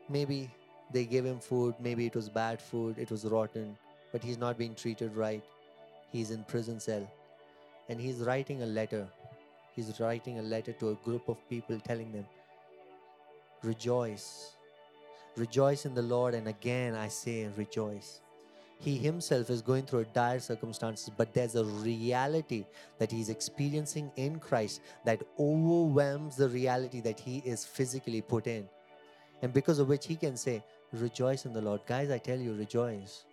Maybe 0.09 0.49
they 0.91 1.05
gave 1.05 1.25
him 1.25 1.39
food, 1.39 1.75
maybe 1.79 2.05
it 2.05 2.15
was 2.15 2.29
bad 2.29 2.61
food, 2.61 2.97
it 2.97 3.11
was 3.11 3.25
rotten, 3.25 3.77
but 4.11 4.23
he's 4.23 4.37
not 4.37 4.57
being 4.57 4.75
treated 4.75 5.15
right. 5.15 5.43
He's 6.15 6.31
in 6.31 6.45
prison 6.45 6.79
cell 6.79 7.05
and 7.89 7.99
he's 7.99 8.19
writing 8.19 8.63
a 8.63 8.65
letter. 8.65 9.05
He's 9.75 9.99
writing 9.99 10.39
a 10.39 10.41
letter 10.41 10.71
to 10.71 10.91
a 10.91 10.93
group 11.03 11.27
of 11.27 11.37
people 11.49 11.77
telling 11.77 12.13
them, 12.13 12.25
Rejoice. 13.61 14.51
Rejoice 15.35 15.85
in 15.85 15.93
the 15.93 16.01
Lord. 16.01 16.33
And 16.33 16.47
again, 16.47 16.95
I 16.95 17.09
say, 17.09 17.49
rejoice. 17.57 18.21
He 18.79 18.95
himself 18.95 19.49
is 19.49 19.61
going 19.61 19.87
through 19.87 19.99
a 19.99 20.05
dire 20.05 20.39
circumstances, 20.39 21.11
but 21.17 21.33
there's 21.33 21.55
a 21.55 21.65
reality 21.65 22.63
that 22.97 23.11
he's 23.11 23.27
experiencing 23.27 24.09
in 24.15 24.39
Christ 24.39 24.79
that 25.03 25.21
overwhelms 25.37 26.37
the 26.37 26.47
reality 26.47 27.01
that 27.01 27.19
he 27.19 27.39
is 27.39 27.65
physically 27.65 28.21
put 28.21 28.47
in. 28.47 28.69
And 29.41 29.51
because 29.51 29.79
of 29.79 29.89
which 29.89 30.07
he 30.07 30.15
can 30.15 30.37
say, 30.37 30.63
Rejoice 30.93 31.43
in 31.43 31.51
the 31.51 31.61
Lord. 31.61 31.81
Guys, 31.85 32.09
I 32.09 32.19
tell 32.19 32.39
you, 32.39 32.53
rejoice. 32.53 33.25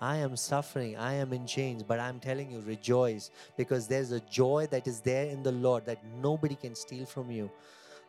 I 0.00 0.16
am 0.16 0.36
suffering, 0.36 0.96
I 0.96 1.14
am 1.14 1.32
in 1.32 1.46
chains, 1.46 1.82
but 1.82 1.98
I'm 1.98 2.20
telling 2.20 2.50
you, 2.50 2.60
rejoice 2.60 3.30
because 3.56 3.88
there's 3.88 4.12
a 4.12 4.20
joy 4.20 4.66
that 4.70 4.86
is 4.86 5.00
there 5.00 5.26
in 5.26 5.42
the 5.42 5.52
Lord 5.52 5.86
that 5.86 6.04
nobody 6.22 6.54
can 6.54 6.74
steal 6.74 7.06
from 7.06 7.30
you. 7.30 7.50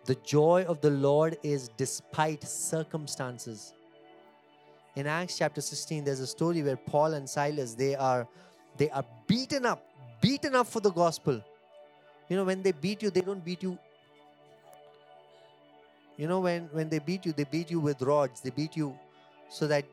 The 0.06 0.16
joy 0.16 0.66
of 0.68 0.82
the 0.82 0.90
Lord 0.90 1.38
is 1.44 1.70
despite 1.78 2.44
circumstances. 2.44 3.74
In 4.96 5.08
Acts 5.08 5.38
chapter 5.38 5.62
16, 5.62 6.04
there's 6.04 6.20
a 6.20 6.28
story 6.28 6.62
where 6.62 6.78
Paul 6.78 7.14
and 7.14 7.30
Silas 7.30 7.76
they 7.76 7.96
are 7.96 8.28
they 8.78 8.90
are 8.90 9.06
beaten 9.26 9.66
up, 9.66 9.84
beaten 10.22 10.56
up 10.56 10.68
for 10.68 10.80
the 10.80 10.92
gospel. 10.92 11.42
You 12.30 12.38
know, 12.38 12.44
when 12.44 12.62
they 12.62 12.72
beat 12.72 13.02
you, 13.02 13.10
they 13.10 13.22
don't 13.22 13.44
beat 13.44 13.64
you. 13.64 13.78
You 16.18 16.28
know, 16.28 16.40
when, 16.40 16.64
when 16.72 16.90
they 16.90 17.00
beat 17.00 17.26
you, 17.26 17.32
they 17.32 17.44
beat 17.44 17.72
you 17.72 17.80
with 17.80 18.02
rods, 18.02 18.42
they 18.42 18.50
beat 18.50 18.76
you 18.76 18.98
so 19.50 19.68
that 19.68 19.86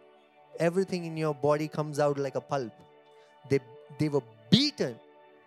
everything 0.58 1.04
in 1.04 1.16
your 1.16 1.34
body 1.34 1.68
comes 1.68 1.98
out 1.98 2.18
like 2.18 2.34
a 2.34 2.40
pulp. 2.40 2.72
They, 3.48 3.60
they 3.98 4.08
were 4.08 4.22
beaten 4.50 4.96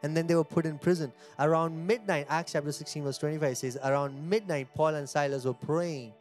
and 0.04 0.16
then 0.16 0.28
they 0.28 0.36
were 0.36 0.44
put 0.44 0.66
in 0.66 0.78
prison. 0.78 1.12
Around 1.40 1.86
midnight, 1.86 2.28
Acts 2.30 2.54
chapter 2.54 2.72
16, 2.72 3.04
verse 3.04 3.18
25 3.18 3.58
says, 3.58 3.78
Around 3.84 4.30
midnight, 4.30 4.68
Paul 4.76 4.96
and 4.96 5.10
Silas 5.10 5.46
were 5.46 5.54
praying, 5.54 6.14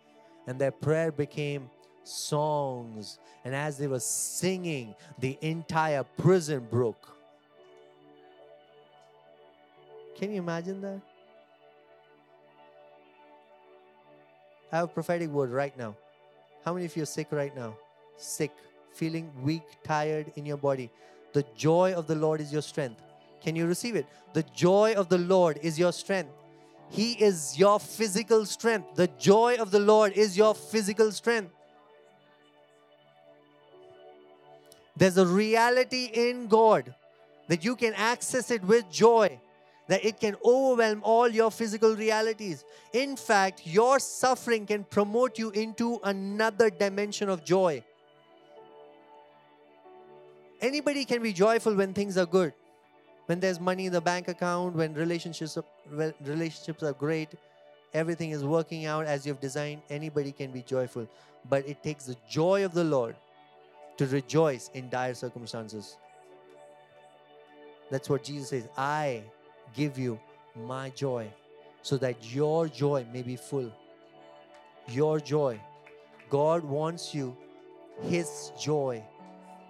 and 0.46 0.58
their 0.58 0.70
prayer 0.70 1.12
became 1.12 1.70
songs. 2.02 3.18
And 3.44 3.54
as 3.54 3.76
they 3.76 3.86
were 3.86 4.00
singing, 4.00 4.94
the 5.18 5.38
entire 5.40 6.04
prison 6.04 6.66
broke. 6.70 7.16
Can 10.16 10.32
you 10.32 10.38
imagine 10.38 10.80
that? 10.80 11.00
I 14.72 14.76
have 14.76 14.86
a 14.86 14.88
prophetic 14.88 15.30
word 15.30 15.50
right 15.50 15.76
now. 15.76 15.94
How 16.64 16.72
many 16.72 16.86
of 16.86 16.96
you 16.96 17.02
are 17.02 17.06
sick 17.06 17.28
right 17.30 17.54
now? 17.54 17.76
Sick, 18.16 18.50
feeling 18.96 19.30
weak, 19.42 19.62
tired 19.84 20.32
in 20.36 20.46
your 20.46 20.56
body. 20.56 20.90
The 21.32 21.44
joy 21.56 21.92
of 21.94 22.06
the 22.06 22.14
Lord 22.14 22.40
is 22.40 22.52
your 22.52 22.62
strength. 22.62 23.02
Can 23.42 23.54
you 23.54 23.66
receive 23.66 23.96
it? 23.96 24.06
The 24.32 24.42
joy 24.54 24.94
of 24.94 25.08
the 25.08 25.18
Lord 25.18 25.58
is 25.62 25.78
your 25.78 25.92
strength. 25.92 26.30
He 26.88 27.12
is 27.12 27.58
your 27.58 27.78
physical 27.78 28.46
strength. 28.46 28.94
The 28.94 29.08
joy 29.18 29.56
of 29.58 29.70
the 29.70 29.80
Lord 29.80 30.12
is 30.12 30.36
your 30.36 30.54
physical 30.54 31.12
strength. 31.12 31.52
There's 34.96 35.18
a 35.18 35.26
reality 35.26 36.10
in 36.12 36.46
God 36.48 36.94
that 37.48 37.64
you 37.64 37.76
can 37.76 37.92
access 37.94 38.50
it 38.50 38.62
with 38.62 38.90
joy 38.90 39.38
that 39.88 40.04
it 40.04 40.18
can 40.20 40.36
overwhelm 40.44 41.00
all 41.04 41.28
your 41.28 41.50
physical 41.50 41.94
realities. 41.94 42.64
In 42.92 43.16
fact, 43.16 43.62
your 43.66 43.98
suffering 43.98 44.66
can 44.66 44.84
promote 44.84 45.38
you 45.38 45.50
into 45.50 46.00
another 46.02 46.70
dimension 46.70 47.28
of 47.28 47.44
joy. 47.44 47.84
Anybody 50.60 51.04
can 51.04 51.22
be 51.22 51.32
joyful 51.32 51.74
when 51.74 51.92
things 51.92 52.16
are 52.16 52.26
good, 52.26 52.52
when 53.26 53.40
there's 53.40 53.60
money 53.60 53.86
in 53.86 53.92
the 53.92 54.00
bank 54.00 54.28
account, 54.28 54.74
when 54.74 54.94
relationships 54.94 55.58
are, 55.58 55.64
relationships 56.24 56.82
are 56.82 56.92
great, 56.92 57.28
everything 57.92 58.30
is 58.30 58.44
working 58.44 58.86
out 58.86 59.06
as 59.06 59.26
you've 59.26 59.40
designed. 59.40 59.82
Anybody 59.90 60.32
can 60.32 60.50
be 60.50 60.62
joyful, 60.62 61.06
but 61.48 61.68
it 61.68 61.82
takes 61.82 62.04
the 62.06 62.16
joy 62.28 62.64
of 62.64 62.72
the 62.72 62.84
Lord 62.84 63.16
to 63.98 64.06
rejoice 64.06 64.70
in 64.74 64.88
dire 64.88 65.14
circumstances. 65.14 65.96
That's 67.90 68.08
what 68.08 68.24
Jesus 68.24 68.48
says. 68.48 68.68
I 68.76 69.22
give 69.74 69.98
you 69.98 70.18
my 70.54 70.90
joy 70.90 71.28
so 71.82 71.96
that 71.98 72.34
your 72.34 72.68
joy 72.68 73.06
may 73.12 73.22
be 73.22 73.36
full. 73.36 73.70
Your 74.88 75.20
joy. 75.20 75.60
God 76.30 76.64
wants 76.64 77.14
you, 77.14 77.36
His 78.02 78.50
joy, 78.58 79.04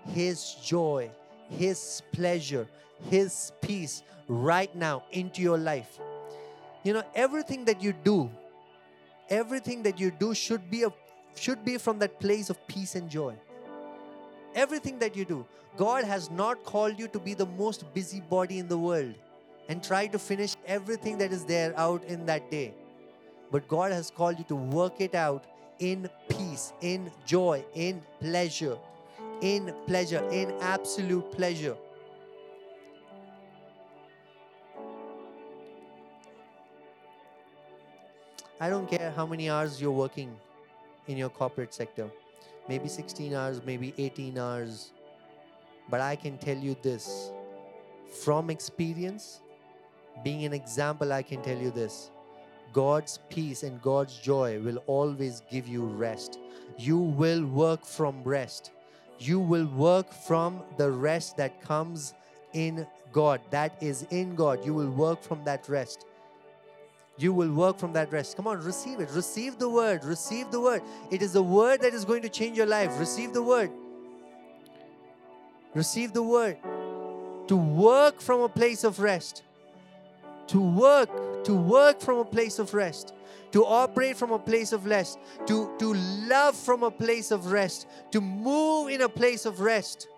His 0.09 0.55
joy, 0.63 1.11
His 1.49 2.03
pleasure, 2.13 2.67
His 3.11 3.53
peace 3.61 4.03
right 4.29 4.75
now 4.75 5.05
into 5.13 5.43
your 5.43 5.59
life. 5.59 5.99
You 6.83 6.95
know, 6.95 7.03
everything 7.15 7.65
that 7.65 7.83
you 7.83 7.93
do, 7.93 8.31
everything 9.29 9.83
that 9.83 9.99
you 9.99 10.11
do 10.11 10.35
should 10.35 10.71
be 10.71 10.85
a 10.85 10.93
should 11.35 11.65
be 11.65 11.77
from 11.77 11.99
that 11.99 12.19
place 12.19 12.49
of 12.49 12.67
peace 12.67 12.95
and 12.95 13.11
joy. 13.11 13.35
Everything 14.55 14.99
that 15.01 15.17
you 15.17 15.25
do. 15.25 15.45
God 15.77 16.05
has 16.05 16.31
not 16.31 16.65
called 16.65 16.99
you 16.99 17.09
to 17.09 17.19
be 17.19 17.35
the 17.35 17.45
most 17.45 17.93
busy 17.93 18.21
body 18.21 18.59
in 18.59 18.69
the 18.69 18.79
world 18.79 19.15
and 19.69 19.83
try 19.85 20.07
to 20.07 20.19
finish 20.19 20.57
everything 20.67 21.19
that 21.19 21.33
is 21.33 21.45
there 21.45 21.79
out 21.79 22.03
in 22.05 22.25
that 22.27 22.51
day. 22.51 22.73
But 23.51 23.69
God 23.69 23.93
has 23.93 24.11
called 24.11 24.39
you 24.39 24.45
to 24.45 24.57
work 24.57 25.01
it 25.01 25.15
out 25.15 25.45
in 25.79 26.09
peace, 26.29 26.73
in 26.81 27.11
joy, 27.27 27.65
in 27.75 28.03
pleasure, 28.21 28.79
in 29.41 29.75
pleasure, 29.87 30.27
in 30.31 30.53
absolute 30.61 31.31
pleasure. 31.33 31.77
I 38.59 38.71
don't 38.71 38.89
care 38.89 39.13
how 39.15 39.27
many 39.27 39.51
hours 39.51 39.81
you're 39.81 39.91
working 39.91 40.35
in 41.07 41.17
your 41.17 41.29
corporate 41.29 41.75
sector. 41.75 42.11
Maybe 42.69 42.89
16 42.89 43.35
hours, 43.35 43.61
maybe 43.65 43.93
18 43.99 44.39
hours. 44.39 44.93
But 45.91 46.01
I 46.01 46.17
can 46.17 46.39
tell 46.39 46.57
you 46.57 46.75
this 46.83 47.31
from 48.25 48.51
experience 48.51 49.41
being 50.25 50.45
an 50.45 50.53
example, 50.53 51.13
I 51.13 51.23
can 51.23 51.43
tell 51.43 51.57
you 51.57 51.71
this 51.71 52.11
God's 52.73 53.19
peace 53.29 53.63
and 53.63 53.81
God's 53.81 54.17
joy 54.19 54.61
will 54.61 54.79
always 54.87 55.43
give 55.51 55.69
you 55.69 55.85
rest. 55.85 56.39
You 56.79 56.99
will 56.99 57.45
work 57.45 57.85
from 57.85 58.23
rest. 58.25 58.71
You 59.19 59.41
will 59.41 59.67
work 59.67 60.13
from 60.13 60.63
the 60.77 60.91
rest 60.91 61.37
that 61.37 61.63
comes 61.63 62.15
in 62.53 62.87
God, 63.13 63.41
that 63.51 63.77
is 63.81 64.07
in 64.11 64.35
God. 64.35 64.65
You 64.65 64.75
will 64.75 64.91
work 64.91 65.23
from 65.23 65.45
that 65.45 65.69
rest. 65.69 66.07
You 67.19 67.33
will 67.33 67.53
work 67.53 67.79
from 67.79 67.95
that 67.95 68.13
rest. 68.13 68.37
Come 68.37 68.47
on, 68.47 68.61
receive 68.61 69.01
it. 69.01 69.09
Receive 69.13 69.59
the 69.59 69.69
word. 69.69 70.05
Receive 70.05 70.51
the 70.51 70.61
word. 70.61 70.83
It 71.11 71.23
is 71.23 71.33
the 71.33 71.43
word 71.43 71.81
that 71.81 71.95
is 71.95 72.05
going 72.05 72.23
to 72.23 72.29
change 72.29 72.57
your 72.57 72.67
life. 72.67 72.99
Receive 72.99 73.33
the 73.33 73.43
word. 73.43 73.71
Receive 75.75 76.13
the 76.13 76.23
word. 76.23 76.59
To 77.49 77.57
work 77.57 78.21
from 78.21 78.41
a 78.41 78.49
place 78.49 78.85
of 78.85 79.01
rest 79.01 79.43
to 80.49 80.61
work, 80.61 81.45
to 81.45 81.55
work 81.55 82.01
from 82.01 82.19
a 82.19 82.25
place 82.25 82.59
of 82.59 82.75
rest, 82.75 83.13
to 83.53 83.65
operate 83.65 84.17
from 84.17 84.33
a 84.33 84.39
place 84.39 84.73
of 84.73 84.87
rest, 84.87 85.19
to, 85.47 85.75
to 85.79 85.95
love 86.29 86.57
from 86.57 86.83
a 86.83 86.91
place 86.91 87.31
of 87.31 87.53
rest, 87.53 87.87
to 88.11 88.21
move 88.21 88.91
in 88.91 89.03
a 89.03 89.09
place 89.09 89.47
of 89.47 89.61
rest. 89.61 90.09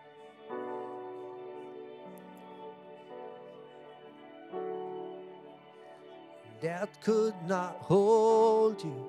Death 6.61 6.89
could 7.03 7.35
not 7.47 7.77
hold 7.81 8.83
you, 8.83 9.07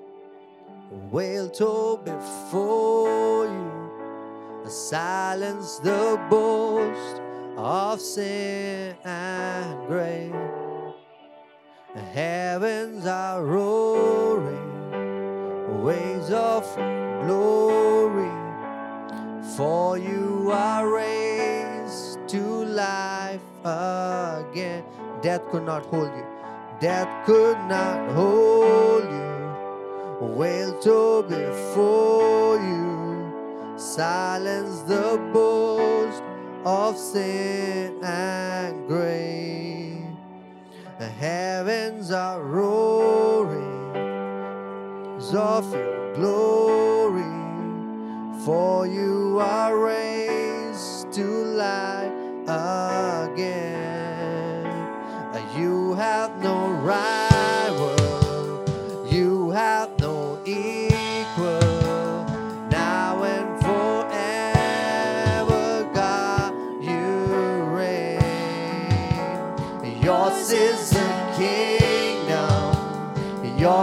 wail 1.10 1.50
to 1.50 1.98
before 2.04 3.46
you, 3.46 4.70
silence 4.70 5.78
the 5.78 6.20
boast 6.30 7.20
of 7.56 8.00
sin 8.00 8.94
and 9.04 9.86
grave. 9.88 10.69
The 11.92 12.00
heavens 12.00 13.04
are 13.04 13.44
roaring, 13.44 14.62
waves 15.82 16.30
of 16.30 16.62
glory. 17.26 18.30
For 19.56 19.98
you 19.98 20.52
are 20.52 20.88
raised 20.88 22.28
to 22.28 22.64
life 22.64 23.40
again. 23.64 24.84
Death 25.20 25.42
could 25.50 25.64
not 25.64 25.84
hold 25.86 26.14
you. 26.16 26.24
Death 26.78 27.26
could 27.26 27.58
not 27.66 28.08
hold 28.12 29.02
you. 29.02 30.28
Wail 30.36 30.78
to 30.82 31.24
before 31.28 32.56
you. 32.56 33.76
Silence 33.76 34.82
the 34.82 35.18
boast 35.32 36.22
of 36.64 36.96
sin 36.96 37.98
and 38.04 38.86
grace. 38.86 39.69
The 41.00 41.08
heavens 41.08 42.10
are 42.10 42.42
roaring 42.42 43.96
of 45.34 45.72
your 45.72 46.14
glory, 46.14 47.22
for 48.44 48.86
you 48.86 49.38
are 49.40 49.78
raised 49.78 51.10
to 51.12 51.24
life 51.24 52.12
again. 52.42 53.80
You 55.56 55.94
have 55.94 56.36
no 56.42 56.68
rival, 56.68 57.29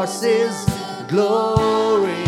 Yours 0.07 0.23
is 0.23 0.65
glory. 1.09 2.23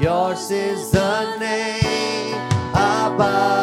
Yours 0.00 0.50
is 0.50 0.90
the 0.90 1.36
name 1.36 2.34
above 2.72 3.61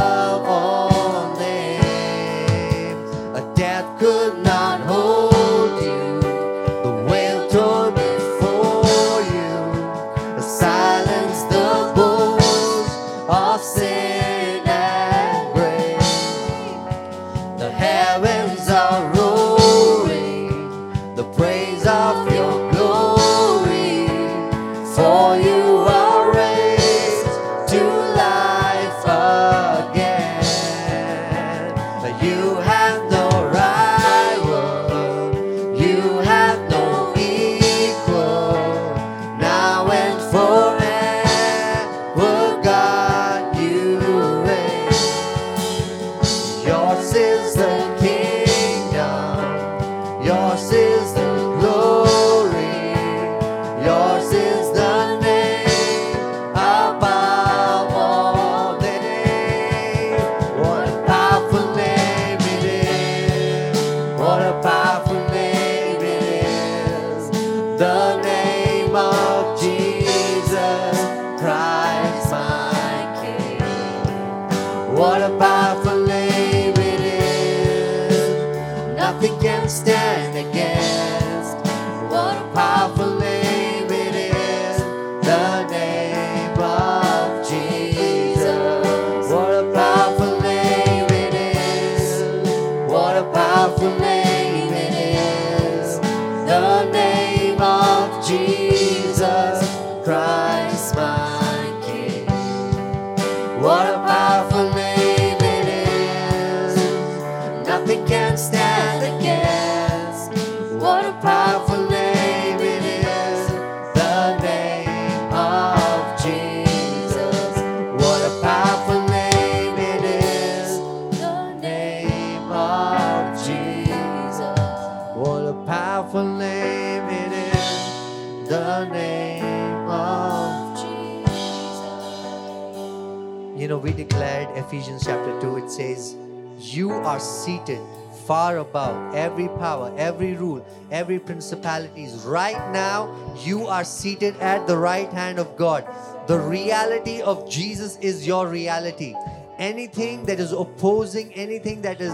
far 138.29 138.59
above 138.59 139.15
every 139.15 139.47
power, 139.57 139.91
every 139.97 140.33
rule, 140.33 140.63
every 140.91 141.17
principalities. 141.17 142.13
Right 142.25 142.61
now, 142.71 143.09
you 143.43 143.65
are 143.65 143.83
seated 143.83 144.35
at 144.37 144.67
the 144.67 144.77
right 144.77 145.11
hand 145.11 145.39
of 145.39 145.57
God. 145.57 145.83
The 146.27 146.37
reality 146.37 147.23
of 147.23 147.49
Jesus 147.49 147.97
is 147.97 148.27
your 148.27 148.47
reality. 148.47 149.15
Anything 149.57 150.25
that 150.25 150.39
is 150.39 150.51
opposing, 150.51 151.33
anything 151.33 151.81
that 151.81 152.01
is 152.01 152.13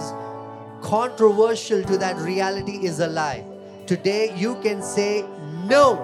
controversial 0.81 1.83
to 1.83 1.97
that 1.97 2.15
reality 2.19 2.77
is 2.85 3.01
a 3.01 3.07
lie. 3.07 3.43
Today, 3.85 4.33
you 4.37 4.55
can 4.61 4.81
say 4.81 5.25
no. 5.65 5.99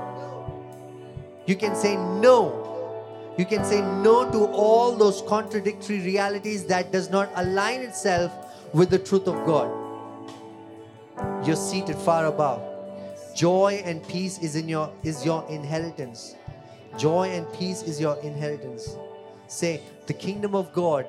You 1.45 1.55
can 1.55 1.73
say 1.73 1.95
no 1.95 2.57
you 3.37 3.45
can 3.45 3.63
say 3.63 3.81
no 3.81 4.29
to 4.29 4.45
all 4.47 4.91
those 4.93 5.21
contradictory 5.25 6.01
realities 6.01 6.65
that 6.65 6.91
does 6.91 7.09
not 7.09 7.29
align 7.35 7.79
itself 7.79 8.33
with 8.73 8.89
the 8.89 8.99
truth 8.99 9.25
of 9.25 9.45
god 9.45 9.90
you're 11.45 11.55
seated 11.55 11.95
far 11.95 12.25
above 12.27 12.61
joy 13.35 13.81
and 13.85 14.05
peace 14.07 14.37
is 14.39 14.55
in 14.55 14.67
your 14.69 14.91
is 15.03 15.25
your 15.25 15.45
inheritance 15.49 16.35
joy 16.97 17.27
and 17.29 17.51
peace 17.53 17.81
is 17.83 17.99
your 17.99 18.17
inheritance 18.21 18.95
say 19.47 19.81
the 20.07 20.13
kingdom 20.13 20.53
of 20.55 20.71
god 20.73 21.07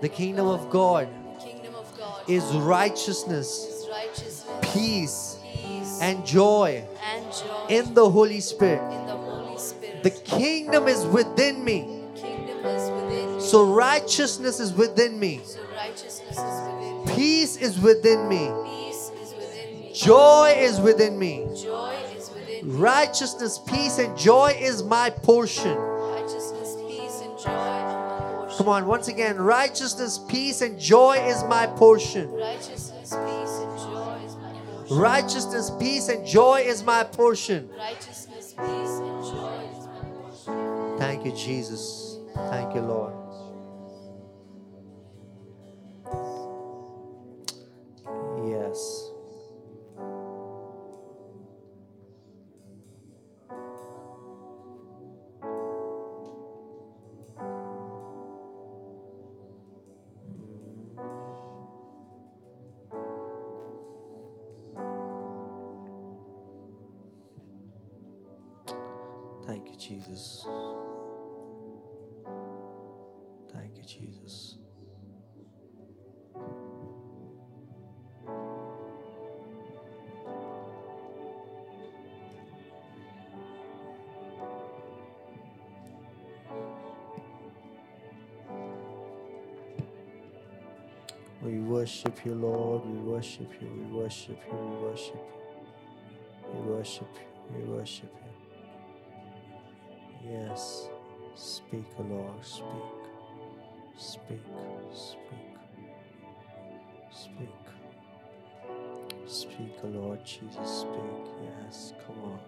the 0.00 0.08
kingdom 0.08 0.46
of 0.46 0.68
god 0.70 1.08
Kingdom 1.40 1.74
of 1.74 1.98
God 1.98 2.28
is 2.28 2.44
righteousness 2.54 3.48
is 3.48 3.88
righteousness, 3.90 4.46
peace 4.72 5.38
peace, 5.42 5.98
and 6.00 6.24
joy 6.24 6.84
and 7.12 7.24
joy 7.32 7.66
in 7.68 7.92
the 7.94 8.08
holy 8.08 8.40
spirit 8.40 8.80
in 8.92 9.06
the 9.06 9.16
Holy 9.16 9.58
Spirit. 9.58 10.02
the 10.02 10.10
kingdom 10.10 10.88
is 10.88 11.04
within 11.06 11.64
me 11.64 12.02
kingdom 12.14 12.64
is 12.64 12.90
within 12.90 13.36
me. 13.36 13.40
so 13.40 13.64
righteousness 13.64 14.60
is 14.60 14.72
within 14.72 15.18
me 15.18 15.40
So 15.44 15.60
righteousness 15.76 16.38
is 16.38 16.38
within 16.38 17.04
me. 17.04 17.14
Peace 17.14 17.56
is 17.58 17.78
within 17.78 18.28
me. 18.28 18.48
Joy 19.94 20.54
is 20.58 20.80
within 20.80 21.16
me. 21.16 21.46
Joy 21.56 21.96
is 22.16 22.28
within 22.30 22.66
me. 22.66 22.76
Righteousness, 22.78 23.60
peace, 23.60 23.98
and 23.98 24.18
joy 24.18 24.56
is 24.58 24.82
my 24.82 25.08
portion. 25.08 25.76
Righteousness, 25.78 26.76
peace, 26.88 27.20
and 27.22 27.38
joy 27.38 27.50
are 27.52 28.08
my 28.08 28.34
portion. 28.34 28.58
Come 28.58 28.68
on, 28.68 28.86
once 28.86 29.06
again. 29.06 29.36
Righteousness, 29.36 30.18
peace, 30.28 30.62
and 30.62 30.80
joy 30.80 31.18
is 31.28 31.44
my 31.44 31.68
portion. 31.68 32.28
Righteousness, 32.32 33.10
peace, 33.10 33.58
and 33.60 33.78
joy 33.78 34.20
is 34.26 34.34
my 34.36 34.52
portion. 34.66 34.98
Righteousness, 34.98 35.70
peace, 35.78 36.08
and 36.08 36.26
joy 36.26 36.60
is 36.66 36.82
my 36.82 37.04
portion. 37.04 37.70
Righteousness, 37.78 38.54
peace, 38.58 38.98
and 38.98 39.24
joy 39.24 39.68
is 39.70 39.86
my 39.86 40.00
portion. 40.20 40.98
Thank 40.98 41.24
you, 41.24 41.32
Jesus. 41.32 42.18
Thank 42.34 42.74
you, 42.74 42.80
Lord. 42.80 43.23
You, 92.26 92.34
Lord. 92.34 92.86
We 92.86 92.98
worship 93.12 93.50
you. 93.60 93.68
We 93.68 93.98
worship 94.00 94.38
you. 94.50 94.58
We 94.58 94.76
worship 94.86 95.14
you. 95.14 96.54
We 96.54 96.60
worship 96.72 97.08
you. 97.14 97.56
We 97.56 97.72
worship 97.72 98.14
you. 100.22 100.30
Yes. 100.32 100.88
Speak, 101.34 101.86
Lord. 101.98 102.44
Speak. 102.44 102.66
Speak. 103.98 104.42
Speak. 104.94 105.56
Speak. 107.12 107.48
Speak, 109.26 109.76
Lord 109.84 110.24
Jesus. 110.24 110.80
Speak. 110.80 111.26
Yes. 111.42 111.94
Come 112.06 112.22
on. 112.24 112.40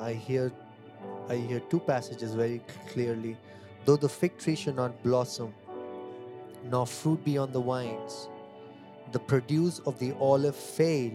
I 0.00 0.12
hear 0.12 0.52
I 1.28 1.36
hear 1.36 1.60
two 1.60 1.80
passages 1.80 2.34
very 2.34 2.60
clearly. 2.92 3.36
Though 3.84 3.96
the 3.96 4.08
fig 4.08 4.38
tree 4.38 4.56
shall 4.56 4.74
not 4.74 5.02
blossom, 5.02 5.54
nor 6.70 6.86
fruit 6.86 7.24
be 7.24 7.38
on 7.38 7.52
the 7.52 7.60
vines, 7.60 8.28
the 9.12 9.18
produce 9.18 9.78
of 9.80 9.98
the 9.98 10.12
olive 10.18 10.56
fail, 10.56 11.12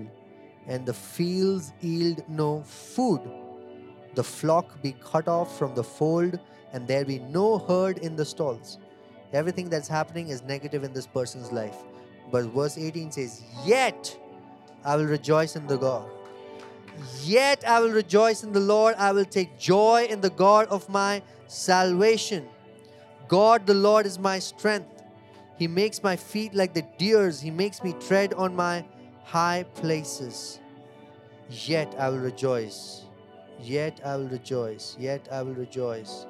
and 0.67 0.85
the 0.85 0.93
fields 0.93 1.73
yield 1.81 2.23
no 2.29 2.61
food, 2.61 3.21
the 4.15 4.23
flock 4.23 4.81
be 4.81 4.95
cut 5.03 5.27
off 5.27 5.57
from 5.57 5.75
the 5.75 5.83
fold, 5.83 6.39
and 6.73 6.87
there 6.87 7.05
be 7.05 7.19
no 7.19 7.57
herd 7.57 7.99
in 7.99 8.15
the 8.15 8.25
stalls. 8.25 8.77
Everything 9.33 9.69
that's 9.69 9.87
happening 9.87 10.29
is 10.29 10.41
negative 10.43 10.83
in 10.83 10.93
this 10.93 11.07
person's 11.07 11.51
life. 11.51 11.77
But 12.31 12.45
verse 12.45 12.77
18 12.77 13.11
says, 13.11 13.43
Yet 13.65 14.17
I 14.83 14.95
will 14.95 15.05
rejoice 15.05 15.55
in 15.55 15.67
the 15.67 15.77
God. 15.77 16.09
Yet 17.23 17.67
I 17.67 17.79
will 17.79 17.91
rejoice 17.91 18.43
in 18.43 18.51
the 18.51 18.59
Lord. 18.59 18.95
I 18.97 19.11
will 19.11 19.25
take 19.25 19.57
joy 19.57 20.07
in 20.09 20.21
the 20.21 20.29
God 20.29 20.67
of 20.67 20.89
my 20.89 21.21
salvation. 21.47 22.47
God 23.27 23.65
the 23.65 23.73
Lord 23.73 24.05
is 24.05 24.17
my 24.17 24.39
strength. 24.39 25.03
He 25.57 25.67
makes 25.67 26.01
my 26.01 26.15
feet 26.15 26.55
like 26.55 26.73
the 26.73 26.85
deer's. 26.97 27.41
He 27.41 27.51
makes 27.51 27.83
me 27.83 27.93
tread 27.93 28.33
on 28.33 28.55
my 28.55 28.85
high 29.23 29.65
places. 29.75 30.59
Yet 31.49 31.93
I 31.99 32.09
will 32.09 32.19
rejoice. 32.19 33.03
Yet 33.61 33.99
I 34.05 34.15
will 34.15 34.29
rejoice. 34.29 34.95
Yet 34.97 35.27
I 35.31 35.41
will 35.41 35.53
rejoice. 35.53 36.25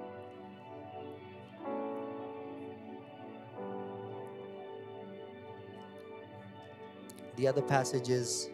The 7.36 7.48
other 7.48 7.62
passage 7.62 8.10
is 8.10 8.50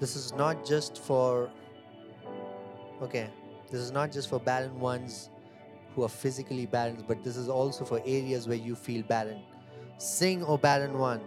this 0.00 0.16
is 0.16 0.32
not 0.34 0.64
just 0.64 0.98
for 0.98 1.50
okay 3.02 3.28
this 3.70 3.80
is 3.80 3.90
not 3.90 4.12
just 4.12 4.28
for 4.28 4.40
barren 4.40 4.78
ones 4.78 5.30
who 5.94 6.02
are 6.02 6.08
physically 6.08 6.66
barren 6.66 7.04
but 7.06 7.22
this 7.22 7.36
is 7.36 7.48
also 7.48 7.84
for 7.84 8.00
areas 8.00 8.46
where 8.48 8.56
you 8.56 8.74
feel 8.74 9.02
barren 9.02 9.40
sing 9.98 10.44
o 10.44 10.56
barren 10.56 10.98
one 10.98 11.20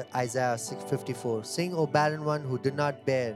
Uh, 0.00 0.04
isaiah 0.14 0.56
654 0.56 1.42
sing 1.52 1.72
o 1.74 1.84
barren 1.94 2.24
one 2.24 2.42
who 2.48 2.56
did 2.64 2.76
not 2.80 2.98
bear 3.06 3.30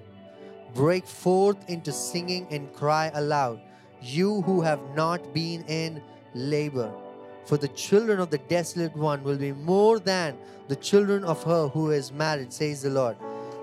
break 0.74 1.06
forth 1.06 1.68
into 1.68 1.92
singing 1.92 2.46
and 2.50 2.72
cry 2.72 3.10
aloud, 3.14 3.60
you 4.00 4.42
who 4.42 4.60
have 4.60 4.80
not 4.94 5.32
been 5.34 5.64
in 5.66 6.02
labor. 6.34 6.92
For 7.44 7.56
the 7.56 7.68
children 7.68 8.20
of 8.20 8.30
the 8.30 8.38
desolate 8.38 8.96
one 8.96 9.22
will 9.22 9.36
be 9.36 9.52
more 9.52 9.98
than 9.98 10.36
the 10.68 10.76
children 10.76 11.24
of 11.24 11.42
her 11.44 11.68
who 11.68 11.90
is 11.90 12.12
married, 12.12 12.52
says 12.52 12.82
the 12.82 12.90
Lord. 12.90 13.16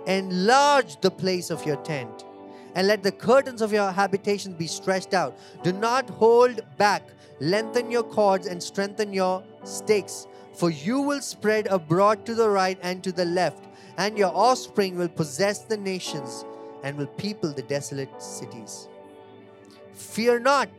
Enlarge 0.07 0.99
the 1.01 1.11
place 1.11 1.49
of 1.49 1.65
your 1.65 1.77
tent, 1.77 2.25
and 2.75 2.87
let 2.87 3.03
the 3.03 3.11
curtains 3.11 3.61
of 3.61 3.73
your 3.73 3.91
habitation 3.91 4.53
be 4.53 4.67
stretched 4.67 5.13
out. 5.13 5.37
Do 5.63 5.73
not 5.73 6.09
hold 6.09 6.61
back. 6.77 7.03
Lengthen 7.39 7.89
your 7.89 8.03
cords 8.03 8.47
and 8.47 8.61
strengthen 8.61 9.13
your 9.13 9.43
stakes. 9.63 10.27
For 10.53 10.69
you 10.69 10.99
will 10.99 11.21
spread 11.21 11.67
abroad 11.67 12.25
to 12.25 12.35
the 12.35 12.49
right 12.49 12.77
and 12.81 13.01
to 13.03 13.11
the 13.11 13.25
left, 13.25 13.63
and 13.97 14.17
your 14.17 14.31
offspring 14.35 14.97
will 14.97 15.07
possess 15.07 15.59
the 15.59 15.77
nations 15.77 16.43
and 16.83 16.97
will 16.97 17.07
people 17.07 17.53
the 17.53 17.61
desolate 17.61 18.21
cities. 18.21 18.87
Fear 19.93 20.39
not, 20.39 20.69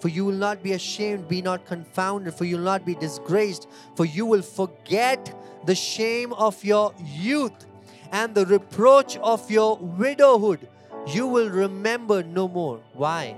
for 0.00 0.08
you 0.08 0.24
will 0.24 0.32
not 0.32 0.62
be 0.62 0.72
ashamed, 0.72 1.28
be 1.28 1.42
not 1.42 1.66
confounded, 1.66 2.34
for 2.34 2.44
you 2.44 2.56
will 2.56 2.64
not 2.64 2.84
be 2.84 2.94
disgraced, 2.94 3.68
for 3.96 4.04
you 4.04 4.26
will 4.26 4.42
forget 4.42 5.34
the 5.66 5.74
shame 5.74 6.32
of 6.34 6.62
your 6.64 6.94
youth 7.04 7.66
and 8.12 8.34
the 8.34 8.46
reproach 8.46 9.16
of 9.18 9.50
your 9.50 9.76
widowhood. 9.76 10.68
You 11.06 11.26
will 11.26 11.48
remember 11.48 12.22
no 12.22 12.48
more. 12.48 12.80
Why? 12.94 13.36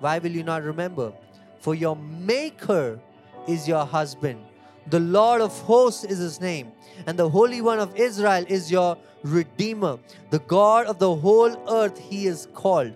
Why 0.00 0.18
will 0.18 0.32
you 0.32 0.42
not 0.42 0.62
remember? 0.62 1.12
For 1.60 1.74
your 1.74 1.96
Maker 1.96 2.98
is 3.46 3.68
your 3.68 3.84
husband. 3.84 4.40
The 4.88 5.00
Lord 5.00 5.40
of 5.40 5.58
hosts 5.60 6.04
is 6.04 6.18
his 6.18 6.40
name, 6.40 6.72
and 7.06 7.18
the 7.18 7.28
Holy 7.28 7.62
One 7.62 7.78
of 7.78 7.96
Israel 7.96 8.44
is 8.48 8.70
your 8.70 8.98
Redeemer. 9.22 9.98
The 10.28 10.40
God 10.40 10.86
of 10.86 10.98
the 10.98 11.14
whole 11.14 11.56
earth 11.70 11.98
he 11.98 12.26
is 12.26 12.48
called. 12.52 12.92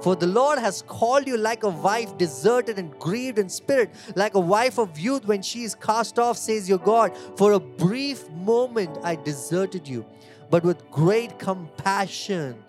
For 0.00 0.16
the 0.16 0.26
Lord 0.26 0.58
has 0.58 0.82
called 0.82 1.26
you 1.26 1.36
like 1.36 1.62
a 1.62 1.68
wife 1.68 2.16
deserted 2.16 2.78
and 2.78 2.90
grieved 2.98 3.38
in 3.38 3.48
spirit, 3.48 3.90
like 4.16 4.34
a 4.34 4.40
wife 4.40 4.78
of 4.78 4.98
youth 4.98 5.26
when 5.26 5.42
she 5.42 5.62
is 5.62 5.74
cast 5.74 6.18
off, 6.18 6.38
says 6.38 6.68
your 6.68 6.78
God. 6.78 7.16
For 7.36 7.52
a 7.52 7.60
brief 7.60 8.28
moment 8.30 8.98
I 9.04 9.14
deserted 9.16 9.86
you, 9.86 10.06
but 10.50 10.64
with 10.64 10.90
great 10.90 11.38
compassion 11.38 12.62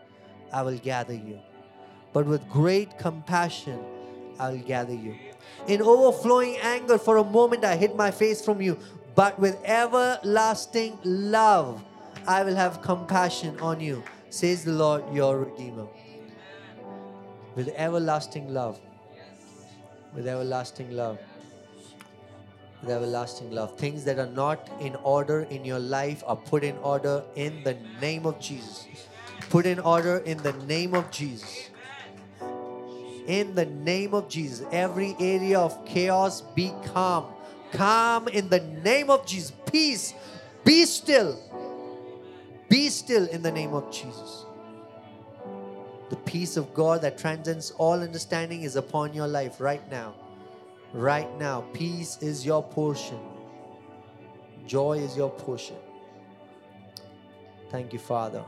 I 0.54 0.62
will 0.64 0.78
gather 0.78 1.14
you. 1.14 1.40
But 2.14 2.26
with 2.26 2.48
great 2.50 2.98
compassion 2.98 3.80
I 4.40 4.52
will 4.52 4.60
gather 4.60 4.94
you. 4.94 5.16
In 5.68 5.82
overflowing 5.82 6.58
anger, 6.58 6.98
for 6.98 7.18
a 7.18 7.24
moment 7.24 7.66
I 7.66 7.76
hid 7.76 7.96
my 7.96 8.12
face 8.12 8.44
from 8.44 8.62
you, 8.62 8.78
but 9.16 9.40
with 9.40 9.58
everlasting 9.66 10.98
love 11.04 11.84
I 12.28 12.44
will 12.44 12.56
have 12.56 12.82
compassion 12.82 13.60
on 13.60 13.80
you, 13.80 14.04
says 14.30 14.64
the 14.64 14.72
Lord 14.72 15.04
your 15.14 15.40
Redeemer 15.40 15.88
with 17.56 17.70
everlasting 17.76 18.54
love. 18.54 18.80
With 20.14 20.28
everlasting 20.28 20.92
love. 20.92 21.20
With 22.82 22.90
everlasting 22.90 23.52
love. 23.52 23.78
Things 23.78 24.04
that 24.06 24.18
are 24.18 24.26
not 24.26 24.70
in 24.80 24.96
order 25.04 25.44
in 25.44 25.64
your 25.64 25.80
life 25.80 26.24
are 26.26 26.36
put 26.36 26.64
in 26.64 26.76
order 26.78 27.24
in 27.36 27.64
the 27.64 27.78
name 28.02 28.26
of 28.26 28.40
Jesus. 28.40 28.88
Put 29.50 29.66
in 29.66 29.80
order 29.80 30.18
in 30.18 30.38
the 30.40 30.54
name 30.66 30.96
of 30.96 31.12
Jesus. 31.12 31.70
In 33.28 33.54
the 33.54 33.66
name 33.66 34.14
of 34.14 34.30
Jesus. 34.30 34.66
Every 34.72 35.16
area 35.20 35.60
of 35.60 35.86
chaos 35.86 36.42
be 36.56 36.72
calm. 36.86 37.26
Calm 37.72 38.28
in 38.28 38.50
the 38.50 38.60
name 38.60 39.10
of 39.10 39.26
Jesus. 39.26 39.54
Peace. 39.72 40.14
Be 40.64 40.86
still. 40.86 41.38
Be 42.68 42.90
still 42.90 43.28
in 43.28 43.42
the 43.42 43.52
name 43.52 43.74
of 43.74 43.92
Jesus. 43.92 44.46
The 46.10 46.16
peace 46.18 46.58
of 46.58 46.74
God 46.74 47.02
that 47.04 47.18
transcends 47.18 47.72
all 47.72 48.02
understanding 48.02 48.64
is 48.64 48.76
upon 48.76 49.14
your 49.14 49.28
life 49.28 49.62
right 49.62 49.88
now. 49.92 50.16
Right 50.94 51.30
now. 51.40 51.62
Peace 51.74 52.18
is 52.22 52.46
your 52.46 52.64
portion, 52.64 53.20
joy 54.68 55.00
is 55.00 55.16
your 55.16 55.30
portion. 55.30 55.78
Thank 57.70 57.94
you, 57.94 58.00
Father. 58.00 58.44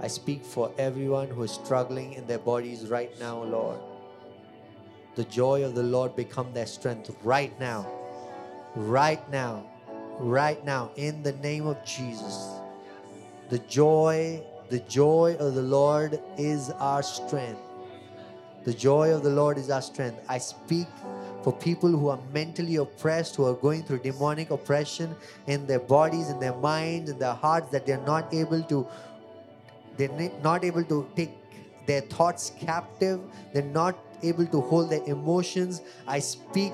I 0.00 0.08
speak 0.08 0.44
for 0.44 0.72
everyone 0.78 1.28
who 1.28 1.42
is 1.44 1.52
struggling 1.52 2.14
in 2.14 2.26
their 2.26 2.38
bodies 2.38 2.88
right 2.88 3.18
now, 3.18 3.42
Lord. 3.42 3.78
The 5.14 5.24
joy 5.24 5.64
of 5.64 5.74
the 5.74 5.82
Lord 5.82 6.16
become 6.16 6.52
their 6.52 6.66
strength 6.66 7.14
right 7.22 7.58
now. 7.60 7.86
Right 8.74 9.26
now. 9.30 9.64
Right 10.18 10.62
now. 10.64 10.90
In 10.96 11.22
the 11.22 11.32
name 11.32 11.66
of 11.66 11.82
Jesus. 11.84 12.48
The 13.48 13.58
joy 13.60 14.42
the 14.72 14.80
joy 14.80 15.36
of 15.38 15.54
the 15.54 15.60
Lord 15.60 16.18
is 16.38 16.70
our 16.70 17.02
strength. 17.02 17.60
The 18.64 18.72
joy 18.72 19.12
of 19.14 19.22
the 19.22 19.28
Lord 19.28 19.58
is 19.58 19.68
our 19.68 19.82
strength. 19.82 20.24
I 20.30 20.38
speak 20.38 20.86
for 21.42 21.52
people 21.52 21.90
who 21.90 22.08
are 22.08 22.20
mentally 22.32 22.76
oppressed, 22.76 23.36
who 23.36 23.46
are 23.46 23.54
going 23.54 23.82
through 23.82 24.00
demonic 24.00 24.50
oppression 24.50 25.14
in 25.46 25.66
their 25.66 25.80
bodies, 25.80 26.30
in 26.30 26.38
their 26.38 26.54
minds, 26.54 27.10
in 27.10 27.18
their 27.18 27.34
hearts, 27.34 27.70
that 27.70 27.86
they're 27.86 28.06
not 28.06 28.32
able 28.32 28.62
to, 28.64 28.86
they're 29.96 30.30
not 30.42 30.64
able 30.64 30.84
to 30.84 31.08
take 31.16 31.30
their 31.86 32.00
thoughts 32.02 32.52
captive. 32.58 33.20
They're 33.52 33.62
not 33.62 33.96
able 34.22 34.46
to 34.46 34.60
hold 34.60 34.90
their 34.90 35.04
emotions. 35.04 35.82
I 36.06 36.18
speak 36.18 36.72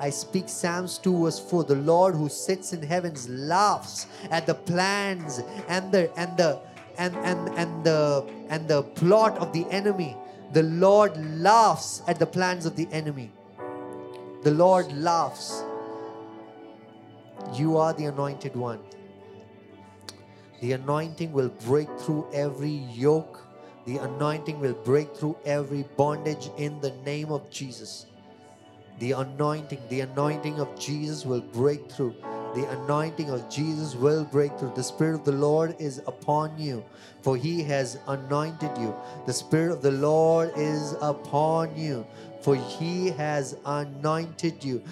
I 0.00 0.10
speak 0.10 0.48
Psalms 0.48 0.98
2 0.98 1.24
verse 1.24 1.38
4. 1.38 1.64
The 1.64 1.76
Lord 1.76 2.14
who 2.14 2.28
sits 2.28 2.72
in 2.72 2.82
heavens 2.82 3.28
laughs 3.28 4.06
at 4.30 4.46
the 4.46 4.54
plans 4.54 5.40
and 5.68 5.92
the 5.92 6.10
and 6.18 6.36
the 6.36 6.60
and 6.98 7.14
and 7.16 7.48
and 7.50 7.84
the 7.84 8.26
and 8.48 8.68
the 8.68 8.82
plot 8.82 9.38
of 9.38 9.52
the 9.52 9.66
enemy. 9.70 10.16
The 10.52 10.64
Lord 10.64 11.16
laughs 11.40 12.02
at 12.06 12.18
the 12.18 12.26
plans 12.26 12.66
of 12.66 12.76
the 12.76 12.88
enemy. 12.92 13.32
The 14.44 14.50
Lord 14.50 14.92
laughs. 14.92 15.64
You 17.54 17.78
are 17.78 17.94
the 17.94 18.04
anointed 18.04 18.54
one. 18.54 18.78
The 20.60 20.72
anointing 20.72 21.32
will 21.32 21.48
break 21.48 21.88
through 21.98 22.26
every 22.30 22.84
yoke. 22.92 23.42
The 23.86 23.96
anointing 23.96 24.60
will 24.60 24.74
break 24.74 25.16
through 25.16 25.38
every 25.46 25.86
bondage 25.96 26.50
in 26.58 26.78
the 26.82 26.90
name 27.06 27.32
of 27.32 27.50
Jesus. 27.50 28.04
The 28.98 29.12
anointing, 29.12 29.80
the 29.88 30.02
anointing 30.02 30.60
of 30.60 30.78
Jesus 30.78 31.24
will 31.24 31.40
break 31.40 31.90
through. 31.90 32.14
The 32.54 32.70
anointing 32.82 33.30
of 33.30 33.50
Jesus 33.50 33.96
will 33.96 34.24
break 34.24 34.56
through. 34.58 34.74
The 34.76 34.84
Spirit 34.84 35.16
of 35.16 35.24
the 35.24 35.32
Lord 35.32 35.74
is 35.80 35.98
upon 36.06 36.56
you, 36.56 36.84
for 37.20 37.36
He 37.36 37.64
has 37.64 37.98
anointed 38.06 38.70
you. 38.78 38.94
The 39.26 39.32
Spirit 39.32 39.72
of 39.72 39.82
the 39.82 39.90
Lord 39.90 40.52
is 40.56 40.94
upon 41.00 41.76
you, 41.76 42.06
for 42.44 42.56
He 42.56 43.08
has 43.12 43.56
anointed 43.64 44.62
you. 44.62 44.82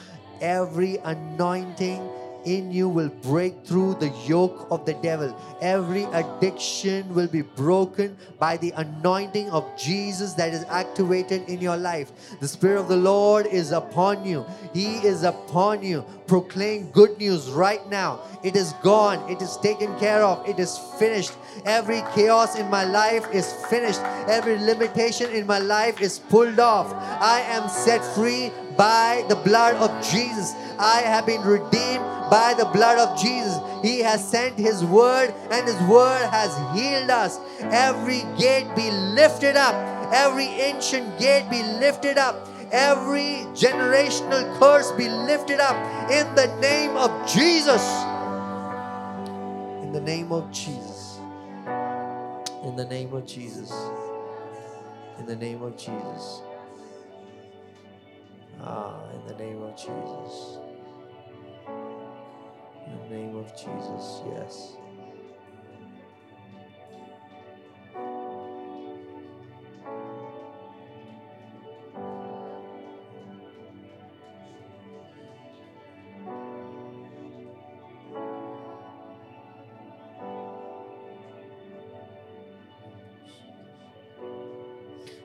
Every 0.41 0.97
anointing 0.97 2.01
in 2.45 2.71
you 2.71 2.89
will 2.89 3.09
break 3.09 3.65
through 3.65 3.95
the 3.95 4.09
yoke 4.27 4.67
of 4.71 4.85
the 4.85 4.95
devil. 4.95 5.37
Every 5.61 6.05
addiction 6.05 7.15
will 7.15 7.29
be 7.29 7.43
broken 7.43 8.17
by 8.39 8.57
the 8.57 8.73
anointing 8.73 9.51
of 9.51 9.65
Jesus 9.79 10.35
that 10.35 10.53
is 10.53 10.65
activated 10.69 11.49
in 11.49 11.61
your 11.61 11.77
life. 11.77 12.13
The 12.41 12.49
Spirit 12.49 12.81
of 12.81 12.89
the 12.89 12.97
Lord 12.97 13.47
is 13.47 13.73
upon 13.73 14.25
you. 14.25 14.45
He 14.73 14.97
is 15.07 15.23
upon 15.23 15.83
you. 15.83 16.05
Proclaim 16.27 16.91
good 16.91 17.19
news 17.19 17.51
right 17.51 17.87
now. 17.91 18.21
It 18.43 18.57
is 18.57 18.73
gone. 18.83 19.31
It 19.31 19.43
is 19.43 19.57
taken 19.59 19.99
care 19.99 20.23
of. 20.23 20.49
It 20.49 20.59
is 20.59 20.79
finished. 20.99 21.33
Every 21.65 22.03
chaos 22.15 22.59
in 22.59 22.69
my 22.71 22.85
life 22.85 23.27
is 23.33 23.53
finished. 23.71 24.01
Every 24.29 24.59
limitation 24.59 25.31
in 25.31 25.47
my 25.47 25.59
life 25.59 26.01
is 26.01 26.19
pulled 26.19 26.59
off. 26.59 26.93
I 27.21 27.41
am 27.41 27.69
set 27.69 28.05
free 28.15 28.51
by 28.77 29.25
the 29.29 29.37
blood 29.37 29.77
of 29.77 29.91
Jesus. 30.05 30.55
I 30.83 31.03
have 31.03 31.27
been 31.27 31.43
redeemed 31.43 32.05
by 32.29 32.55
the 32.59 32.65
blood 32.65 32.99
of 32.99 33.17
Jesus. 33.17 33.57
He 33.83 34.01
has 34.01 34.27
sent 34.27 34.59
His 34.59 34.85
word, 34.85 35.33
and 35.51 35.65
His 35.67 35.81
word 35.83 36.29
has 36.31 36.51
healed 36.77 37.09
us. 37.09 37.39
Every 37.61 38.23
gate 38.37 38.67
be 38.75 38.91
lifted 38.91 39.57
up, 39.57 39.75
every 40.13 40.47
ancient 40.47 41.21
gate 41.21 41.49
be 41.49 41.63
lifted 41.63 42.19
up, 42.19 42.49
every 42.73 43.47
generational 43.55 44.59
curse 44.59 44.91
be 44.93 45.09
lifted 45.09 45.61
up 45.61 45.77
in 46.11 46.35
the 46.35 46.49
name 46.61 46.97
of 46.97 47.11
Jesus. 47.29 47.83
In 49.85 49.93
the 49.93 50.01
name 50.01 50.33
of 50.33 50.51
Jesus. 50.51 51.19
In 52.65 52.75
the 52.75 52.87
name 52.87 53.13
of 53.15 53.25
Jesus. 53.25 53.73
In 55.21 55.27
the 55.27 55.37
name 55.37 55.63
of 55.63 55.77
Jesus. 55.77 56.43
Ah, 58.61 58.99
in 59.15 59.27
the 59.27 59.35
name 59.35 59.63
of 59.63 59.77
Jesus. 59.77 60.59
In 62.93 63.09
the 63.09 63.17
name 63.17 63.37
of 63.37 63.49
Jesus, 63.57 64.23
yes. 64.29 64.77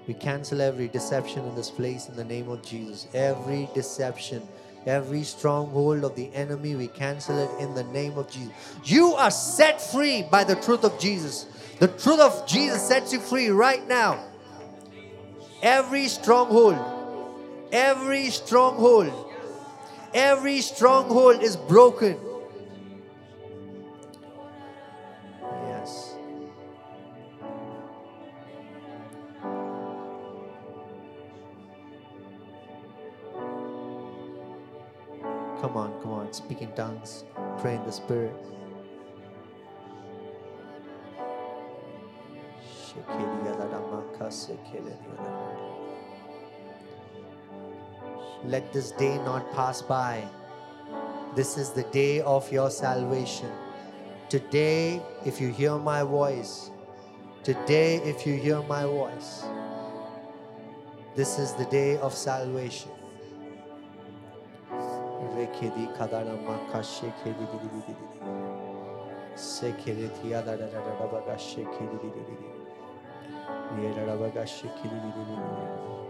We 0.07 0.13
cancel 0.13 0.61
every 0.61 0.87
deception 0.87 1.43
in 1.45 1.53
this 1.55 1.69
place 1.69 2.07
in 2.07 2.15
the 2.15 2.23
name 2.23 2.47
of 2.47 2.63
Jesus. 2.63 3.07
Every 3.13 3.67
deception, 3.73 4.41
every 4.87 5.23
stronghold 5.23 6.03
of 6.03 6.15
the 6.15 6.33
enemy, 6.33 6.75
we 6.75 6.87
cancel 6.87 7.37
it 7.37 7.49
in 7.61 7.73
the 7.73 7.83
name 7.85 8.17
of 8.17 8.29
Jesus. 8.29 8.53
You 8.83 9.13
are 9.13 9.31
set 9.31 9.81
free 9.81 10.23
by 10.23 10.43
the 10.43 10.55
truth 10.55 10.83
of 10.83 10.97
Jesus. 10.99 11.45
The 11.79 11.87
truth 11.87 12.19
of 12.19 12.47
Jesus 12.47 12.87
sets 12.87 13.13
you 13.13 13.19
free 13.19 13.49
right 13.49 13.87
now. 13.87 14.23
Every 15.61 16.07
stronghold, 16.07 16.77
every 17.71 18.29
stronghold, 18.29 19.11
every 20.13 20.61
stronghold 20.61 21.41
is 21.43 21.55
broken. 21.55 22.17
Tongues, 36.77 37.25
pray 37.57 37.73
in 37.75 37.83
the 37.85 37.91
spirit. 37.91 38.35
Let 48.45 48.71
this 48.71 48.91
day 48.91 49.17
not 49.25 49.51
pass 49.53 49.81
by. 49.81 50.23
This 51.35 51.57
is 51.57 51.71
the 51.71 51.83
day 51.85 52.21
of 52.21 52.51
your 52.51 52.69
salvation. 52.69 53.49
Today, 54.29 55.01
if 55.25 55.41
you 55.41 55.49
hear 55.49 55.77
my 55.79 56.03
voice, 56.03 56.69
today, 57.43 57.95
if 58.03 58.27
you 58.27 58.35
hear 58.35 58.61
my 58.63 58.83
voice, 58.83 59.43
this 61.15 61.39
is 61.39 61.53
the 61.53 61.65
day 61.65 61.97
of 61.97 62.13
salvation. 62.13 62.96
kedi 65.45 65.93
kadarama 65.97 66.55
kaşe 66.71 67.07
kedi 67.23 67.35
dili 67.51 67.69
dili 67.73 67.81
dili 67.87 68.37
sekere 69.35 70.07
tiya 70.21 70.45
da 70.45 70.59
da 70.59 70.67
da 70.71 70.81
da 70.99 71.11
bagaşe 71.11 71.63
kedi 71.63 71.97
dili 72.03 72.13
dili 72.27 72.37
dili 73.75 73.85
yere 73.85 74.19
bagaşe 74.19 74.67
kedi 74.67 74.89
dili 75.03 75.13
dili 75.15 75.37
dili 75.37 76.06